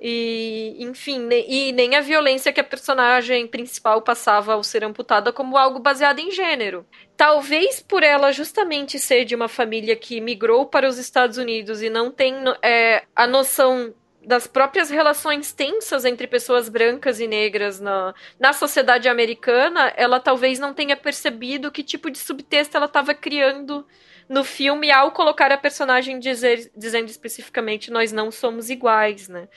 E, 0.00 0.76
enfim, 0.78 1.28
e 1.48 1.72
nem 1.72 1.96
a 1.96 2.00
violência 2.00 2.52
que 2.52 2.60
a 2.60 2.64
personagem 2.64 3.48
principal 3.48 4.00
passava 4.00 4.52
ao 4.52 4.62
ser 4.62 4.84
amputada 4.84 5.32
como 5.32 5.56
algo 5.56 5.80
baseado 5.80 6.20
em 6.20 6.30
gênero. 6.30 6.86
Talvez 7.16 7.80
por 7.80 8.04
ela 8.04 8.30
justamente 8.30 8.96
ser 8.96 9.24
de 9.24 9.34
uma 9.34 9.48
família 9.48 9.96
que 9.96 10.20
migrou 10.20 10.66
para 10.66 10.88
os 10.88 10.98
Estados 10.98 11.36
Unidos 11.36 11.82
e 11.82 11.90
não 11.90 12.12
tem 12.12 12.34
é, 12.62 13.02
a 13.14 13.26
noção 13.26 13.92
das 14.24 14.46
próprias 14.46 14.90
relações 14.90 15.52
tensas 15.52 16.04
entre 16.04 16.26
pessoas 16.26 16.68
brancas 16.68 17.18
e 17.18 17.26
negras 17.26 17.80
na, 17.80 18.14
na 18.38 18.52
sociedade 18.52 19.08
americana, 19.08 19.92
ela 19.96 20.20
talvez 20.20 20.58
não 20.58 20.74
tenha 20.74 20.96
percebido 20.96 21.72
que 21.72 21.82
tipo 21.82 22.10
de 22.10 22.18
subtexto 22.18 22.76
ela 22.76 22.86
estava 22.86 23.14
criando 23.14 23.86
no 24.28 24.44
filme 24.44 24.90
ao 24.90 25.10
colocar 25.12 25.50
a 25.50 25.56
personagem 25.56 26.18
dizer, 26.18 26.70
dizendo 26.76 27.08
especificamente 27.08 27.90
nós 27.90 28.12
não 28.12 28.30
somos 28.30 28.70
iguais, 28.70 29.28
né? 29.28 29.48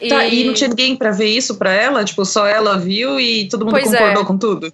E... 0.00 0.08
Tá, 0.08 0.24
e 0.26 0.44
não 0.44 0.54
tinha 0.54 0.68
ninguém 0.68 0.96
para 0.96 1.10
ver 1.10 1.26
isso 1.26 1.56
para 1.56 1.72
ela? 1.72 2.04
Tipo, 2.04 2.24
só 2.24 2.46
ela 2.46 2.78
viu 2.78 3.20
e 3.20 3.48
todo 3.48 3.64
mundo 3.64 3.72
pois 3.72 3.84
concordou 3.84 4.22
é. 4.22 4.26
com 4.26 4.38
tudo? 4.38 4.72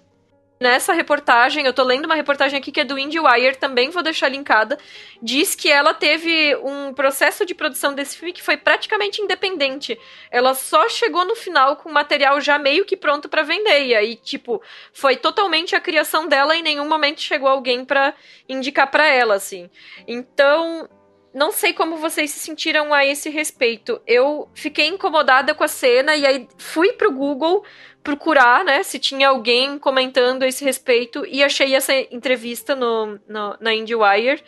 Nessa 0.61 0.93
reportagem, 0.93 1.65
eu 1.65 1.73
tô 1.73 1.83
lendo 1.83 2.05
uma 2.05 2.13
reportagem 2.13 2.59
aqui 2.59 2.71
que 2.71 2.79
é 2.79 2.83
do 2.83 2.97
IndieWire, 2.97 3.57
também 3.57 3.89
vou 3.89 4.03
deixar 4.03 4.29
linkada, 4.29 4.77
diz 5.21 5.55
que 5.55 5.71
ela 5.71 5.91
teve 5.91 6.55
um 6.57 6.93
processo 6.93 7.43
de 7.43 7.55
produção 7.55 7.95
desse 7.95 8.15
filme 8.15 8.31
que 8.31 8.43
foi 8.43 8.55
praticamente 8.55 9.21
independente. 9.21 9.99
Ela 10.29 10.53
só 10.53 10.87
chegou 10.87 11.25
no 11.25 11.35
final 11.35 11.77
com 11.77 11.91
material 11.91 12.39
já 12.39 12.59
meio 12.59 12.85
que 12.85 12.95
pronto 12.95 13.27
para 13.27 13.41
vender. 13.41 13.87
E 13.87 13.95
aí, 13.95 14.15
tipo, 14.15 14.61
foi 14.93 15.15
totalmente 15.15 15.75
a 15.75 15.81
criação 15.81 16.27
dela 16.27 16.55
e 16.55 16.59
em 16.59 16.63
nenhum 16.63 16.87
momento 16.87 17.21
chegou 17.21 17.49
alguém 17.49 17.83
para 17.83 18.13
indicar 18.47 18.91
para 18.91 19.07
ela, 19.07 19.33
assim. 19.33 19.67
Então, 20.07 20.87
não 21.33 21.51
sei 21.51 21.73
como 21.73 21.97
vocês 21.97 22.31
se 22.31 22.39
sentiram 22.39 22.93
a 22.93 23.05
esse 23.05 23.29
respeito. 23.29 24.01
Eu 24.05 24.49
fiquei 24.53 24.87
incomodada 24.87 25.55
com 25.55 25.63
a 25.63 25.67
cena 25.67 26.15
e 26.15 26.25
aí 26.25 26.47
fui 26.57 26.93
pro 26.93 27.11
Google 27.11 27.63
procurar, 28.03 28.65
né, 28.65 28.81
se 28.83 28.97
tinha 28.97 29.29
alguém 29.29 29.77
comentando 29.77 30.43
esse 30.43 30.65
respeito 30.65 31.25
e 31.25 31.43
achei 31.43 31.75
essa 31.75 31.93
entrevista 31.93 32.75
no, 32.75 33.19
no, 33.27 33.55
na 33.59 33.75
IndieWire 33.75 34.43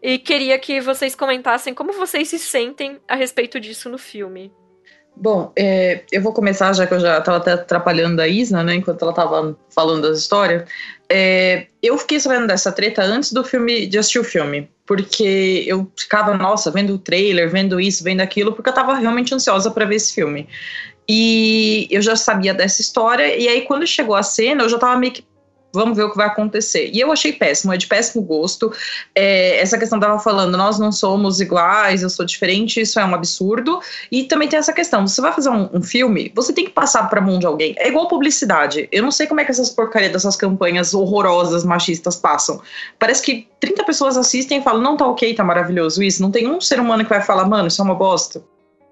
e 0.00 0.18
queria 0.18 0.58
que 0.58 0.80
vocês 0.80 1.14
comentassem 1.14 1.74
como 1.74 1.92
vocês 1.92 2.28
se 2.28 2.38
sentem 2.38 3.00
a 3.08 3.14
respeito 3.14 3.58
disso 3.58 3.88
no 3.88 3.98
filme. 3.98 4.52
Bom, 5.14 5.52
é, 5.54 6.02
eu 6.10 6.22
vou 6.22 6.32
começar, 6.32 6.72
já 6.72 6.86
que 6.86 6.94
eu 6.94 7.00
já 7.00 7.18
estava 7.18 7.36
até 7.36 7.52
atrapalhando 7.52 8.20
a 8.20 8.26
Isna, 8.26 8.62
né, 8.64 8.76
enquanto 8.76 9.02
ela 9.02 9.12
estava 9.12 9.56
falando 9.70 10.08
das 10.08 10.18
histórias. 10.18 10.68
É, 11.08 11.66
eu 11.82 11.98
fiquei 11.98 12.18
sabendo 12.18 12.46
dessa 12.46 12.72
treta 12.72 13.02
antes 13.02 13.32
do 13.32 13.44
filme, 13.44 13.86
de 13.86 13.98
assistir 13.98 14.18
o 14.18 14.24
filme, 14.24 14.70
porque 14.86 15.64
eu 15.66 15.90
ficava, 15.96 16.34
nossa, 16.34 16.70
vendo 16.70 16.94
o 16.94 16.98
trailer, 16.98 17.50
vendo 17.50 17.78
isso, 17.78 18.02
vendo 18.02 18.22
aquilo, 18.22 18.52
porque 18.52 18.70
eu 18.70 18.72
estava 18.72 18.94
realmente 18.94 19.34
ansiosa 19.34 19.70
para 19.70 19.84
ver 19.84 19.96
esse 19.96 20.14
filme. 20.14 20.48
E 21.08 21.86
eu 21.90 22.00
já 22.00 22.16
sabia 22.16 22.54
dessa 22.54 22.80
história, 22.80 23.36
e 23.36 23.46
aí 23.48 23.62
quando 23.62 23.86
chegou 23.86 24.14
a 24.14 24.22
cena, 24.22 24.62
eu 24.62 24.68
já 24.68 24.78
tava 24.78 24.96
meio 24.96 25.12
que 25.12 25.24
vamos 25.72 25.96
ver 25.96 26.04
o 26.04 26.10
que 26.10 26.16
vai 26.16 26.26
acontecer. 26.26 26.90
E 26.92 27.00
eu 27.00 27.10
achei 27.10 27.32
péssimo, 27.32 27.72
é 27.72 27.76
de 27.76 27.86
péssimo 27.86 28.22
gosto. 28.22 28.72
É, 29.14 29.58
essa 29.60 29.78
questão 29.78 29.98
tava 29.98 30.18
falando, 30.18 30.56
nós 30.56 30.78
não 30.78 30.92
somos 30.92 31.40
iguais, 31.40 32.02
eu 32.02 32.10
sou 32.10 32.24
diferente, 32.24 32.80
isso 32.80 33.00
é 33.00 33.04
um 33.04 33.14
absurdo. 33.14 33.80
E 34.10 34.24
também 34.24 34.48
tem 34.48 34.58
essa 34.58 34.72
questão, 34.72 35.06
você 35.06 35.20
vai 35.20 35.32
fazer 35.32 35.48
um, 35.48 35.68
um 35.72 35.82
filme, 35.82 36.30
você 36.34 36.52
tem 36.52 36.64
que 36.64 36.70
passar 36.70 37.08
pra 37.08 37.20
mão 37.20 37.38
de 37.38 37.46
alguém. 37.46 37.74
É 37.78 37.88
igual 37.88 38.08
publicidade. 38.08 38.88
Eu 38.92 39.02
não 39.02 39.10
sei 39.10 39.26
como 39.26 39.40
é 39.40 39.44
que 39.44 39.50
essas 39.50 39.70
porcarias 39.70 40.12
dessas 40.12 40.36
campanhas 40.36 40.92
horrorosas, 40.92 41.64
machistas 41.64 42.16
passam. 42.16 42.60
Parece 42.98 43.22
que 43.22 43.48
30 43.60 43.84
pessoas 43.84 44.16
assistem 44.16 44.58
e 44.58 44.62
falam, 44.62 44.82
não, 44.82 44.96
tá 44.96 45.06
ok, 45.06 45.34
tá 45.34 45.44
maravilhoso 45.44 46.02
isso. 46.02 46.20
Não 46.20 46.30
tem 46.30 46.46
um 46.46 46.60
ser 46.60 46.80
humano 46.80 47.04
que 47.04 47.10
vai 47.10 47.22
falar, 47.22 47.46
mano, 47.46 47.68
isso 47.68 47.80
é 47.80 47.84
uma 47.84 47.94
bosta. 47.94 48.42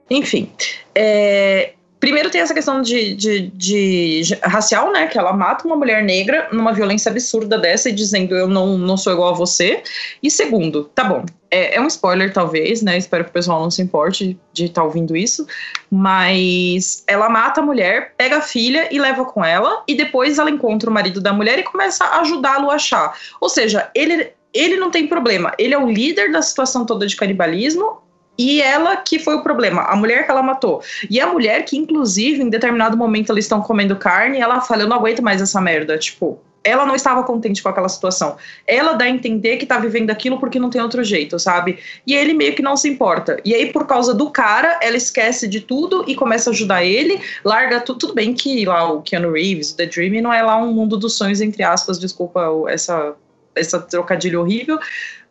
Enfim, 0.08 0.50
é, 0.94 1.74
Primeiro 2.00 2.30
tem 2.30 2.40
essa 2.40 2.54
questão 2.54 2.80
de, 2.80 3.14
de, 3.14 3.48
de, 3.54 4.22
racial, 4.42 4.90
né? 4.90 5.06
Que 5.06 5.18
ela 5.18 5.34
mata 5.34 5.66
uma 5.66 5.76
mulher 5.76 6.02
negra 6.02 6.48
numa 6.50 6.72
violência 6.72 7.10
absurda 7.10 7.58
dessa 7.58 7.90
e 7.90 7.92
dizendo 7.92 8.34
eu 8.34 8.48
não, 8.48 8.78
não 8.78 8.96
sou 8.96 9.12
igual 9.12 9.34
a 9.34 9.36
você. 9.36 9.82
E 10.22 10.30
segundo, 10.30 10.84
tá 10.84 11.04
bom, 11.04 11.26
é, 11.50 11.76
é 11.76 11.80
um 11.80 11.86
spoiler 11.86 12.32
talvez, 12.32 12.80
né? 12.80 12.96
Espero 12.96 13.24
que 13.24 13.30
o 13.30 13.34
pessoal 13.34 13.60
não 13.60 13.70
se 13.70 13.82
importe 13.82 14.38
de 14.50 14.64
estar 14.64 14.80
tá 14.80 14.84
ouvindo 14.86 15.14
isso. 15.14 15.46
Mas 15.90 17.04
ela 17.06 17.28
mata 17.28 17.60
a 17.60 17.64
mulher, 17.64 18.14
pega 18.16 18.38
a 18.38 18.42
filha 18.42 18.88
e 18.90 18.98
leva 18.98 19.26
com 19.26 19.44
ela. 19.44 19.82
E 19.86 19.94
depois 19.94 20.38
ela 20.38 20.50
encontra 20.50 20.88
o 20.88 20.92
marido 20.92 21.20
da 21.20 21.34
mulher 21.34 21.58
e 21.58 21.64
começa 21.64 22.04
a 22.04 22.20
ajudá-lo 22.20 22.70
a 22.70 22.76
achar. 22.76 23.14
Ou 23.38 23.50
seja, 23.50 23.90
ele, 23.94 24.32
ele 24.54 24.76
não 24.76 24.90
tem 24.90 25.06
problema. 25.06 25.52
Ele 25.58 25.74
é 25.74 25.78
o 25.78 25.90
líder 25.90 26.32
da 26.32 26.40
situação 26.40 26.86
toda 26.86 27.06
de 27.06 27.14
canibalismo 27.14 28.00
e 28.40 28.62
ela 28.62 28.96
que 28.96 29.18
foi 29.18 29.34
o 29.34 29.42
problema, 29.42 29.82
a 29.82 29.94
mulher 29.94 30.24
que 30.24 30.30
ela 30.30 30.42
matou. 30.42 30.82
E 31.10 31.20
a 31.20 31.26
mulher 31.26 31.62
que, 31.66 31.76
inclusive, 31.76 32.42
em 32.42 32.48
determinado 32.48 32.96
momento 32.96 33.30
eles 33.30 33.44
estão 33.44 33.60
comendo 33.60 33.94
carne, 33.96 34.38
ela 34.40 34.62
fala: 34.62 34.82
Eu 34.82 34.88
não 34.88 34.96
aguento 34.96 35.22
mais 35.22 35.42
essa 35.42 35.60
merda. 35.60 35.98
Tipo, 35.98 36.40
ela 36.64 36.86
não 36.86 36.94
estava 36.94 37.22
contente 37.22 37.62
com 37.62 37.68
aquela 37.68 37.88
situação. 37.90 38.38
Ela 38.66 38.94
dá 38.94 39.04
a 39.04 39.10
entender 39.10 39.58
que 39.58 39.66
tá 39.66 39.78
vivendo 39.78 40.08
aquilo 40.08 40.40
porque 40.40 40.58
não 40.58 40.70
tem 40.70 40.80
outro 40.80 41.04
jeito, 41.04 41.38
sabe? 41.38 41.80
E 42.06 42.14
ele 42.14 42.32
meio 42.32 42.54
que 42.54 42.62
não 42.62 42.78
se 42.78 42.88
importa. 42.88 43.36
E 43.44 43.54
aí, 43.54 43.70
por 43.70 43.86
causa 43.86 44.14
do 44.14 44.30
cara, 44.30 44.80
ela 44.82 44.96
esquece 44.96 45.46
de 45.46 45.60
tudo 45.60 46.02
e 46.08 46.14
começa 46.14 46.48
a 46.48 46.52
ajudar 46.54 46.82
ele, 46.82 47.20
larga 47.44 47.78
tudo. 47.78 47.98
Tudo 47.98 48.14
bem 48.14 48.32
que 48.32 48.64
lá 48.64 48.90
o 48.90 49.02
Keanu 49.02 49.32
Reeves, 49.32 49.74
The 49.74 49.84
Dream, 49.84 50.22
não 50.22 50.32
é 50.32 50.42
lá 50.42 50.56
um 50.56 50.72
mundo 50.72 50.96
dos 50.96 51.18
sonhos, 51.18 51.42
entre 51.42 51.62
aspas, 51.62 52.00
desculpa 52.00 52.48
essa, 52.68 53.14
essa 53.54 53.78
trocadilho 53.78 54.40
horrível 54.40 54.78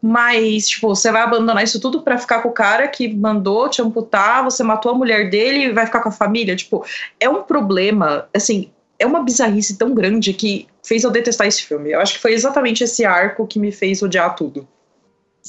mas, 0.01 0.69
tipo, 0.69 0.87
você 0.87 1.11
vai 1.11 1.21
abandonar 1.21 1.63
isso 1.63 1.79
tudo 1.79 2.01
para 2.01 2.17
ficar 2.17 2.41
com 2.41 2.49
o 2.49 2.53
cara 2.53 2.87
que 2.87 3.13
mandou 3.13 3.69
te 3.69 3.81
amputar, 3.81 4.43
você 4.43 4.63
matou 4.63 4.91
a 4.91 4.95
mulher 4.95 5.29
dele 5.29 5.65
e 5.65 5.71
vai 5.71 5.85
ficar 5.85 6.01
com 6.01 6.09
a 6.09 6.11
família. 6.11 6.55
Tipo, 6.55 6.83
é 7.19 7.29
um 7.29 7.43
problema, 7.43 8.27
assim, 8.33 8.71
é 8.97 9.05
uma 9.05 9.21
bizarrice 9.21 9.77
tão 9.77 9.93
grande 9.93 10.33
que 10.33 10.67
fez 10.83 11.03
eu 11.03 11.11
detestar 11.11 11.47
esse 11.47 11.63
filme. 11.63 11.91
Eu 11.91 11.99
acho 11.99 12.13
que 12.13 12.19
foi 12.19 12.33
exatamente 12.33 12.83
esse 12.83 13.05
arco 13.05 13.45
que 13.45 13.59
me 13.59 13.71
fez 13.71 14.01
odiar 14.01 14.35
tudo. 14.35 14.67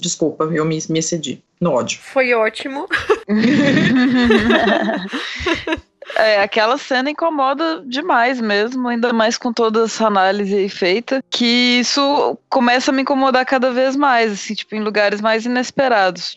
Desculpa, 0.00 0.44
eu 0.44 0.64
me, 0.64 0.78
me 0.88 0.98
excedi 0.98 1.42
no 1.60 1.72
ódio. 1.72 1.98
Foi 2.00 2.32
ótimo. 2.32 2.88
É, 6.16 6.42
aquela 6.42 6.76
cena 6.76 7.10
incomoda 7.10 7.82
demais 7.86 8.40
mesmo, 8.40 8.88
ainda 8.88 9.12
mais 9.12 9.38
com 9.38 9.52
toda 9.52 9.84
essa 9.84 10.06
análise 10.06 10.54
aí 10.54 10.68
feita, 10.68 11.22
que 11.30 11.78
isso 11.80 12.38
começa 12.48 12.90
a 12.90 12.94
me 12.94 13.02
incomodar 13.02 13.44
cada 13.46 13.70
vez 13.70 13.96
mais, 13.96 14.32
assim, 14.32 14.54
tipo, 14.54 14.74
em 14.74 14.80
lugares 14.80 15.20
mais 15.20 15.44
inesperados. 15.46 16.36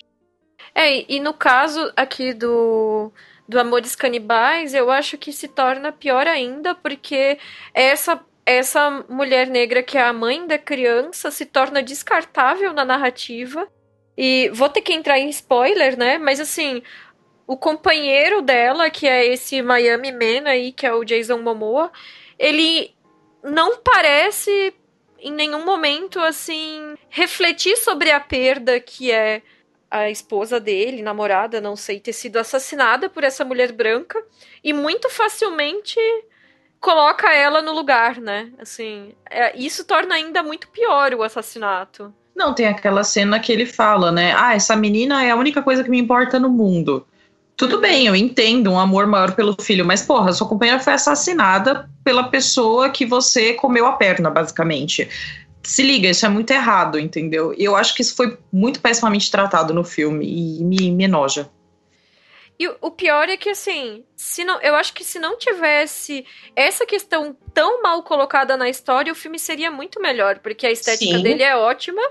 É, 0.75 1.11
e 1.11 1.19
no 1.19 1.33
caso 1.33 1.91
aqui 1.95 2.33
do, 2.33 3.11
do 3.47 3.59
Amores 3.59 3.95
Canibais, 3.95 4.73
eu 4.73 4.89
acho 4.89 5.17
que 5.17 5.31
se 5.31 5.47
torna 5.47 5.91
pior 5.91 6.27
ainda, 6.27 6.73
porque 6.75 7.37
essa 7.73 8.19
essa 8.45 9.05
mulher 9.07 9.47
negra 9.47 9.81
que 9.81 9.97
é 9.97 10.03
a 10.03 10.11
mãe 10.11 10.45
da 10.45 10.57
criança 10.57 11.31
se 11.31 11.45
torna 11.45 11.81
descartável 11.81 12.73
na 12.73 12.83
narrativa. 12.83 13.67
E 14.17 14.49
vou 14.53 14.69
ter 14.69 14.81
que 14.81 14.93
entrar 14.93 15.17
em 15.17 15.29
spoiler, 15.29 15.97
né? 15.97 16.17
Mas 16.17 16.39
assim, 16.39 16.83
o 17.53 17.57
companheiro 17.57 18.41
dela, 18.41 18.89
que 18.89 19.07
é 19.07 19.27
esse 19.27 19.61
Miami 19.61 20.11
Man 20.11 20.49
aí, 20.49 20.71
que 20.71 20.87
é 20.87 20.93
o 20.93 21.03
Jason 21.03 21.37
Momoa, 21.37 21.91
ele 22.37 22.91
não 23.43 23.77
parece 23.77 24.73
em 25.19 25.31
nenhum 25.31 25.63
momento 25.63 26.19
assim 26.19 26.95
refletir 27.09 27.77
sobre 27.77 28.09
a 28.09 28.19
perda 28.19 28.79
que 28.79 29.11
é 29.11 29.43
a 29.89 30.09
esposa 30.09 30.59
dele, 30.59 31.03
namorada, 31.03 31.61
não 31.61 31.75
sei, 31.75 31.99
ter 31.99 32.13
sido 32.13 32.37
assassinada 32.37 33.07
por 33.07 33.23
essa 33.23 33.45
mulher 33.45 33.71
branca 33.71 34.19
e 34.63 34.73
muito 34.73 35.07
facilmente 35.07 35.99
coloca 36.79 37.31
ela 37.31 37.61
no 37.61 37.71
lugar, 37.71 38.19
né? 38.19 38.51
Assim, 38.57 39.13
é, 39.29 39.55
isso 39.55 39.85
torna 39.85 40.15
ainda 40.15 40.41
muito 40.41 40.67
pior 40.69 41.13
o 41.13 41.21
assassinato. 41.21 42.11
Não, 42.35 42.55
tem 42.55 42.65
aquela 42.65 43.03
cena 43.03 43.39
que 43.39 43.51
ele 43.51 43.67
fala, 43.67 44.11
né? 44.11 44.33
Ah, 44.35 44.55
essa 44.55 44.75
menina 44.75 45.23
é 45.23 45.29
a 45.29 45.35
única 45.35 45.61
coisa 45.61 45.83
que 45.83 45.89
me 45.91 45.99
importa 45.99 46.39
no 46.39 46.49
mundo. 46.49 47.05
Tudo 47.55 47.79
bem, 47.79 48.07
eu 48.07 48.15
entendo 48.15 48.71
um 48.71 48.79
amor 48.79 49.05
maior 49.05 49.35
pelo 49.35 49.55
filho, 49.61 49.85
mas 49.85 50.01
porra, 50.01 50.33
sua 50.33 50.47
companheira 50.47 50.79
foi 50.79 50.93
assassinada 50.93 51.89
pela 52.03 52.29
pessoa 52.29 52.89
que 52.89 53.05
você 53.05 53.53
comeu 53.53 53.85
a 53.85 53.93
perna, 53.93 54.29
basicamente. 54.29 55.07
Se 55.63 55.83
liga, 55.83 56.09
isso 56.09 56.25
é 56.25 56.29
muito 56.29 56.51
errado, 56.51 56.99
entendeu? 56.99 57.53
E 57.57 57.63
eu 57.63 57.75
acho 57.75 57.95
que 57.95 58.01
isso 58.01 58.15
foi 58.15 58.37
muito 58.51 58.81
pessimamente 58.81 59.29
tratado 59.29 59.73
no 59.73 59.83
filme 59.83 60.25
e 60.25 60.63
me, 60.63 60.91
me 60.91 61.03
enoja. 61.05 61.49
E 62.59 62.67
o 62.67 62.91
pior 62.91 63.29
é 63.29 63.37
que, 63.37 63.49
assim, 63.49 64.03
se 64.15 64.43
não, 64.43 64.61
eu 64.61 64.75
acho 64.75 64.93
que 64.93 65.03
se 65.03 65.19
não 65.19 65.37
tivesse 65.37 66.25
essa 66.55 66.85
questão 66.85 67.35
tão 67.53 67.81
mal 67.81 68.03
colocada 68.03 68.55
na 68.55 68.69
história, 68.69 69.11
o 69.11 69.15
filme 69.15 69.39
seria 69.39 69.71
muito 69.71 70.01
melhor, 70.01 70.39
porque 70.39 70.67
a 70.67 70.71
estética 70.71 71.17
Sim. 71.17 71.23
dele 71.23 71.43
é 71.43 71.55
ótima. 71.55 72.01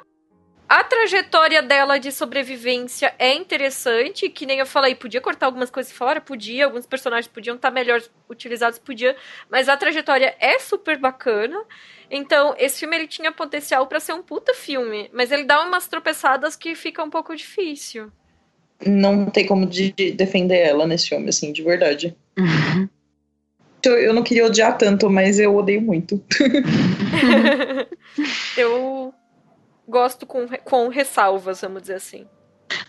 A 0.73 0.83
trajetória 0.83 1.61
dela 1.61 1.99
de 1.99 2.11
sobrevivência 2.11 3.13
é 3.19 3.35
interessante, 3.35 4.31
que 4.31 4.47
nem 4.47 4.59
eu 4.59 4.65
falei, 4.65 4.95
podia 4.95 5.21
cortar 5.21 5.45
algumas 5.45 5.71
coisas 5.71 5.93
fora, 5.93 6.19
podia, 6.19 6.65
alguns 6.65 6.87
personagens 6.87 7.31
podiam 7.31 7.57
estar 7.57 7.71
melhor 7.71 8.01
utilizados, 8.27 8.79
podia, 8.79 9.15
mas 9.51 9.69
a 9.69 9.77
trajetória 9.77 10.35
é 10.41 10.59
super 10.59 10.97
bacana. 10.97 11.63
Então, 12.11 12.55
esse 12.57 12.81
filme 12.81 12.97
ele 12.97 13.07
tinha 13.07 13.31
potencial 13.31 13.87
para 13.87 14.01
ser 14.01 14.15
um 14.15 14.23
puta 14.23 14.55
filme, 14.55 15.11
mas 15.13 15.31
ele 15.31 15.45
dá 15.45 15.61
umas 15.61 15.87
tropeçadas 15.89 16.57
que 16.57 16.75
fica 16.75 17.05
um 17.05 17.11
pouco 17.11 17.37
difícil. 17.37 18.11
Não 18.87 19.27
tem 19.27 19.47
como 19.47 19.67
de 19.67 19.93
defender 20.13 20.57
ela 20.57 20.87
nesse 20.87 21.11
filme, 21.11 21.29
assim, 21.29 21.53
de 21.53 21.63
verdade. 21.63 22.17
Uhum. 22.39 22.89
Eu 23.85 24.15
não 24.15 24.23
queria 24.23 24.47
odiar 24.47 24.79
tanto, 24.79 25.11
mas 25.11 25.41
eu 25.41 25.57
odeio 25.57 25.83
muito. 25.83 26.23
eu 28.57 29.13
gosto 29.93 30.27
com, 30.27 30.49
com 30.65 30.89
ressalvas, 30.89 31.61
vamos 31.61 31.83
dizer 31.83 31.95
assim. 31.95 32.27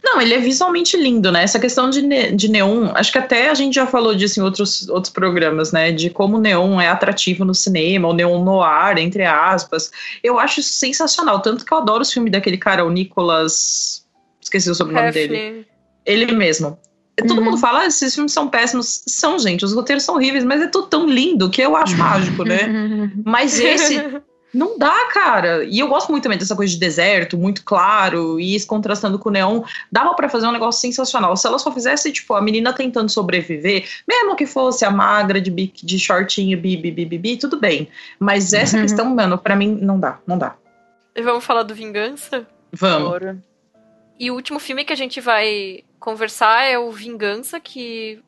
Não, 0.04 0.22
ele 0.22 0.34
é 0.34 0.40
visualmente 0.40 0.96
lindo, 0.98 1.32
né? 1.32 1.44
Essa 1.44 1.60
questão 1.60 1.90
de, 1.90 2.02
ne 2.02 2.32
de 2.32 2.50
neon, 2.50 2.92
acho 2.96 3.12
que 3.12 3.18
até 3.18 3.50
a 3.50 3.54
gente 3.54 3.76
já 3.76 3.86
falou 3.86 4.16
disso 4.16 4.40
em 4.40 4.44
outros, 4.44 4.88
outros 4.88 5.12
programas, 5.12 5.72
né? 5.72 5.92
De 5.92 6.10
como 6.10 6.38
o 6.38 6.40
neon 6.40 6.80
é 6.80 6.88
atrativo 6.88 7.44
no 7.44 7.54
cinema, 7.54 8.08
o 8.08 8.14
neon 8.14 8.44
no 8.44 8.62
ar, 8.62 8.98
entre 8.98 9.24
aspas. 9.24 9.92
Eu 10.24 10.40
acho 10.40 10.62
isso 10.62 10.74
sensacional, 10.74 11.42
tanto 11.42 11.66
que 11.66 11.74
eu 11.74 11.78
adoro 11.78 12.02
os 12.02 12.12
filmes 12.12 12.32
daquele 12.32 12.58
cara, 12.58 12.86
o 12.86 12.90
Nicolas. 12.90 14.06
Esqueci 14.42 14.70
o 14.70 14.76
sobrenome 14.76 15.12
dele. 15.12 15.68
Ele 16.06 16.32
mesmo. 16.34 16.78
Todo 17.16 17.38
uhum. 17.38 17.46
mundo 17.46 17.58
fala, 17.58 17.82
ah, 17.82 17.86
esses 17.86 18.14
filmes 18.16 18.32
são 18.32 18.48
péssimos. 18.48 19.04
São, 19.08 19.38
gente, 19.38 19.64
os 19.64 19.74
roteiros 19.74 20.04
são 20.04 20.16
horríveis, 20.16 20.44
mas 20.44 20.62
é 20.62 20.68
tudo 20.68 20.88
tão 20.88 21.08
lindo 21.08 21.50
que 21.50 21.62
eu 21.62 21.76
acho 21.76 21.96
mágico, 21.98 22.44
né? 22.44 23.12
mas 23.24 23.60
esse 23.60 24.02
não 24.54 24.78
dá, 24.78 25.08
cara. 25.12 25.64
E 25.64 25.80
eu 25.80 25.88
gosto 25.88 26.12
muito 26.12 26.24
também 26.24 26.38
dessa 26.38 26.56
coisa 26.56 26.72
de 26.72 26.80
deserto, 26.80 27.38
muito 27.38 27.64
claro, 27.64 28.40
e 28.40 28.56
isso 28.56 28.68
contrastando 28.68 29.18
com 29.18 29.30
o 29.30 29.32
neon. 29.32 29.64
Dava 29.92 30.14
para 30.14 30.30
fazer 30.30 30.46
um 30.46 30.52
negócio 30.52 30.80
sensacional. 30.80 31.36
Se 31.36 31.48
ela 31.48 31.58
só 31.58 31.72
fizesse, 31.72 32.12
tipo, 32.12 32.36
a 32.36 32.42
menina 32.42 32.72
tentando 32.72 33.10
sobreviver, 33.10 33.88
mesmo 34.08 34.36
que 34.36 34.46
fosse 34.46 34.86
a 34.86 34.92
magra 34.92 35.42
de, 35.42 35.50
bique, 35.50 35.86
de 35.86 35.98
shortinho, 35.98 36.58
bibi, 36.60 36.92
bibi, 36.92 37.06
bibi, 37.06 37.38
tudo 37.38 37.60
bem. 37.60 37.88
Mas 38.20 38.54
essa 38.54 38.78
uhum. 38.78 38.84
questão, 38.84 39.06
mano, 39.16 39.38
para 39.38 39.56
mim 39.56 39.78
não 39.82 40.00
dá, 40.00 40.20
não 40.28 40.38
dá. 40.38 40.56
E 41.16 41.22
vamos 41.22 41.44
falar 41.44 41.64
do 41.64 41.74
Vingança? 41.74 42.46
Vamos. 42.72 43.10
Bora. 43.10 43.38
E 44.20 44.30
o 44.30 44.36
último 44.36 44.60
filme 44.60 44.86
que 44.86 44.94
a 44.94 44.96
gente 44.96 45.20
vai 45.20 45.84
conversar 46.00 46.64
é 46.64 46.78
o 46.78 46.92
Vingança, 46.92 47.60
que 47.60 48.20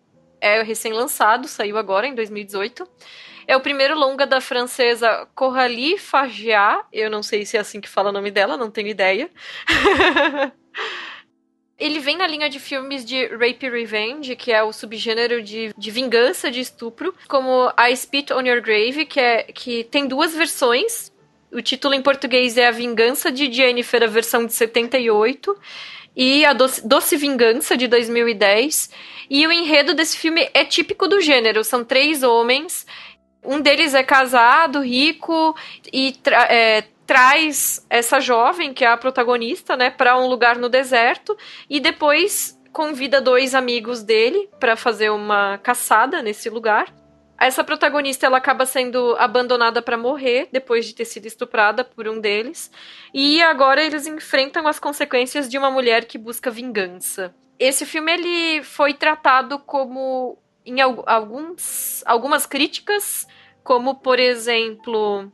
é 0.41 0.61
recém-lançado, 0.61 1.47
saiu 1.47 1.77
agora 1.77 2.07
em 2.07 2.15
2018. 2.15 2.87
É 3.47 3.55
o 3.55 3.61
primeiro 3.61 3.97
longa 3.97 4.25
da 4.25 4.41
francesa 4.41 5.27
Coralie 5.35 5.97
Fagiat. 5.97 6.85
Eu 6.91 7.09
não 7.09 7.21
sei 7.21 7.45
se 7.45 7.57
é 7.57 7.59
assim 7.59 7.79
que 7.79 7.89
fala 7.89 8.09
o 8.09 8.13
nome 8.13 8.31
dela, 8.31 8.57
não 8.57 8.71
tenho 8.71 8.87
ideia. 8.87 9.29
Ele 11.77 11.99
vem 11.99 12.17
na 12.17 12.25
linha 12.25 12.49
de 12.49 12.57
filmes 12.57 13.03
de 13.03 13.25
Rape 13.27 13.69
Revenge, 13.69 14.35
que 14.37 14.51
é 14.51 14.63
o 14.63 14.71
subgênero 14.71 15.41
de, 15.41 15.73
de 15.77 15.91
vingança 15.91 16.49
de 16.49 16.61
estupro, 16.61 17.13
como 17.27 17.69
I 17.77 17.95
Spit 17.95 18.31
on 18.31 18.41
Your 18.41 18.61
Grave, 18.61 19.05
que, 19.05 19.19
é, 19.19 19.43
que 19.43 19.83
tem 19.83 20.07
duas 20.07 20.33
versões. 20.33 21.11
O 21.51 21.61
título 21.61 21.93
em 21.93 22.01
português 22.01 22.57
é 22.57 22.67
A 22.67 22.71
Vingança 22.71 23.29
de 23.29 23.51
Jennifer, 23.51 24.01
a 24.03 24.07
versão 24.07 24.45
de 24.45 24.53
78, 24.53 25.57
e 26.15 26.45
A 26.45 26.53
Doce, 26.53 26.87
Doce 26.87 27.17
Vingança, 27.17 27.75
de 27.75 27.87
2010. 27.87 28.89
E 29.29 29.45
o 29.45 29.51
enredo 29.51 29.93
desse 29.93 30.17
filme 30.17 30.49
é 30.53 30.63
típico 30.63 31.07
do 31.09 31.19
gênero. 31.19 31.63
São 31.63 31.83
três 31.83 32.23
homens 32.23 32.85
um 33.45 33.61
deles 33.61 33.93
é 33.93 34.03
casado, 34.03 34.81
rico 34.81 35.55
e 35.91 36.13
tra 36.13 36.47
é, 36.51 36.83
traz 37.05 37.85
essa 37.89 38.19
jovem, 38.19 38.73
que 38.73 38.83
é 38.83 38.87
a 38.87 38.97
protagonista, 38.97 39.77
né, 39.77 39.89
para 39.89 40.17
um 40.17 40.27
lugar 40.27 40.57
no 40.57 40.67
deserto 40.67 41.37
e 41.69 41.79
depois 41.79 42.59
convida 42.73 43.21
dois 43.21 43.55
amigos 43.55 44.03
dele 44.03 44.49
para 44.59 44.75
fazer 44.75 45.09
uma 45.09 45.57
caçada 45.59 46.21
nesse 46.21 46.49
lugar. 46.49 46.93
Essa 47.39 47.63
protagonista 47.63 48.25
ela 48.25 48.37
acaba 48.37 48.65
sendo 48.65 49.15
abandonada 49.19 49.81
para 49.81 49.97
morrer 49.97 50.47
depois 50.51 50.85
de 50.85 50.95
ter 50.95 51.05
sido 51.05 51.25
estuprada 51.25 51.83
por 51.83 52.07
um 52.07 52.19
deles, 52.19 52.71
e 53.13 53.41
agora 53.41 53.83
eles 53.83 54.07
enfrentam 54.07 54.67
as 54.67 54.79
consequências 54.79 55.49
de 55.49 55.57
uma 55.57 55.69
mulher 55.69 56.05
que 56.05 56.17
busca 56.17 56.49
vingança. 56.49 57.35
Esse 57.59 57.85
filme 57.85 58.11
ele 58.13 58.63
foi 58.63 58.93
tratado 58.93 59.59
como 59.59 60.37
em 60.65 60.81
alguns, 60.81 62.03
algumas 62.05 62.45
críticas 62.45 63.27
como 63.63 63.95
por 63.95 64.19
exemplo 64.19 65.31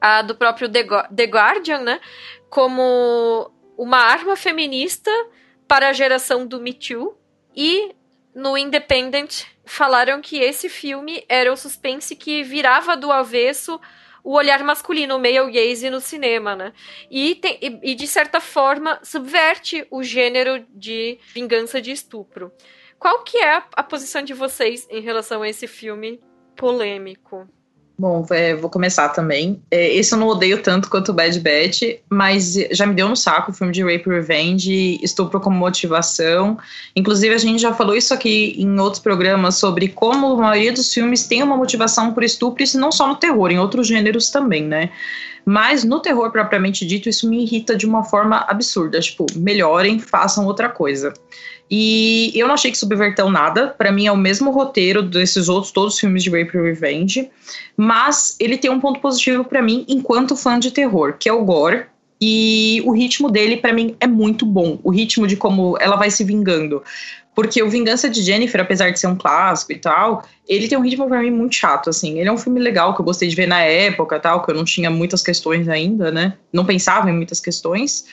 a 0.00 0.22
do 0.22 0.34
próprio 0.34 0.68
The 0.68 1.24
Guardian, 1.24 1.80
né? 1.80 2.00
Como 2.48 3.50
uma 3.76 3.98
arma 3.98 4.36
feminista 4.36 5.10
para 5.68 5.88
a 5.88 5.92
geração 5.92 6.46
do 6.46 6.60
Me 6.60 6.72
Too. 6.72 7.16
E 7.54 7.94
no 8.34 8.56
Independent 8.56 9.44
falaram 9.64 10.20
que 10.20 10.38
esse 10.38 10.68
filme 10.68 11.24
era 11.28 11.52
o 11.52 11.56
suspense 11.56 12.16
que 12.16 12.42
virava 12.42 12.96
do 12.96 13.10
avesso 13.10 13.80
o 14.22 14.34
olhar 14.34 14.62
masculino, 14.62 15.16
o 15.16 15.18
male 15.18 15.50
gaze 15.50 15.88
no 15.88 16.00
cinema, 16.00 16.54
né? 16.54 16.72
E, 17.10 17.34
tem, 17.36 17.58
e, 17.60 17.92
e, 17.92 17.94
de 17.94 18.06
certa 18.06 18.40
forma 18.40 19.00
subverte 19.02 19.86
o 19.90 20.02
gênero 20.02 20.64
de 20.68 21.18
vingança 21.32 21.80
de 21.80 21.90
estupro. 21.90 22.52
Qual 23.00 23.24
que 23.24 23.38
é 23.38 23.56
a, 23.56 23.64
a 23.76 23.82
posição 23.82 24.22
de 24.22 24.34
vocês 24.34 24.86
em 24.90 25.00
relação 25.00 25.40
a 25.40 25.48
esse 25.48 25.66
filme 25.66 26.20
polêmico? 26.54 27.48
Bom, 27.98 28.24
é, 28.30 28.54
vou 28.54 28.70
começar 28.70 29.08
também. 29.10 29.62
É, 29.70 29.94
esse 29.94 30.14
eu 30.14 30.18
não 30.18 30.28
odeio 30.28 30.62
tanto 30.62 30.88
quanto 30.88 31.10
o 31.10 31.14
Bad 31.14 31.38
Batch, 31.40 31.82
mas 32.10 32.54
já 32.70 32.86
me 32.86 32.94
deu 32.94 33.08
no 33.08 33.16
saco 33.16 33.50
o 33.50 33.54
filme 33.54 33.72
de 33.72 33.82
Rape 33.82 34.08
Revenge, 34.08 34.98
estupro 35.02 35.40
como 35.40 35.56
motivação. 35.56 36.58
Inclusive, 36.94 37.34
a 37.34 37.38
gente 37.38 37.60
já 37.60 37.72
falou 37.72 37.96
isso 37.96 38.12
aqui 38.12 38.54
em 38.58 38.78
outros 38.78 39.02
programas 39.02 39.56
sobre 39.56 39.88
como 39.88 40.34
a 40.34 40.36
maioria 40.36 40.72
dos 40.72 40.92
filmes 40.92 41.26
tem 41.26 41.42
uma 41.42 41.56
motivação 41.56 42.12
por 42.12 42.22
estupro, 42.22 42.62
e 42.62 42.76
não 42.76 42.92
só 42.92 43.06
no 43.06 43.16
terror, 43.16 43.50
em 43.50 43.58
outros 43.58 43.86
gêneros 43.86 44.30
também, 44.30 44.64
né? 44.64 44.90
Mas 45.44 45.84
no 45.84 46.00
terror 46.00 46.30
propriamente 46.30 46.86
dito, 46.86 47.08
isso 47.08 47.28
me 47.28 47.42
irrita 47.42 47.76
de 47.76 47.86
uma 47.86 48.04
forma 48.04 48.44
absurda. 48.48 49.00
Tipo, 49.00 49.26
melhorem, 49.36 49.98
façam 49.98 50.46
outra 50.46 50.68
coisa. 50.68 51.12
E 51.70 52.32
eu 52.34 52.48
não 52.48 52.54
achei 52.54 52.70
que 52.70 52.78
subverteu 52.78 53.30
nada. 53.30 53.68
Para 53.68 53.92
mim 53.92 54.06
é 54.06 54.12
o 54.12 54.16
mesmo 54.16 54.50
roteiro 54.50 55.02
desses 55.02 55.48
outros 55.48 55.72
todos 55.72 55.94
os 55.94 56.00
filmes 56.00 56.22
de 56.24 56.30
Rape 56.30 56.58
Revenge, 56.58 57.30
mas 57.76 58.36
ele 58.40 58.58
tem 58.58 58.70
um 58.70 58.80
ponto 58.80 59.00
positivo 59.00 59.44
para 59.44 59.62
mim 59.62 59.84
enquanto 59.88 60.34
fã 60.34 60.58
de 60.58 60.72
terror, 60.72 61.14
que 61.18 61.28
é 61.28 61.32
o 61.32 61.44
gore. 61.44 61.84
E 62.22 62.82
o 62.84 62.92
ritmo 62.92 63.30
dele 63.30 63.56
para 63.56 63.72
mim 63.72 63.96
é 63.98 64.06
muito 64.06 64.44
bom. 64.44 64.78
O 64.82 64.90
ritmo 64.90 65.26
de 65.26 65.36
como 65.36 65.78
ela 65.80 65.96
vai 65.96 66.10
se 66.10 66.22
vingando. 66.22 66.82
Porque 67.34 67.62
o 67.62 67.70
Vingança 67.70 68.08
de 68.10 68.22
Jennifer, 68.22 68.60
apesar 68.60 68.90
de 68.90 68.98
ser 68.98 69.06
um 69.06 69.16
clássico 69.16 69.72
e 69.72 69.78
tal, 69.78 70.24
ele 70.48 70.68
tem 70.68 70.76
um 70.76 70.82
ritmo 70.82 71.08
para 71.08 71.22
mim 71.22 71.30
muito 71.30 71.54
chato, 71.54 71.88
assim. 71.88 72.18
Ele 72.18 72.28
é 72.28 72.32
um 72.32 72.36
filme 72.36 72.60
legal 72.60 72.94
que 72.94 73.00
eu 73.00 73.04
gostei 73.04 73.28
de 73.28 73.36
ver 73.36 73.46
na 73.46 73.60
época, 73.60 74.18
tal, 74.18 74.44
que 74.44 74.50
eu 74.50 74.54
não 74.54 74.64
tinha 74.64 74.90
muitas 74.90 75.22
questões 75.22 75.68
ainda, 75.68 76.10
né? 76.10 76.34
Não 76.52 76.64
pensava 76.64 77.08
em 77.08 77.14
muitas 77.14 77.40
questões 77.40 78.04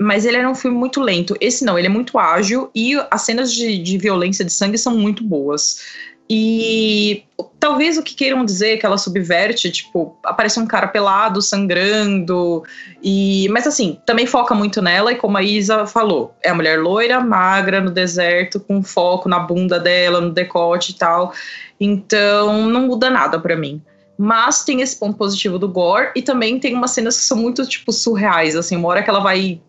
mas 0.00 0.24
ele 0.24 0.36
era 0.36 0.48
um 0.48 0.54
filme 0.54 0.76
muito 0.76 1.00
lento. 1.00 1.36
Esse 1.40 1.64
não, 1.64 1.78
ele 1.78 1.86
é 1.86 1.90
muito 1.90 2.18
ágil 2.18 2.70
e 2.74 2.94
as 3.10 3.22
cenas 3.22 3.52
de, 3.52 3.78
de 3.78 3.98
violência 3.98 4.44
de 4.44 4.52
sangue 4.52 4.78
são 4.78 4.96
muito 4.96 5.22
boas. 5.22 5.82
E 6.28 7.24
talvez 7.60 7.98
o 7.98 8.02
que 8.02 8.14
queiram 8.14 8.44
dizer 8.44 8.78
que 8.78 8.86
ela 8.86 8.96
subverte, 8.96 9.70
tipo, 9.70 10.16
aparece 10.24 10.58
um 10.58 10.66
cara 10.66 10.88
pelado, 10.88 11.42
sangrando, 11.42 12.62
e 13.02 13.46
mas 13.50 13.66
assim, 13.66 13.98
também 14.06 14.26
foca 14.26 14.54
muito 14.54 14.80
nela, 14.80 15.12
e 15.12 15.16
como 15.16 15.36
a 15.36 15.42
Isa 15.42 15.86
falou, 15.86 16.34
é 16.42 16.50
a 16.50 16.54
mulher 16.54 16.80
loira, 16.80 17.20
magra, 17.20 17.80
no 17.80 17.90
deserto, 17.90 18.58
com 18.58 18.82
foco 18.82 19.28
na 19.28 19.38
bunda 19.38 19.78
dela, 19.78 20.20
no 20.20 20.30
decote 20.30 20.92
e 20.92 20.94
tal. 20.94 21.34
Então, 21.78 22.68
não 22.68 22.86
muda 22.86 23.10
nada 23.10 23.38
para 23.38 23.56
mim. 23.56 23.82
Mas 24.16 24.64
tem 24.64 24.80
esse 24.80 24.98
ponto 24.98 25.18
positivo 25.18 25.58
do 25.58 25.68
gore, 25.68 26.12
e 26.16 26.22
também 26.22 26.58
tem 26.58 26.74
umas 26.74 26.92
cenas 26.92 27.18
que 27.18 27.24
são 27.24 27.36
muito, 27.36 27.66
tipo, 27.66 27.92
surreais, 27.92 28.56
assim, 28.56 28.76
uma 28.76 28.88
hora 28.88 29.02
que 29.02 29.10
ela 29.10 29.20
vai 29.20 29.60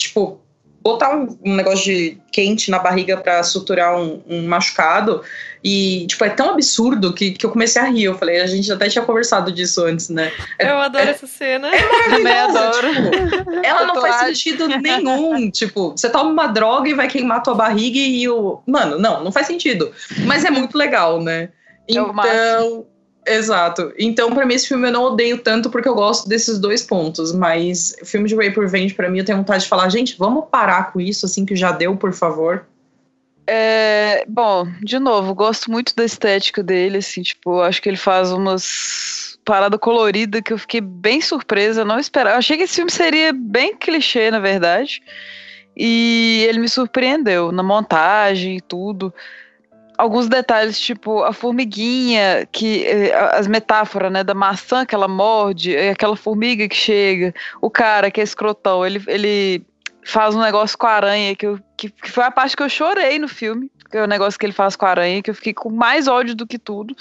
tipo, 0.00 0.40
botar 0.82 1.14
um, 1.14 1.38
um, 1.44 1.54
negócio 1.54 1.84
de 1.84 2.18
quente 2.32 2.70
na 2.70 2.78
barriga 2.78 3.16
para 3.16 3.42
suturar 3.42 3.98
um, 3.98 4.22
um, 4.26 4.46
machucado. 4.46 5.22
E, 5.62 6.06
tipo, 6.06 6.24
é 6.24 6.30
tão 6.30 6.50
absurdo 6.50 7.12
que, 7.12 7.32
que 7.32 7.44
eu 7.44 7.50
comecei 7.50 7.82
a 7.82 7.84
rir. 7.84 8.04
Eu 8.04 8.16
falei, 8.16 8.40
a 8.40 8.46
gente 8.46 8.72
até 8.72 8.88
tinha 8.88 9.04
conversado 9.04 9.52
disso 9.52 9.84
antes, 9.84 10.08
né? 10.08 10.32
É, 10.58 10.70
eu 10.70 10.78
adoro 10.78 11.04
é, 11.04 11.10
essa 11.10 11.26
cena. 11.26 11.68
É 11.74 12.08
Também 12.08 12.32
adoro. 12.32 12.88
Tipo, 12.94 13.50
ela 13.62 13.86
não 13.86 14.00
faz 14.00 14.26
sentido 14.26 14.68
nenhum. 14.68 15.50
tipo, 15.50 15.90
você 15.90 16.08
toma 16.08 16.30
uma 16.30 16.46
droga 16.46 16.88
e 16.88 16.94
vai 16.94 17.08
queimar 17.08 17.42
tua 17.42 17.54
barriga 17.54 17.98
e 17.98 18.26
o. 18.28 18.62
Mano, 18.66 18.98
não, 18.98 19.22
não 19.22 19.30
faz 19.30 19.46
sentido. 19.46 19.92
Mas 20.24 20.44
é 20.44 20.50
muito 20.50 20.78
legal, 20.78 21.22
né? 21.22 21.50
É 21.88 21.92
então. 21.92 22.86
Exato. 23.26 23.92
Então, 23.98 24.32
para 24.32 24.46
mim, 24.46 24.54
esse 24.54 24.68
filme 24.68 24.88
eu 24.88 24.92
não 24.92 25.04
odeio 25.04 25.38
tanto 25.38 25.70
porque 25.70 25.88
eu 25.88 25.94
gosto 25.94 26.28
desses 26.28 26.58
dois 26.58 26.82
pontos. 26.82 27.32
Mas 27.32 27.94
filme 28.04 28.28
de 28.28 28.34
Rape 28.34 28.58
Revenge, 28.58 28.94
pra 28.94 29.10
mim, 29.10 29.18
eu 29.18 29.24
tenho 29.24 29.38
vontade 29.38 29.64
de 29.64 29.68
falar, 29.68 29.88
gente, 29.88 30.16
vamos 30.18 30.46
parar 30.50 30.92
com 30.92 31.00
isso, 31.00 31.26
assim, 31.26 31.44
que 31.44 31.54
já 31.54 31.72
deu, 31.72 31.96
por 31.96 32.12
favor. 32.12 32.66
É, 33.46 34.24
bom, 34.28 34.66
de 34.82 34.98
novo, 34.98 35.34
gosto 35.34 35.70
muito 35.70 35.94
da 35.96 36.04
estética 36.04 36.62
dele, 36.62 36.98
assim, 36.98 37.20
tipo, 37.22 37.60
acho 37.60 37.82
que 37.82 37.88
ele 37.88 37.96
faz 37.96 38.30
umas 38.30 39.38
parada 39.44 39.78
colorida 39.78 40.40
que 40.40 40.52
eu 40.52 40.58
fiquei 40.58 40.80
bem 40.80 41.20
surpresa, 41.20 41.84
não 41.84 41.98
esperava. 41.98 42.38
Achei 42.38 42.56
que 42.56 42.62
esse 42.62 42.76
filme 42.76 42.90
seria 42.90 43.32
bem 43.32 43.76
clichê, 43.76 44.30
na 44.30 44.38
verdade. 44.38 45.02
E 45.76 46.46
ele 46.48 46.60
me 46.60 46.68
surpreendeu 46.68 47.50
na 47.50 47.62
montagem 47.62 48.58
e 48.58 48.60
tudo 48.60 49.12
alguns 50.00 50.28
detalhes, 50.28 50.80
tipo 50.80 51.22
a 51.22 51.32
formiguinha, 51.32 52.48
que 52.50 52.86
eh, 52.86 53.14
as 53.32 53.46
metáforas, 53.46 54.10
né, 54.10 54.24
da 54.24 54.34
maçã 54.34 54.86
que 54.86 54.94
ela 54.94 55.06
morde, 55.06 55.76
aquela 55.76 56.16
formiga 56.16 56.66
que 56.66 56.74
chega, 56.74 57.34
o 57.60 57.70
cara 57.70 58.10
que 58.10 58.18
é 58.20 58.24
escrotão, 58.24 58.84
ele, 58.84 59.02
ele 59.06 59.66
faz 60.02 60.34
um 60.34 60.40
negócio 60.40 60.78
com 60.78 60.86
a 60.86 60.92
aranha 60.92 61.36
que, 61.36 61.46
eu, 61.46 61.60
que, 61.76 61.90
que 61.90 62.10
foi 62.10 62.24
a 62.24 62.30
parte 62.30 62.56
que 62.56 62.62
eu 62.62 62.68
chorei 62.68 63.18
no 63.18 63.28
filme, 63.28 63.70
que 63.90 63.98
é 63.98 64.02
o 64.02 64.06
negócio 64.06 64.40
que 64.40 64.46
ele 64.46 64.54
faz 64.54 64.74
com 64.74 64.86
a 64.86 64.90
aranha, 64.90 65.22
que 65.22 65.30
eu 65.30 65.34
fiquei 65.34 65.52
com 65.52 65.68
mais 65.68 66.08
ódio 66.08 66.34
do 66.34 66.46
que 66.46 66.58
tudo. 66.58 66.96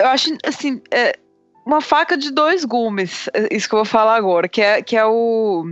Eu 0.00 0.08
acho, 0.08 0.36
assim, 0.44 0.82
é 0.90 1.16
uma 1.64 1.80
faca 1.80 2.16
de 2.16 2.32
dois 2.32 2.64
gumes, 2.64 3.28
é 3.32 3.54
isso 3.54 3.68
que 3.68 3.74
eu 3.76 3.78
vou 3.78 3.84
falar 3.84 4.16
agora, 4.16 4.48
que 4.48 4.60
é, 4.60 4.82
que 4.82 4.96
é 4.96 5.06
o 5.06 5.64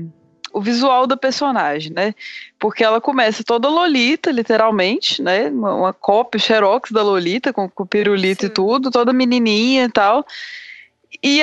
o 0.52 0.60
visual 0.60 1.06
da 1.06 1.16
personagem, 1.16 1.92
né? 1.92 2.14
Porque 2.58 2.84
ela 2.84 3.00
começa 3.00 3.42
toda 3.42 3.68
Lolita, 3.68 4.30
literalmente, 4.30 5.22
né? 5.22 5.48
Uma, 5.48 5.74
uma 5.74 5.92
cópia, 5.92 6.38
xerox 6.38 6.90
da 6.90 7.02
Lolita, 7.02 7.52
com, 7.52 7.68
com 7.68 7.86
pirulito 7.86 8.42
Sim. 8.42 8.46
e 8.46 8.50
tudo, 8.50 8.90
toda 8.90 9.12
menininha 9.12 9.84
e 9.84 9.90
tal. 9.90 10.26
E 11.22 11.42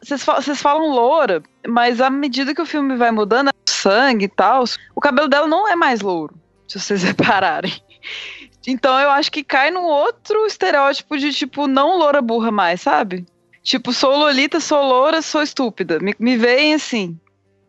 vocês 0.00 0.60
falam 0.60 0.90
loura, 0.90 1.42
mas 1.66 2.00
à 2.00 2.08
medida 2.08 2.54
que 2.54 2.62
o 2.62 2.66
filme 2.66 2.96
vai 2.96 3.10
mudando, 3.10 3.50
sangue 3.66 4.26
e 4.26 4.28
tal, 4.28 4.64
o 4.94 5.00
cabelo 5.00 5.28
dela 5.28 5.46
não 5.46 5.68
é 5.68 5.76
mais 5.76 6.00
louro, 6.00 6.34
se 6.66 6.80
vocês 6.80 7.02
repararem. 7.04 7.72
Então 8.66 8.98
eu 8.98 9.10
acho 9.10 9.30
que 9.30 9.44
cai 9.44 9.70
num 9.70 9.84
outro 9.84 10.46
estereótipo 10.46 11.18
de 11.18 11.32
tipo, 11.32 11.66
não 11.66 11.98
loura 11.98 12.22
burra 12.22 12.50
mais, 12.50 12.80
sabe? 12.80 13.26
Tipo, 13.62 13.92
sou 13.92 14.16
lolita, 14.16 14.60
sou 14.60 14.82
loura, 14.82 15.22
sou 15.22 15.42
estúpida. 15.42 15.98
Me, 15.98 16.14
me 16.18 16.36
veem 16.36 16.74
assim, 16.74 17.18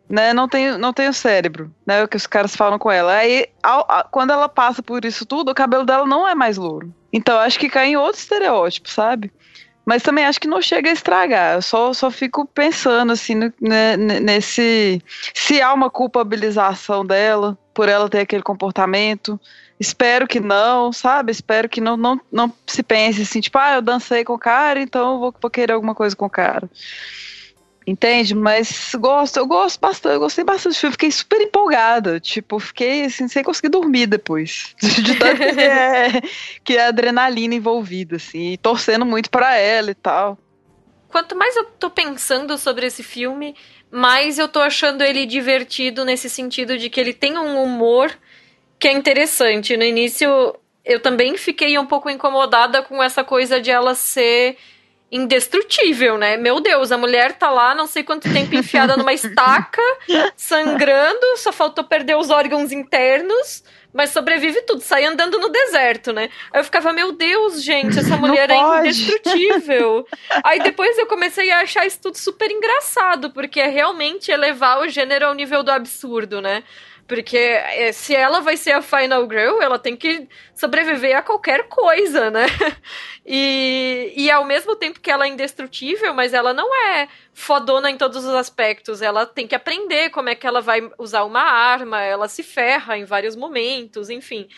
né? 0.08 0.32
Não 0.32 0.48
tenho, 0.48 0.78
não 0.78 0.92
tenho 0.92 1.12
cérebro, 1.12 1.72
né? 1.86 2.02
O 2.02 2.08
que 2.08 2.16
os 2.16 2.26
caras 2.26 2.54
falam 2.54 2.78
com 2.78 2.90
ela. 2.90 3.14
Aí, 3.14 3.46
ao, 3.62 3.84
a, 3.88 4.04
quando 4.04 4.32
ela 4.32 4.48
passa 4.48 4.82
por 4.82 5.04
isso 5.04 5.26
tudo, 5.26 5.50
o 5.50 5.54
cabelo 5.54 5.84
dela 5.84 6.06
não 6.06 6.26
é 6.26 6.34
mais 6.34 6.56
louro. 6.56 6.94
Então 7.12 7.38
acho 7.38 7.58
que 7.58 7.68
cai 7.68 7.88
em 7.88 7.96
outro 7.96 8.20
estereótipo, 8.20 8.88
sabe? 8.88 9.32
Mas 9.84 10.02
também 10.02 10.26
acho 10.26 10.40
que 10.40 10.48
não 10.48 10.60
chega 10.60 10.90
a 10.90 10.92
estragar. 10.92 11.54
Eu 11.54 11.62
só, 11.62 11.92
só 11.92 12.10
fico 12.10 12.44
pensando 12.44 13.12
assim 13.12 13.36
no, 13.36 13.52
né, 13.60 13.96
nesse. 13.96 15.00
Se 15.32 15.62
há 15.62 15.72
uma 15.72 15.88
culpabilização 15.88 17.06
dela 17.06 17.56
por 17.72 17.88
ela 17.88 18.08
ter 18.08 18.20
aquele 18.20 18.42
comportamento. 18.42 19.38
Espero 19.78 20.26
que 20.26 20.40
não, 20.40 20.92
sabe? 20.92 21.30
Espero 21.30 21.68
que 21.68 21.80
não, 21.80 21.96
não, 21.96 22.20
não 22.32 22.52
se 22.66 22.82
pense 22.82 23.20
assim, 23.20 23.40
tipo, 23.40 23.58
ah, 23.58 23.74
eu 23.74 23.82
dancei 23.82 24.24
com 24.24 24.32
o 24.32 24.38
cara, 24.38 24.80
então 24.80 25.12
eu 25.12 25.18
vou, 25.20 25.34
vou 25.38 25.50
querer 25.50 25.74
alguma 25.74 25.94
coisa 25.94 26.16
com 26.16 26.24
o 26.24 26.30
cara. 26.30 26.68
Entende? 27.86 28.34
Mas 28.34 28.90
gosto, 28.98 29.36
eu 29.36 29.46
gosto 29.46 29.78
bastante, 29.78 30.14
eu 30.14 30.20
gostei 30.20 30.42
bastante 30.42 30.74
do 30.74 30.80
filme, 30.80 30.92
fiquei 30.92 31.10
super 31.12 31.40
empolgada. 31.40 32.18
Tipo, 32.18 32.58
fiquei 32.58 33.04
assim, 33.04 33.28
sem 33.28 33.44
conseguir 33.44 33.68
dormir 33.68 34.06
depois. 34.08 34.74
De 34.82 35.14
tanto 35.14 35.38
que 35.38 35.60
é, 35.60 36.20
que 36.64 36.76
é 36.76 36.86
adrenalina 36.86 37.54
envolvida, 37.54 38.16
assim, 38.16 38.58
torcendo 38.60 39.06
muito 39.06 39.30
para 39.30 39.54
ela 39.54 39.92
e 39.92 39.94
tal. 39.94 40.36
Quanto 41.08 41.36
mais 41.36 41.54
eu 41.54 41.64
tô 41.64 41.88
pensando 41.88 42.58
sobre 42.58 42.86
esse 42.86 43.04
filme, 43.04 43.54
mais 43.88 44.36
eu 44.36 44.48
tô 44.48 44.58
achando 44.58 45.02
ele 45.02 45.24
divertido 45.24 46.04
nesse 46.04 46.28
sentido 46.28 46.76
de 46.76 46.90
que 46.90 47.00
ele 47.00 47.12
tem 47.12 47.38
um 47.38 47.62
humor 47.62 48.10
que 48.80 48.88
é 48.88 48.92
interessante. 48.92 49.76
No 49.76 49.84
início, 49.84 50.56
eu 50.84 51.00
também 51.00 51.36
fiquei 51.36 51.78
um 51.78 51.86
pouco 51.86 52.10
incomodada 52.10 52.82
com 52.82 53.00
essa 53.00 53.22
coisa 53.22 53.60
de 53.60 53.70
ela 53.70 53.94
ser 53.94 54.56
indestrutível, 55.10 56.18
né? 56.18 56.36
Meu 56.36 56.60
Deus, 56.60 56.90
a 56.90 56.98
mulher 56.98 57.32
tá 57.32 57.50
lá 57.50 57.74
não 57.74 57.86
sei 57.86 58.02
quanto 58.02 58.32
tempo 58.32 58.54
enfiada 58.54 58.96
numa 58.96 59.12
estaca, 59.14 59.82
sangrando, 60.36 61.36
só 61.36 61.52
faltou 61.52 61.84
perder 61.84 62.16
os 62.16 62.30
órgãos 62.30 62.72
internos, 62.72 63.62
mas 63.92 64.10
sobrevive 64.10 64.60
tudo, 64.62 64.82
sai 64.82 65.04
andando 65.04 65.38
no 65.38 65.48
deserto, 65.48 66.12
né? 66.12 66.28
Aí 66.52 66.60
eu 66.60 66.64
ficava, 66.64 66.92
meu 66.92 67.12
Deus, 67.12 67.62
gente, 67.62 67.98
essa 67.98 68.16
mulher 68.16 68.50
é 68.50 68.56
indestrutível. 68.56 70.06
Aí 70.44 70.60
depois 70.60 70.98
eu 70.98 71.06
comecei 71.06 71.50
a 71.50 71.60
achar 71.60 71.86
isso 71.86 72.00
tudo 72.02 72.18
super 72.18 72.50
engraçado, 72.50 73.30
porque 73.30 73.60
é 73.60 73.68
realmente 73.68 74.30
elevar 74.30 74.80
o 74.80 74.88
gênero 74.88 75.26
ao 75.26 75.34
nível 75.34 75.62
do 75.62 75.70
absurdo, 75.70 76.42
né? 76.42 76.62
Porque 77.06 77.36
é, 77.36 77.92
se 77.92 78.14
ela 78.14 78.40
vai 78.40 78.56
ser 78.56 78.72
a 78.72 78.82
Final 78.82 79.28
Girl, 79.28 79.62
ela 79.62 79.78
tem 79.78 79.96
que 79.96 80.28
sobreviver 80.54 81.16
a 81.16 81.22
qualquer 81.22 81.68
coisa, 81.68 82.30
né? 82.30 82.46
E, 83.28 84.12
e 84.16 84.30
ao 84.30 84.44
mesmo 84.44 84.76
tempo 84.76 85.00
que 85.00 85.10
ela 85.10 85.24
é 85.24 85.28
indestrutível, 85.28 86.14
mas 86.14 86.32
ela 86.32 86.52
não 86.54 86.72
é 86.72 87.08
fodona 87.34 87.90
em 87.90 87.96
todos 87.96 88.24
os 88.24 88.32
aspectos. 88.32 89.02
Ela 89.02 89.26
tem 89.26 89.48
que 89.48 89.54
aprender 89.56 90.10
como 90.10 90.28
é 90.28 90.36
que 90.36 90.46
ela 90.46 90.60
vai 90.60 90.88
usar 90.96 91.24
uma 91.24 91.40
arma, 91.40 92.00
ela 92.00 92.28
se 92.28 92.44
ferra 92.44 92.96
em 92.96 93.04
vários 93.04 93.34
momentos, 93.34 94.10
enfim. 94.10 94.48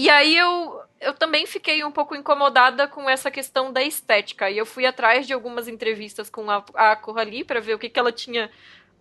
E 0.00 0.08
aí 0.08 0.36
eu, 0.36 0.80
eu 1.00 1.12
também 1.12 1.44
fiquei 1.44 1.82
um 1.82 1.90
pouco 1.90 2.14
incomodada 2.14 2.86
com 2.86 3.10
essa 3.10 3.32
questão 3.32 3.72
da 3.72 3.82
estética. 3.82 4.48
E 4.48 4.56
eu 4.56 4.64
fui 4.64 4.86
atrás 4.86 5.26
de 5.26 5.32
algumas 5.32 5.66
entrevistas 5.66 6.30
com 6.30 6.48
a, 6.48 6.64
a 6.74 6.94
Coralie 6.94 7.42
para 7.42 7.60
ver 7.60 7.74
o 7.74 7.78
que, 7.80 7.88
que 7.88 7.98
ela 7.98 8.12
tinha 8.12 8.48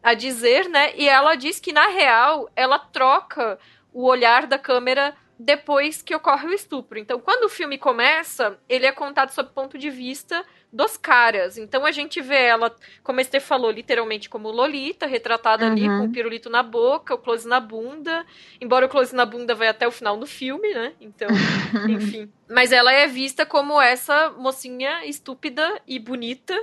a 0.07 0.13
dizer, 0.13 0.69
né? 0.69 0.93
E 0.95 1.09
ela 1.09 1.35
diz 1.35 1.59
que, 1.59 1.73
na 1.73 1.87
real, 1.87 2.49
ela 2.55 2.79
troca 2.79 3.59
o 3.91 4.05
olhar 4.05 4.47
da 4.47 4.57
câmera 4.57 5.13
depois 5.37 6.01
que 6.01 6.15
ocorre 6.15 6.47
o 6.47 6.53
estupro. 6.53 6.97
Então, 6.97 7.19
quando 7.19 7.43
o 7.43 7.49
filme 7.49 7.77
começa, 7.77 8.57
ele 8.69 8.85
é 8.85 8.91
contado 8.93 9.31
sob 9.31 9.49
o 9.49 9.51
ponto 9.51 9.77
de 9.77 9.89
vista 9.89 10.45
dos 10.71 10.95
caras. 10.95 11.57
Então 11.57 11.85
a 11.85 11.91
gente 11.91 12.21
vê 12.21 12.41
ela, 12.41 12.73
como 13.03 13.19
a 13.19 13.21
Esther 13.21 13.41
falou, 13.41 13.69
literalmente 13.69 14.29
como 14.29 14.49
Lolita, 14.49 15.05
retratada 15.05 15.65
uhum. 15.65 15.71
ali 15.71 15.87
com 15.87 16.05
o 16.05 16.11
pirulito 16.11 16.49
na 16.49 16.63
boca, 16.63 17.15
o 17.15 17.17
close 17.17 17.47
na 17.47 17.59
bunda. 17.59 18.25
Embora 18.61 18.85
o 18.85 18.89
close 18.89 19.13
na 19.13 19.25
bunda 19.25 19.55
vai 19.55 19.67
até 19.67 19.87
o 19.87 19.91
final 19.91 20.17
do 20.17 20.25
filme, 20.25 20.73
né? 20.73 20.93
Então, 21.01 21.27
enfim. 21.89 22.31
Mas 22.49 22.71
ela 22.71 22.93
é 22.93 23.07
vista 23.07 23.45
como 23.45 23.81
essa 23.81 24.29
mocinha 24.31 25.05
estúpida 25.05 25.81
e 25.85 25.99
bonita 25.99 26.55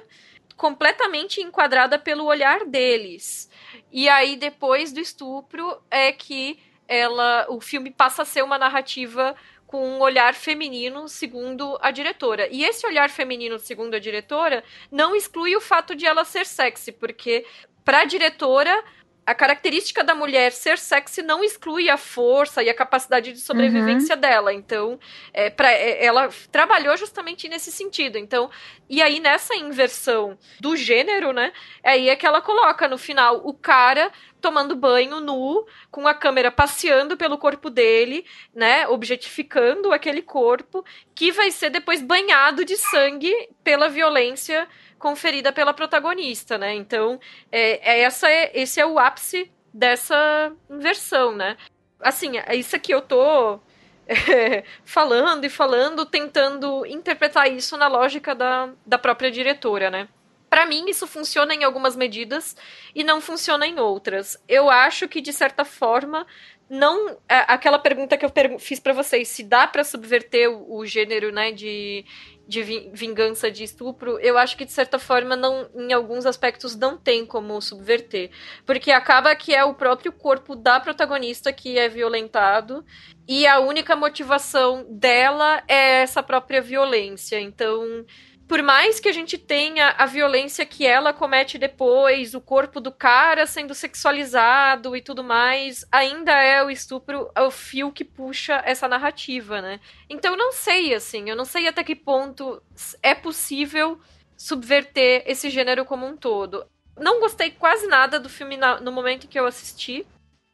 completamente 0.56 1.40
enquadrada 1.40 1.98
pelo 1.98 2.24
olhar 2.24 2.64
deles. 2.64 3.50
E 3.92 4.08
aí, 4.08 4.36
depois 4.36 4.92
do 4.92 5.00
estupro, 5.00 5.80
é 5.90 6.12
que 6.12 6.58
ela, 6.86 7.46
o 7.48 7.60
filme 7.60 7.90
passa 7.90 8.22
a 8.22 8.26
ser 8.26 8.42
uma 8.42 8.58
narrativa 8.58 9.34
com 9.66 9.96
um 9.96 10.00
olhar 10.00 10.34
feminino, 10.34 11.08
segundo 11.08 11.76
a 11.80 11.90
diretora. 11.90 12.48
E 12.50 12.64
esse 12.64 12.86
olhar 12.86 13.10
feminino, 13.10 13.58
segundo 13.58 13.94
a 13.94 13.98
diretora, 13.98 14.62
não 14.90 15.16
exclui 15.16 15.56
o 15.56 15.60
fato 15.60 15.96
de 15.96 16.06
ela 16.06 16.24
ser 16.24 16.46
sexy, 16.46 16.92
porque 16.92 17.44
para 17.84 18.00
a 18.00 18.04
diretora 18.04 18.84
a 19.26 19.34
característica 19.34 20.04
da 20.04 20.14
mulher 20.14 20.52
ser 20.52 20.78
sexy 20.78 21.22
não 21.22 21.42
exclui 21.42 21.88
a 21.88 21.96
força 21.96 22.62
e 22.62 22.68
a 22.68 22.74
capacidade 22.74 23.32
de 23.32 23.40
sobrevivência 23.40 24.14
uhum. 24.14 24.20
dela. 24.20 24.52
Então, 24.52 24.98
é, 25.32 25.48
pra, 25.50 25.72
é, 25.72 26.04
ela 26.04 26.28
trabalhou 26.52 26.96
justamente 26.96 27.48
nesse 27.48 27.72
sentido. 27.72 28.18
Então, 28.18 28.50
e 28.88 29.00
aí 29.00 29.20
nessa 29.20 29.54
inversão 29.54 30.38
do 30.60 30.76
gênero, 30.76 31.32
né? 31.32 31.52
Aí 31.82 32.08
é 32.08 32.16
que 32.16 32.26
ela 32.26 32.42
coloca 32.42 32.86
no 32.86 32.98
final 32.98 33.40
o 33.44 33.54
cara 33.54 34.12
tomando 34.44 34.76
banho 34.76 35.20
nu, 35.20 35.66
com 35.90 36.06
a 36.06 36.12
câmera 36.12 36.52
passeando 36.52 37.16
pelo 37.16 37.38
corpo 37.38 37.70
dele, 37.70 38.26
né, 38.54 38.86
objetificando 38.86 39.90
aquele 39.90 40.20
corpo, 40.20 40.84
que 41.14 41.32
vai 41.32 41.50
ser 41.50 41.70
depois 41.70 42.02
banhado 42.02 42.62
de 42.62 42.76
sangue 42.76 43.32
pela 43.62 43.88
violência 43.88 44.68
conferida 44.98 45.50
pela 45.50 45.72
protagonista, 45.72 46.58
né? 46.58 46.74
Então, 46.74 47.18
é, 47.50 47.94
é 47.94 48.00
essa 48.02 48.30
é, 48.30 48.50
esse 48.52 48.78
é 48.78 48.84
o 48.84 48.98
ápice 48.98 49.50
dessa 49.72 50.52
inversão, 50.68 51.34
né? 51.34 51.56
Assim, 51.98 52.36
é 52.36 52.54
isso 52.54 52.76
aqui 52.76 52.92
eu 52.92 53.00
tô 53.00 53.58
é, 54.06 54.62
falando 54.84 55.46
e 55.46 55.48
falando, 55.48 56.04
tentando 56.04 56.84
interpretar 56.84 57.50
isso 57.50 57.78
na 57.78 57.88
lógica 57.88 58.34
da, 58.34 58.68
da 58.84 58.98
própria 58.98 59.30
diretora, 59.30 59.90
né? 59.90 60.06
Para 60.54 60.66
mim, 60.66 60.88
isso 60.88 61.04
funciona 61.08 61.52
em 61.52 61.64
algumas 61.64 61.96
medidas 61.96 62.56
e 62.94 63.02
não 63.02 63.20
funciona 63.20 63.66
em 63.66 63.80
outras. 63.80 64.40
Eu 64.46 64.70
acho 64.70 65.08
que, 65.08 65.20
de 65.20 65.32
certa 65.32 65.64
forma, 65.64 66.24
não 66.70 67.18
aquela 67.28 67.76
pergunta 67.76 68.16
que 68.16 68.24
eu 68.24 68.30
fiz 68.60 68.78
para 68.78 68.92
vocês 68.92 69.26
se 69.26 69.42
dá 69.42 69.66
para 69.66 69.82
subverter 69.82 70.48
o, 70.48 70.76
o, 70.76 70.86
gênero 70.86 71.32
né 71.32 71.50
de 71.50 72.04
de 72.46 72.62
vingança 72.92 73.50
de 73.50 73.64
estupro, 73.64 74.18
eu 74.20 74.36
acho 74.36 74.54
que 74.56 74.66
de 74.66 74.72
certa 74.72 74.98
forma 74.98 75.34
não, 75.34 75.66
em 75.74 75.94
alguns 75.94 76.26
aspectos 76.26 76.76
não 76.76 76.96
tem 76.98 77.24
como 77.24 77.58
subverter, 77.60 78.30
porque 78.66 78.90
acaba 78.92 79.34
que 79.34 79.54
é 79.54 79.64
o 79.64 79.72
próprio 79.72 80.12
corpo 80.12 80.54
da 80.54 80.78
protagonista 80.78 81.54
que 81.54 81.78
é 81.78 81.88
violentado 81.88 82.84
e 83.26 83.46
a 83.46 83.60
única 83.60 83.96
motivação 83.96 84.86
dela 84.90 85.62
é 85.66 86.02
essa 86.02 86.22
própria 86.22 86.60
violência. 86.60 87.40
Então, 87.40 88.04
por 88.46 88.62
mais 88.62 89.00
que 89.00 89.08
a 89.08 89.12
gente 89.12 89.38
tenha 89.38 89.94
a 89.96 90.04
violência 90.04 90.66
que 90.66 90.86
ela 90.86 91.12
comete 91.12 91.56
depois, 91.56 92.34
o 92.34 92.40
corpo 92.40 92.80
do 92.80 92.92
cara 92.92 93.46
sendo 93.46 93.74
sexualizado 93.74 94.94
e 94.94 95.00
tudo 95.00 95.24
mais, 95.24 95.84
ainda 95.90 96.32
é 96.32 96.62
o 96.62 96.70
estupro, 96.70 97.30
é 97.34 97.40
o 97.40 97.50
fio 97.50 97.90
que 97.90 98.04
puxa 98.04 98.62
essa 98.64 98.86
narrativa, 98.86 99.62
né? 99.62 99.80
Então 100.10 100.32
eu 100.32 100.38
não 100.38 100.52
sei, 100.52 100.94
assim, 100.94 101.30
eu 101.30 101.36
não 101.36 101.46
sei 101.46 101.66
até 101.66 101.82
que 101.82 101.96
ponto 101.96 102.62
é 103.02 103.14
possível 103.14 103.98
subverter 104.36 105.22
esse 105.26 105.48
gênero 105.48 105.86
como 105.86 106.06
um 106.06 106.16
todo. 106.16 106.66
Não 106.98 107.20
gostei 107.20 107.50
quase 107.50 107.86
nada 107.86 108.20
do 108.20 108.28
filme 108.28 108.58
no 108.82 108.92
momento 108.92 109.24
em 109.24 109.28
que 109.28 109.40
eu 109.40 109.46
assisti. 109.46 110.06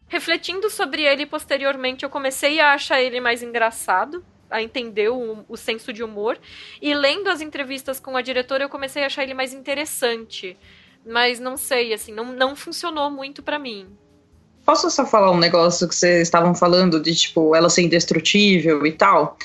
Refletindo 0.07 0.71
sobre 0.71 1.03
ele 1.03 1.27
posteriormente, 1.27 2.05
eu 2.05 2.11
comecei 2.11 2.61
a 2.61 2.73
achar 2.73 3.01
ele 3.01 3.21
mais 3.21 3.43
engraçado 3.43 4.25
a 4.51 4.63
entender 4.63 5.11
o, 5.11 5.45
o 5.49 5.57
senso 5.57 5.93
de 5.93 6.03
humor. 6.03 6.39
E 6.81 6.93
lendo 6.95 7.29
as 7.29 7.41
entrevistas 7.41 8.01
com 8.01 8.17
a 8.17 8.23
diretora, 8.23 8.65
eu 8.65 8.69
comecei 8.69 9.03
a 9.03 9.07
achar 9.07 9.23
ele 9.23 9.35
mais 9.35 9.53
interessante. 9.53 10.57
Mas 11.07 11.41
não 11.41 11.57
sei, 11.57 11.93
assim, 11.95 12.13
não, 12.13 12.33
não 12.33 12.55
funcionou 12.55 13.11
muito 13.11 13.43
para 13.43 13.59
mim. 13.59 13.87
Posso 14.65 14.91
só 14.91 15.07
falar 15.07 15.31
um 15.31 15.39
negócio 15.39 15.89
que 15.89 15.95
vocês 15.95 16.23
estavam 16.23 16.55
falando 16.55 17.01
de, 17.01 17.15
tipo, 17.15 17.55
ela 17.55 17.71
ser 17.71 17.83
indestrutível 17.83 18.87
e 18.87 18.93
tal? 18.93 19.37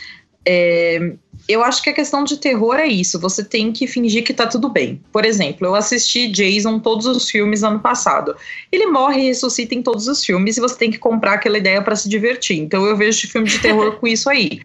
É, 0.45 1.13
eu 1.47 1.63
acho 1.63 1.81
que 1.81 1.89
a 1.89 1.93
questão 1.93 2.23
de 2.23 2.37
terror 2.37 2.75
é 2.75 2.87
isso. 2.87 3.19
Você 3.19 3.43
tem 3.43 3.71
que 3.71 3.87
fingir 3.87 4.23
que 4.23 4.33
tá 4.33 4.45
tudo 4.45 4.69
bem. 4.69 5.01
Por 5.11 5.25
exemplo, 5.25 5.65
eu 5.65 5.75
assisti 5.75 6.27
Jason 6.27 6.79
todos 6.79 7.05
os 7.05 7.29
filmes 7.29 7.63
ano 7.63 7.79
passado. 7.79 8.35
Ele 8.71 8.87
morre 8.87 9.21
e 9.21 9.27
ressuscita 9.27 9.73
em 9.73 9.81
todos 9.81 10.07
os 10.07 10.23
filmes 10.23 10.57
e 10.57 10.61
você 10.61 10.77
tem 10.77 10.91
que 10.91 10.99
comprar 10.99 11.33
aquela 11.33 11.57
ideia 11.57 11.81
para 11.81 11.95
se 11.95 12.07
divertir. 12.07 12.59
Então 12.59 12.85
eu 12.85 12.95
vejo 12.95 13.27
filme 13.27 13.47
de 13.47 13.59
terror 13.59 13.97
com 13.99 14.07
isso 14.07 14.29
aí. 14.29 14.61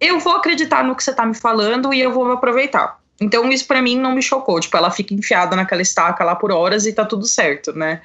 Eu 0.00 0.20
vou 0.20 0.36
acreditar 0.36 0.84
no 0.84 0.94
que 0.94 1.02
você 1.02 1.12
tá 1.12 1.26
me 1.26 1.34
falando 1.34 1.92
e 1.92 2.00
eu 2.00 2.12
vou 2.12 2.26
me 2.26 2.32
aproveitar. 2.32 2.98
Então 3.20 3.50
isso 3.50 3.66
para 3.66 3.82
mim 3.82 3.98
não 3.98 4.14
me 4.14 4.22
chocou. 4.22 4.60
Tipo, 4.60 4.76
ela 4.76 4.90
fica 4.90 5.14
enfiada 5.14 5.56
naquela 5.56 5.82
estaca 5.82 6.24
lá 6.24 6.36
por 6.36 6.52
horas 6.52 6.86
e 6.86 6.92
tá 6.92 7.04
tudo 7.04 7.26
certo, 7.26 7.72
né? 7.72 8.00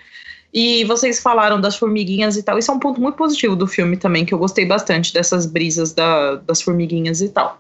E 0.53 0.83
vocês 0.85 1.19
falaram 1.19 1.59
das 1.59 1.75
formiguinhas 1.75 2.37
e 2.37 2.43
tal. 2.43 2.59
Isso 2.59 2.69
é 2.69 2.73
um 2.73 2.79
ponto 2.79 3.01
muito 3.01 3.15
positivo 3.15 3.55
do 3.55 3.65
filme 3.65 3.97
também, 3.97 4.23
que 4.23 4.33
eu 4.33 4.37
gostei 4.37 4.65
bastante 4.65 5.11
dessas 5.11 5.47
brisas 5.47 5.93
da, 5.93 6.35
das 6.35 6.61
formiguinhas 6.61 7.21
e 7.21 7.29
tal. 7.29 7.59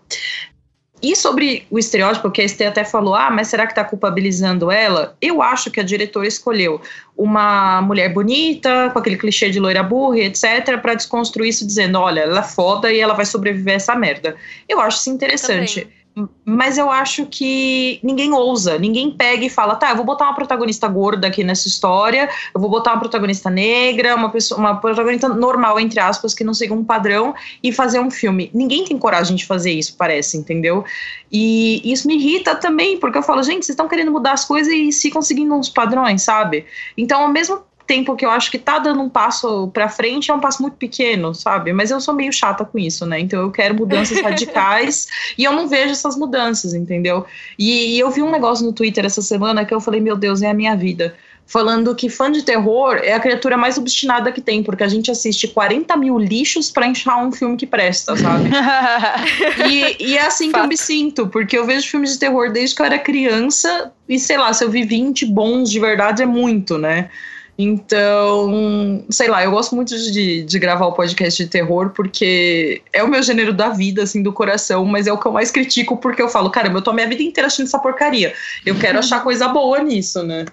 E 1.03 1.17
sobre 1.17 1.67
o 1.69 1.77
estereótipo, 1.77 2.31
que 2.31 2.41
a 2.41 2.45
Estê 2.45 2.65
até 2.65 2.85
falou, 2.85 3.13
ah, 3.13 3.29
mas 3.29 3.49
será 3.49 3.65
que 3.65 3.73
está 3.73 3.83
culpabilizando 3.83 4.71
ela? 4.71 5.17
Eu 5.21 5.41
acho 5.41 5.69
que 5.69 5.81
a 5.81 5.83
diretora 5.83 6.25
escolheu 6.25 6.79
uma 7.17 7.81
mulher 7.81 8.13
bonita, 8.13 8.89
com 8.93 8.99
aquele 8.99 9.17
clichê 9.17 9.49
de 9.49 9.59
loira 9.59 9.83
burra, 9.83 10.19
etc., 10.19 10.79
para 10.81 10.93
desconstruir 10.93 11.49
isso, 11.49 11.67
dizendo, 11.67 11.99
olha, 11.99 12.21
ela 12.21 12.39
é 12.39 12.43
foda 12.43 12.89
e 12.89 13.01
ela 13.01 13.13
vai 13.13 13.25
sobreviver 13.25 13.73
a 13.73 13.75
essa 13.75 13.95
merda. 13.95 14.37
Eu 14.67 14.79
acho 14.79 14.99
isso 14.99 15.09
interessante. 15.09 15.85
Mas 16.45 16.77
eu 16.77 16.91
acho 16.91 17.25
que 17.25 17.99
ninguém 18.03 18.31
ousa, 18.33 18.77
ninguém 18.77 19.09
pega 19.09 19.45
e 19.45 19.49
fala, 19.49 19.75
tá, 19.75 19.89
eu 19.89 19.95
vou 19.95 20.05
botar 20.05 20.25
uma 20.25 20.35
protagonista 20.35 20.87
gorda 20.87 21.27
aqui 21.27 21.43
nessa 21.43 21.67
história, 21.67 22.29
eu 22.53 22.61
vou 22.61 22.69
botar 22.69 22.91
uma 22.91 22.99
protagonista 22.99 23.49
negra, 23.49 24.15
uma 24.15 24.29
pessoa, 24.29 24.59
uma 24.59 24.75
protagonista 24.75 25.27
normal, 25.27 25.79
entre 25.79 25.99
aspas, 25.99 26.33
que 26.35 26.43
não 26.43 26.53
siga 26.53 26.73
um 26.73 26.83
padrão, 26.83 27.33
e 27.63 27.71
fazer 27.71 27.99
um 27.99 28.11
filme. 28.11 28.51
Ninguém 28.53 28.85
tem 28.85 28.97
coragem 28.97 29.35
de 29.35 29.45
fazer 29.45 29.71
isso, 29.71 29.95
parece, 29.97 30.37
entendeu? 30.37 30.85
E 31.31 31.81
isso 31.83 32.07
me 32.07 32.15
irrita 32.15 32.53
também, 32.55 32.99
porque 32.99 33.17
eu 33.17 33.23
falo, 33.23 33.41
gente, 33.41 33.65
vocês 33.65 33.69
estão 33.69 33.87
querendo 33.87 34.11
mudar 34.11 34.33
as 34.33 34.45
coisas 34.45 34.71
e 34.71 34.91
se 34.91 35.09
conseguindo 35.09 35.55
uns 35.55 35.67
padrões, 35.67 36.21
sabe? 36.21 36.65
Então, 36.95 37.21
ao 37.21 37.29
mesmo 37.29 37.63
tempo 37.85 38.15
que 38.15 38.25
eu 38.25 38.29
acho 38.29 38.49
que 38.49 38.57
tá 38.57 38.79
dando 38.79 39.01
um 39.01 39.09
passo 39.09 39.69
para 39.73 39.89
frente, 39.89 40.31
é 40.31 40.33
um 40.33 40.39
passo 40.39 40.61
muito 40.61 40.75
pequeno, 40.75 41.33
sabe? 41.33 41.73
Mas 41.73 41.91
eu 41.91 41.99
sou 41.99 42.13
meio 42.13 42.31
chata 42.31 42.63
com 42.63 42.79
isso, 42.79 43.05
né? 43.05 43.19
Então 43.19 43.41
eu 43.41 43.51
quero 43.51 43.75
mudanças 43.75 44.19
radicais 44.21 45.07
e 45.37 45.43
eu 45.43 45.53
não 45.53 45.67
vejo 45.67 45.91
essas 45.91 46.17
mudanças, 46.17 46.73
entendeu? 46.73 47.25
E, 47.57 47.95
e, 47.95 47.99
eu 47.99 48.09
vi 48.09 48.21
um 48.21 48.31
negócio 48.31 48.65
no 48.65 48.73
Twitter 48.73 49.05
essa 49.05 49.21
semana 49.21 49.65
que 49.65 49.73
eu 49.73 49.81
falei, 49.81 49.99
meu 49.99 50.15
Deus, 50.15 50.41
é 50.41 50.49
a 50.49 50.53
minha 50.53 50.75
vida. 50.75 51.15
Falando 51.45 51.93
que 51.93 52.09
fã 52.09 52.31
de 52.31 52.41
terror 52.41 52.95
é 53.03 53.13
a 53.13 53.19
criatura 53.19 53.57
mais 53.57 53.77
obstinada 53.77 54.31
que 54.31 54.39
tem, 54.39 54.63
porque 54.63 54.81
a 54.81 54.87
gente 54.87 55.11
assiste 55.11 55.49
40 55.49 55.97
mil 55.97 56.17
lixos 56.17 56.71
para 56.71 56.87
inchar 56.87 57.21
um 57.21 57.33
filme 57.33 57.57
que 57.57 57.67
presta, 57.67 58.15
sabe? 58.15 58.49
e, 59.69 60.11
e, 60.11 60.17
é 60.17 60.25
assim 60.25 60.51
Fato. 60.51 60.61
que 60.61 60.65
eu 60.65 60.69
me 60.69 60.77
sinto, 60.77 61.27
porque 61.27 61.57
eu 61.57 61.65
vejo 61.65 61.89
filmes 61.89 62.13
de 62.13 62.19
terror 62.19 62.49
desde 62.49 62.73
que 62.73 62.81
eu 62.81 62.85
era 62.85 62.97
criança, 62.97 63.91
e 64.07 64.17
sei 64.17 64.37
lá, 64.37 64.53
se 64.53 64.63
eu 64.63 64.69
vi 64.69 64.83
20 64.83 65.25
bons 65.25 65.69
de 65.69 65.81
verdade 65.81 66.23
é 66.23 66.25
muito, 66.25 66.77
né? 66.77 67.09
Então, 67.57 69.05
sei 69.11 69.27
lá, 69.27 69.43
eu 69.43 69.51
gosto 69.51 69.75
muito 69.75 69.95
de, 69.95 70.43
de 70.43 70.59
gravar 70.59 70.87
o 70.87 70.93
podcast 70.93 71.43
de 71.43 71.49
terror 71.49 71.91
porque 71.91 72.81
é 72.91 73.03
o 73.03 73.07
meu 73.07 73.21
gênero 73.21 73.53
da 73.53 73.69
vida, 73.69 74.03
assim, 74.03 74.23
do 74.23 74.33
coração, 74.33 74.83
mas 74.85 75.05
é 75.05 75.13
o 75.13 75.19
que 75.19 75.27
eu 75.27 75.31
mais 75.31 75.51
critico 75.51 75.97
porque 75.97 76.21
eu 76.21 76.29
falo, 76.29 76.49
caramba, 76.49 76.79
eu 76.79 76.81
tô 76.81 76.89
a 76.89 76.93
minha 76.93 77.07
vida 77.07 77.21
inteira 77.21 77.47
achando 77.47 77.67
essa 77.67 77.77
porcaria. 77.77 78.33
Eu 78.65 78.79
quero 78.79 78.97
achar 78.97 79.23
coisa 79.23 79.47
boa 79.47 79.79
nisso, 79.83 80.23
né? 80.23 80.45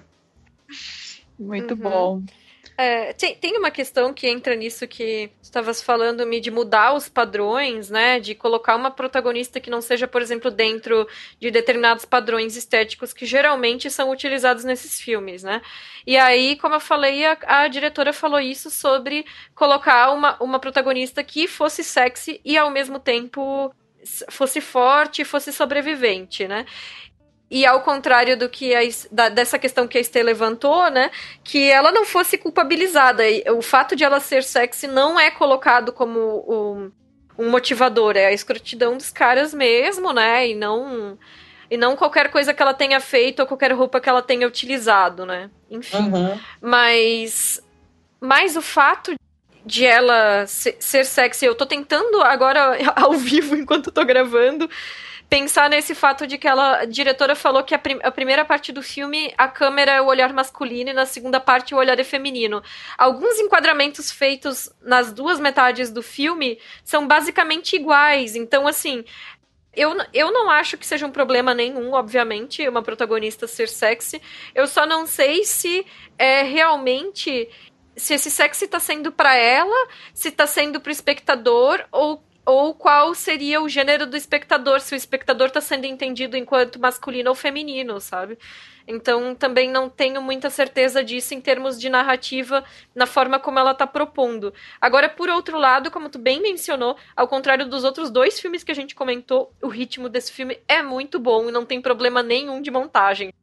Muito 1.39 1.73
uhum. 1.73 1.79
bom. 1.79 2.21
É, 2.77 3.13
tem, 3.13 3.35
tem 3.35 3.57
uma 3.57 3.69
questão 3.69 4.13
que 4.13 4.27
entra 4.27 4.55
nisso 4.55 4.87
que 4.87 5.29
estavas 5.41 5.81
falando, 5.81 6.25
me 6.25 6.39
de 6.39 6.49
mudar 6.49 6.93
os 6.93 7.09
padrões, 7.09 7.89
né? 7.89 8.19
De 8.19 8.33
colocar 8.33 8.75
uma 8.75 8.89
protagonista 8.89 9.59
que 9.59 9.69
não 9.69 9.81
seja, 9.81 10.07
por 10.07 10.21
exemplo, 10.21 10.49
dentro 10.49 11.07
de 11.39 11.51
determinados 11.51 12.05
padrões 12.05 12.55
estéticos 12.55 13.13
que 13.13 13.25
geralmente 13.25 13.89
são 13.89 14.09
utilizados 14.09 14.63
nesses 14.63 14.99
filmes, 14.99 15.43
né? 15.43 15.61
E 16.05 16.17
aí, 16.17 16.55
como 16.57 16.75
eu 16.75 16.79
falei, 16.79 17.25
a, 17.25 17.37
a 17.45 17.67
diretora 17.67 18.13
falou 18.13 18.39
isso 18.39 18.69
sobre 18.69 19.25
colocar 19.55 20.11
uma, 20.11 20.35
uma 20.41 20.59
protagonista 20.59 21.23
que 21.23 21.47
fosse 21.47 21.83
sexy 21.83 22.41
e 22.43 22.57
ao 22.57 22.69
mesmo 22.69 22.99
tempo 22.99 23.73
fosse 24.29 24.59
forte, 24.59 25.23
fosse 25.23 25.53
sobrevivente, 25.53 26.47
né? 26.47 26.65
e 27.51 27.65
ao 27.65 27.81
contrário 27.81 28.37
do 28.37 28.47
que 28.47 28.73
a, 28.73 28.79
da, 29.11 29.27
dessa 29.27 29.59
questão 29.59 29.85
que 29.85 29.97
a 29.97 30.01
Estê 30.01 30.23
levantou, 30.23 30.89
né, 30.89 31.11
que 31.43 31.69
ela 31.69 31.91
não 31.91 32.05
fosse 32.05 32.37
culpabilizada. 32.37 33.23
O 33.53 33.61
fato 33.61 33.93
de 33.93 34.05
ela 34.05 34.21
ser 34.21 34.41
sexy 34.41 34.87
não 34.87 35.19
é 35.19 35.29
colocado 35.29 35.91
como 35.91 36.45
um, 36.47 36.91
um 37.37 37.49
motivador, 37.49 38.15
é 38.15 38.27
a 38.27 38.31
escrotidão 38.31 38.95
dos 38.95 39.11
caras 39.11 39.53
mesmo, 39.53 40.13
né, 40.13 40.47
e 40.47 40.55
não 40.55 41.19
e 41.71 41.77
não 41.77 41.95
qualquer 41.95 42.29
coisa 42.29 42.53
que 42.53 42.61
ela 42.61 42.73
tenha 42.73 42.99
feito 42.99 43.39
ou 43.39 43.47
qualquer 43.47 43.71
roupa 43.71 44.01
que 44.01 44.09
ela 44.09 44.21
tenha 44.21 44.45
utilizado, 44.45 45.25
né? 45.25 45.49
Enfim. 45.69 45.97
Uhum. 45.97 46.39
Mas 46.59 47.63
mas 48.19 48.57
o 48.57 48.61
fato 48.61 49.15
de 49.65 49.85
ela 49.85 50.45
ser, 50.47 51.05
sexy, 51.05 51.45
eu 51.45 51.55
tô 51.55 51.65
tentando 51.65 52.21
agora 52.21 52.77
ao 52.95 53.13
vivo 53.13 53.55
enquanto 53.55 53.89
tô 53.89 54.03
gravando 54.03 54.69
pensar 55.29 55.69
nesse 55.69 55.95
fato 55.95 56.27
de 56.27 56.37
que 56.37 56.45
ela, 56.45 56.79
a 56.79 56.85
diretora 56.85 57.35
falou 57.35 57.63
que 57.63 57.73
a, 57.73 57.79
prim 57.79 57.97
a, 58.03 58.11
primeira 58.11 58.43
parte 58.43 58.73
do 58.73 58.81
filme 58.83 59.33
a 59.37 59.47
câmera 59.47 59.93
é 59.93 60.01
o 60.01 60.07
olhar 60.07 60.33
masculino 60.33 60.89
e 60.89 60.93
na 60.93 61.05
segunda 61.05 61.39
parte 61.39 61.73
o 61.73 61.77
olhar 61.77 61.97
é 61.97 62.03
feminino. 62.03 62.61
Alguns 62.97 63.39
enquadramentos 63.39 64.11
feitos 64.11 64.69
nas 64.81 65.13
duas 65.13 65.39
metades 65.39 65.89
do 65.89 66.03
filme 66.03 66.59
são 66.83 67.07
basicamente 67.07 67.77
iguais. 67.77 68.35
Então, 68.35 68.67
assim, 68.67 69.05
eu, 69.75 69.95
eu 70.13 70.31
não 70.31 70.49
acho 70.49 70.77
que 70.77 70.85
seja 70.85 71.05
um 71.05 71.11
problema 71.11 71.53
nenhum, 71.53 71.93
obviamente, 71.93 72.67
uma 72.67 72.83
protagonista 72.83 73.47
ser 73.47 73.69
sexy. 73.69 74.21
Eu 74.53 74.67
só 74.67 74.85
não 74.85 75.05
sei 75.05 75.43
se 75.43 75.85
é 76.17 76.43
realmente 76.43 77.49
se 77.95 78.13
esse 78.13 78.31
sexy 78.31 78.67
tá 78.67 78.79
sendo 78.79 79.11
para 79.11 79.35
ela, 79.35 79.87
se 80.13 80.31
tá 80.31 80.47
sendo 80.47 80.79
pro 80.79 80.91
espectador 80.91 81.83
ou 81.91 82.23
ou 82.43 82.73
qual 82.73 83.13
seria 83.13 83.61
o 83.61 83.69
gênero 83.69 84.07
do 84.07 84.17
espectador, 84.17 84.81
se 84.81 84.95
o 84.95 84.97
espectador 84.97 85.47
está 85.47 85.61
sendo 85.61 85.85
entendido 85.85 86.35
enquanto 86.35 86.79
masculino 86.79 87.29
ou 87.29 87.35
feminino, 87.35 87.99
sabe? 87.99 88.37
Então 88.87 89.35
também 89.35 89.69
não 89.69 89.89
tenho 89.89 90.21
muita 90.21 90.49
certeza 90.49 91.03
disso 91.03 91.33
em 91.33 91.41
termos 91.41 91.79
de 91.79 91.89
narrativa 91.89 92.63
na 92.95 93.05
forma 93.05 93.39
como 93.39 93.59
ela 93.59 93.71
está 93.71 93.85
propondo. 93.85 94.53
Agora, 94.79 95.09
por 95.09 95.29
outro 95.29 95.57
lado, 95.57 95.91
como 95.91 96.09
tu 96.09 96.19
bem 96.19 96.41
mencionou, 96.41 96.95
ao 97.15 97.27
contrário 97.27 97.69
dos 97.69 97.83
outros 97.83 98.09
dois 98.09 98.39
filmes 98.39 98.63
que 98.63 98.71
a 98.71 98.75
gente 98.75 98.95
comentou, 98.95 99.53
o 99.61 99.67
ritmo 99.67 100.09
desse 100.09 100.31
filme 100.31 100.59
é 100.67 100.81
muito 100.81 101.19
bom 101.19 101.49
e 101.49 101.51
não 101.51 101.65
tem 101.65 101.81
problema 101.81 102.21
nenhum 102.23 102.61
de 102.61 102.71
montagem. 102.71 103.33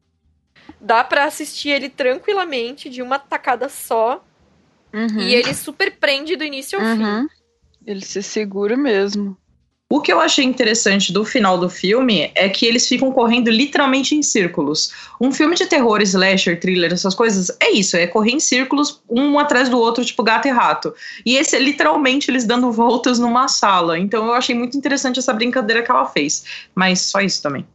Dá 0.79 1.03
para 1.03 1.25
assistir 1.25 1.69
ele 1.69 1.89
tranquilamente 1.89 2.89
de 2.89 3.01
uma 3.01 3.17
tacada 3.17 3.69
só. 3.69 4.23
Uhum. 4.93 5.19
E 5.19 5.35
ele 5.35 5.53
super 5.53 5.97
prende 5.97 6.35
do 6.35 6.43
início 6.43 6.79
ao 6.79 6.85
uhum. 6.85 7.27
fim. 7.27 7.35
Ele 7.85 8.01
se 8.01 8.21
segura 8.21 8.75
mesmo. 8.75 9.37
O 9.91 9.99
que 10.01 10.13
eu 10.13 10.19
achei 10.19 10.45
interessante 10.45 11.11
do 11.11 11.25
final 11.25 11.57
do 11.57 11.67
filme 11.67 12.31
é 12.35 12.47
que 12.47 12.63
eles 12.63 12.87
ficam 12.87 13.11
correndo 13.11 13.49
literalmente 13.49 14.13
em 14.13 14.21
círculos. 14.21 14.91
Um 15.19 15.31
filme 15.31 15.55
de 15.55 15.65
terror, 15.65 15.99
slasher, 16.03 16.59
thriller, 16.59 16.93
essas 16.93 17.15
coisas, 17.15 17.49
é 17.59 17.71
isso, 17.71 17.97
é 17.97 18.05
correr 18.05 18.33
em 18.33 18.39
círculos, 18.39 19.01
um 19.09 19.39
atrás 19.39 19.67
do 19.67 19.79
outro, 19.79 20.05
tipo 20.05 20.21
gato 20.21 20.47
e 20.47 20.51
rato. 20.51 20.93
E 21.25 21.35
esse 21.37 21.55
é 21.55 21.59
literalmente 21.59 22.29
eles 22.29 22.45
dando 22.45 22.69
voltas 22.71 23.17
numa 23.17 23.47
sala. 23.47 23.97
Então 23.97 24.27
eu 24.27 24.33
achei 24.35 24.53
muito 24.53 24.77
interessante 24.77 25.17
essa 25.17 25.33
brincadeira 25.33 25.81
que 25.81 25.89
ela 25.89 26.05
fez. 26.05 26.45
Mas 26.75 27.01
só 27.01 27.19
isso 27.19 27.41
também. 27.41 27.65